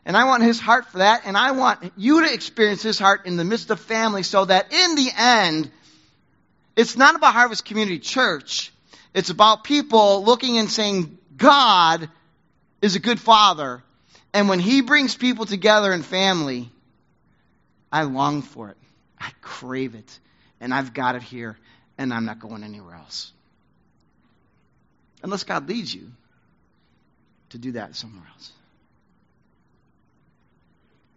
And 0.05 0.17
I 0.17 0.23
want 0.23 0.41
His 0.41 0.59
heart 0.59 0.87
for 0.87 0.99
that. 0.99 1.23
And 1.25 1.37
I 1.37 1.51
want 1.51 1.91
you 1.97 2.25
to 2.25 2.33
experience 2.33 2.81
His 2.81 2.97
heart 2.97 3.25
in 3.25 3.35
the 3.35 3.43
midst 3.43 3.69
of 3.71 3.79
family 3.79 4.23
so 4.23 4.45
that 4.45 4.71
in 4.71 4.95
the 4.95 5.09
end, 5.15 5.69
it's 6.75 6.95
not 6.95 7.15
about 7.15 7.33
Harvest 7.33 7.65
Community 7.65 7.99
Church. 7.99 8.71
It's 9.13 9.29
about 9.29 9.65
people 9.65 10.23
looking 10.23 10.57
and 10.57 10.71
saying, 10.71 11.17
God 11.41 12.07
is 12.81 12.95
a 12.95 12.99
good 12.99 13.19
father. 13.19 13.83
And 14.33 14.47
when 14.47 14.59
he 14.59 14.81
brings 14.81 15.15
people 15.15 15.45
together 15.45 15.91
in 15.91 16.03
family, 16.03 16.69
I 17.91 18.03
long 18.03 18.43
for 18.43 18.69
it. 18.69 18.77
I 19.19 19.31
crave 19.41 19.95
it. 19.95 20.19
And 20.59 20.73
I've 20.73 20.93
got 20.93 21.15
it 21.15 21.23
here. 21.23 21.57
And 21.97 22.13
I'm 22.13 22.25
not 22.25 22.39
going 22.39 22.63
anywhere 22.63 22.95
else. 22.95 23.31
Unless 25.23 25.43
God 25.43 25.67
leads 25.67 25.93
you 25.93 26.11
to 27.49 27.57
do 27.57 27.73
that 27.73 27.95
somewhere 27.95 28.25
else. 28.33 28.51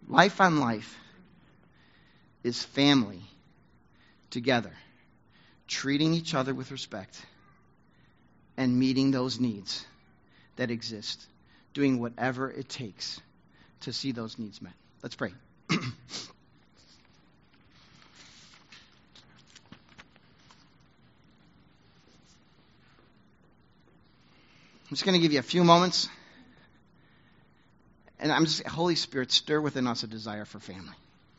Life 0.07 0.41
on 0.41 0.59
life 0.59 0.97
is 2.43 2.63
family 2.63 3.21
together, 4.29 4.71
treating 5.67 6.13
each 6.13 6.35
other 6.35 6.53
with 6.53 6.71
respect 6.71 7.19
and 8.57 8.77
meeting 8.77 9.09
those 9.09 9.39
needs 9.39 9.85
that 10.55 10.71
exist, 10.71 11.25
doing 11.73 11.99
whatever 11.99 12.49
it 12.49 12.69
takes 12.69 13.21
to 13.81 13.93
see 13.93 14.11
those 14.11 14.39
needs 14.39 14.61
met. 14.61 14.73
Let's 15.03 15.15
pray. 15.15 15.33
I'm 24.87 24.89
just 24.89 25.03
going 25.03 25.15
to 25.15 25.21
give 25.21 25.33
you 25.33 25.39
a 25.39 25.43
few 25.43 25.63
moments. 25.63 26.09
And 28.19 28.31
I'm 28.31 28.45
just, 28.45 28.65
Holy 28.67 28.95
Spirit, 28.95 29.31
stir 29.31 29.59
within 29.59 29.87
us 29.87 30.03
a 30.03 30.07
desire 30.07 30.45
for 30.45 30.59
family. 30.59 30.93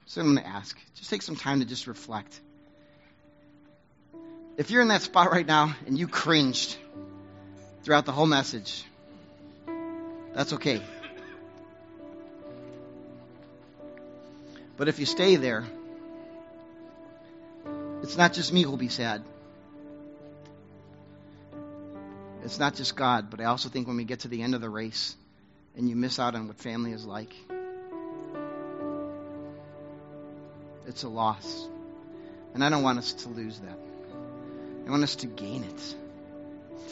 So 0.07 0.21
I'm 0.21 0.35
going 0.35 0.45
to 0.45 0.47
ask. 0.47 0.77
Just 0.97 1.11
take 1.11 1.23
some 1.23 1.37
time 1.37 1.61
to 1.61 1.67
just 1.67 1.87
reflect. 1.87 2.41
If 4.57 4.71
you're 4.71 4.83
in 4.83 4.89
that 4.89 5.03
spot 5.03 5.31
right 5.31 5.47
now 5.47 5.75
and 5.87 5.99
you 5.99 6.09
cringed 6.09 6.77
throughout 7.83 8.05
the 8.05 8.13
whole 8.13 8.27
message, 8.27 8.85
that's 10.37 10.53
okay. 10.53 10.83
But 14.77 14.89
if 14.89 14.99
you 14.99 15.07
stay 15.07 15.37
there, 15.37 15.65
it's 18.03 18.19
not 18.19 18.35
just 18.35 18.53
me 18.53 18.63
who'll 18.63 18.77
be 18.77 18.91
sad. 18.91 19.25
It's 22.45 22.59
not 22.59 22.75
just 22.75 22.95
God, 22.95 23.31
but 23.31 23.41
I 23.41 23.45
also 23.45 23.71
think 23.71 23.87
when 23.89 23.97
we 23.97 24.05
get 24.05 24.21
to 24.21 24.29
the 24.29 24.43
end 24.43 24.55
of 24.55 24.61
the 24.61 24.69
race 24.69 25.17
and 25.75 25.89
you 25.89 25.97
miss 25.97 26.19
out 26.19 26.35
on 26.35 26.49
what 26.49 26.59
family 26.59 26.93
is 26.93 27.07
like, 27.07 27.35
it's 30.87 31.03
a 31.03 31.09
loss. 31.09 31.67
And 32.53 32.63
I 32.63 32.69
don't 32.69 32.83
want 32.83 32.99
us 32.99 33.15
to 33.15 33.31
lose 33.31 33.59
that. 33.61 33.79
I 34.87 34.91
want 34.91 35.03
us 35.03 35.17
to 35.17 35.27
gain 35.29 35.65
it, 35.65 35.95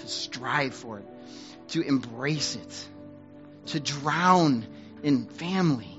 to 0.01 0.09
strive 0.09 0.75
for 0.75 1.01
it, 1.01 1.05
to 1.69 1.83
embrace 1.83 2.57
it 2.57 2.89
to 3.67 3.81
drown 3.81 4.67
in 5.03 5.27
family. 5.27 5.91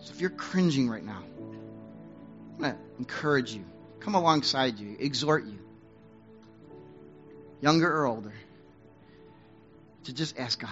So 0.00 0.12
if 0.12 0.20
you're 0.20 0.30
cringing 0.30 0.88
right 0.88 1.04
now, 1.04 1.22
I'm 2.56 2.58
going 2.58 2.72
to 2.72 2.78
encourage 2.98 3.52
you, 3.52 3.64
come 4.00 4.14
alongside 4.14 4.78
you, 4.78 4.96
exhort 4.98 5.44
you, 5.44 5.58
younger 7.60 7.90
or 7.90 8.06
older, 8.06 8.34
to 10.04 10.12
just 10.12 10.38
ask 10.38 10.60
God. 10.60 10.70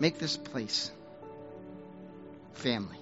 Make 0.00 0.18
this 0.18 0.36
place 0.36 0.90
family. 2.54 2.98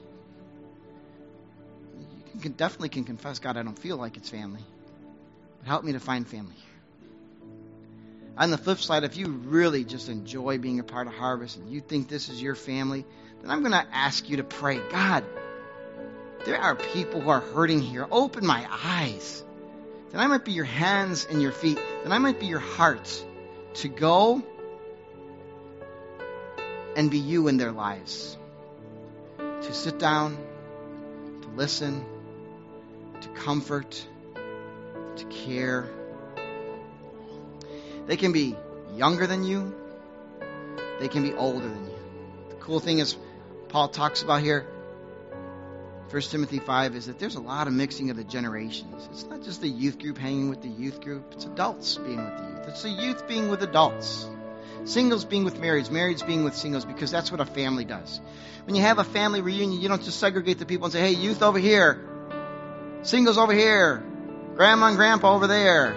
You 2.35 2.41
can, 2.41 2.53
definitely 2.53 2.91
can 2.91 3.05
confess, 3.05 3.39
God, 3.39 3.57
I 3.57 3.63
don't 3.63 3.79
feel 3.79 3.97
like 3.97 4.17
it's 4.17 4.29
family. 4.29 4.65
Help 5.65 5.85
me 5.85 5.93
to 5.93 6.01
find 6.01 6.27
family. 6.27 6.55
On 8.37 8.51
the 8.51 8.59
flip 8.59 8.79
side, 8.79 9.05
if 9.05 9.17
you 9.17 9.27
really 9.27 9.85
just 9.85 10.09
enjoy 10.09 10.59
being 10.59 10.81
a 10.81 10.85
part 10.85 11.07
of 11.07 11.13
Harvest 11.13 11.59
and 11.59 11.71
you 11.71 11.81
think 11.81 12.09
this 12.09 12.29
is 12.29 12.41
your 12.41 12.55
family, 12.55 13.05
then 13.41 13.51
I'm 13.51 13.61
going 13.61 13.73
to 13.73 13.87
ask 13.93 14.29
you 14.29 14.39
to 14.39 14.45
pray 14.45 14.81
God, 14.91 15.25
there 16.45 16.59
are 16.59 16.75
people 16.75 17.21
who 17.21 17.31
are 17.31 17.41
hurting 17.41 17.81
here. 17.81 18.07
Open 18.11 18.45
my 18.47 18.67
eyes. 18.71 19.45
Then 20.11 20.21
I 20.21 20.27
might 20.27 20.45
be 20.45 20.53
your 20.53 20.65
hands 20.65 21.27
and 21.31 21.41
your 21.41 21.53
feet. 21.53 21.79
Then 22.03 22.13
I 22.13 22.19
might 22.19 22.41
be 22.41 22.47
your 22.47 22.59
heart 22.59 23.25
to 23.75 23.89
go 23.89 24.43
and 26.97 27.11
be 27.11 27.19
you 27.19 27.49
in 27.49 27.59
their 27.59 27.73
lives. 27.73 28.37
To 29.39 29.73
sit 29.73 29.99
down, 29.99 30.37
to 31.43 31.49
listen, 31.51 32.05
to 33.21 33.29
comfort 33.29 34.07
to 35.17 35.25
care. 35.27 35.89
They 38.07 38.17
can 38.17 38.33
be 38.33 38.57
younger 38.95 39.27
than 39.27 39.45
you, 39.45 39.75
they 41.01 41.09
can 41.09 41.23
be 41.23 41.35
older 41.35 41.69
than 41.69 41.85
you. 41.85 41.97
The 42.51 42.55
cool 42.57 42.81
thing 42.81 42.99
is, 42.99 43.17
Paul 43.69 43.89
talks 43.89 44.23
about 44.23 44.43
here, 44.43 44.67
1 46.11 46.23
Timothy 46.23 46.59
5, 46.59 46.95
is 46.95 47.07
that 47.07 47.19
there's 47.19 47.37
a 47.37 47.41
lot 47.41 47.67
of 47.67 47.73
mixing 47.73 48.11
of 48.11 48.17
the 48.17 48.25
generations. 48.25 49.09
It's 49.11 49.25
not 49.25 49.43
just 49.43 49.63
the 49.63 49.69
youth 49.69 49.99
group 49.99 50.19
hanging 50.19 50.51
with 50.51 50.61
the 50.63 50.69
youth 50.69 51.01
group, 51.01 51.33
it's 51.33 51.47
adults 51.47 51.97
being 51.97 52.19
with 52.19 52.37
the 52.37 52.45
youth, 52.45 52.69
it's 52.69 52.83
the 52.83 52.91
youth 52.91 53.27
being 53.29 53.49
with 53.49 53.63
adults. 53.63 54.29
Singles 54.85 55.25
being 55.25 55.45
with 55.45 55.61
marrieds, 55.61 55.91
marrieds 55.91 56.27
being 56.27 56.43
with 56.43 56.57
singles, 56.57 56.85
because 56.85 57.11
that's 57.11 57.31
what 57.31 57.41
a 57.41 57.47
family 57.47 57.85
does. 57.85 58.21
When 58.65 58.75
you 58.75 58.83
have 58.83 58.99
a 58.99 59.05
family 59.05 59.41
reunion, 59.41 59.81
you 59.81 59.89
don't 59.89 60.03
just 60.03 60.19
segregate 60.19 60.59
the 60.59 60.67
people 60.67 60.87
and 60.87 60.93
say, 60.93 61.01
hey, 61.01 61.13
youth 61.13 61.43
over 61.43 61.59
here, 61.59 62.05
singles 63.03 63.39
over 63.39 63.53
here, 63.53 64.03
grandma 64.55 64.89
and 64.89 64.97
grandpa 64.97 65.35
over 65.35 65.47
there, 65.47 65.93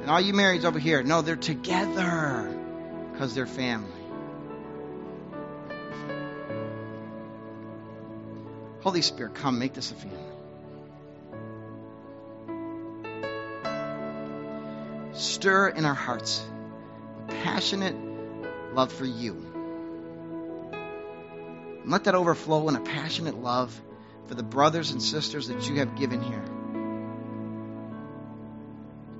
and 0.00 0.10
all 0.10 0.20
you 0.20 0.32
marrieds 0.32 0.64
over 0.64 0.78
here. 0.78 1.02
No, 1.02 1.22
they're 1.22 1.36
together 1.36 2.54
because 3.12 3.34
they're 3.34 3.46
family. 3.46 3.90
Holy 8.80 9.00
Spirit, 9.00 9.34
come, 9.34 9.58
make 9.58 9.72
this 9.72 9.90
a 9.90 9.94
family. 9.94 10.18
Stir 15.14 15.68
in 15.68 15.86
our 15.86 15.94
hearts 15.94 16.44
a 17.28 17.32
passionate 17.32 17.96
love 18.74 18.92
for 18.92 19.06
you. 19.06 19.32
And 21.82 21.90
let 21.90 22.04
that 22.04 22.14
overflow 22.14 22.68
in 22.68 22.76
a 22.76 22.80
passionate 22.80 23.36
love 23.36 23.80
for 24.26 24.34
the 24.34 24.42
brothers 24.42 24.90
and 24.90 25.02
sisters 25.02 25.48
that 25.48 25.68
you 25.68 25.76
have 25.76 25.96
given 25.96 26.20
here. 26.20 26.44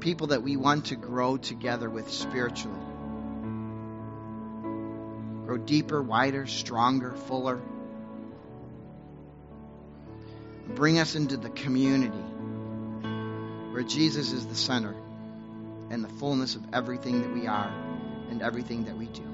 People 0.05 0.27
that 0.27 0.43
we 0.43 0.57
want 0.57 0.85
to 0.87 0.97
grow 0.97 1.39
together 1.39 1.89
with 1.89 2.13
spiritually. 2.13 2.79
Grow 5.47 5.57
deeper, 5.57 6.03
wider, 6.03 6.47
stronger, 6.47 7.13
fuller. 7.13 7.59
Bring 10.75 10.99
us 10.99 11.15
into 11.15 11.39
the 11.39 11.49
community 11.49 12.19
where 13.73 13.83
Jesus 13.83 14.33
is 14.33 14.47
the 14.47 14.55
center 14.55 14.95
and 15.89 16.05
the 16.05 16.11
fullness 16.11 16.55
of 16.55 16.63
everything 16.75 17.23
that 17.23 17.33
we 17.33 17.47
are 17.47 17.73
and 18.29 18.43
everything 18.43 18.85
that 18.85 18.99
we 18.99 19.07
do. 19.07 19.34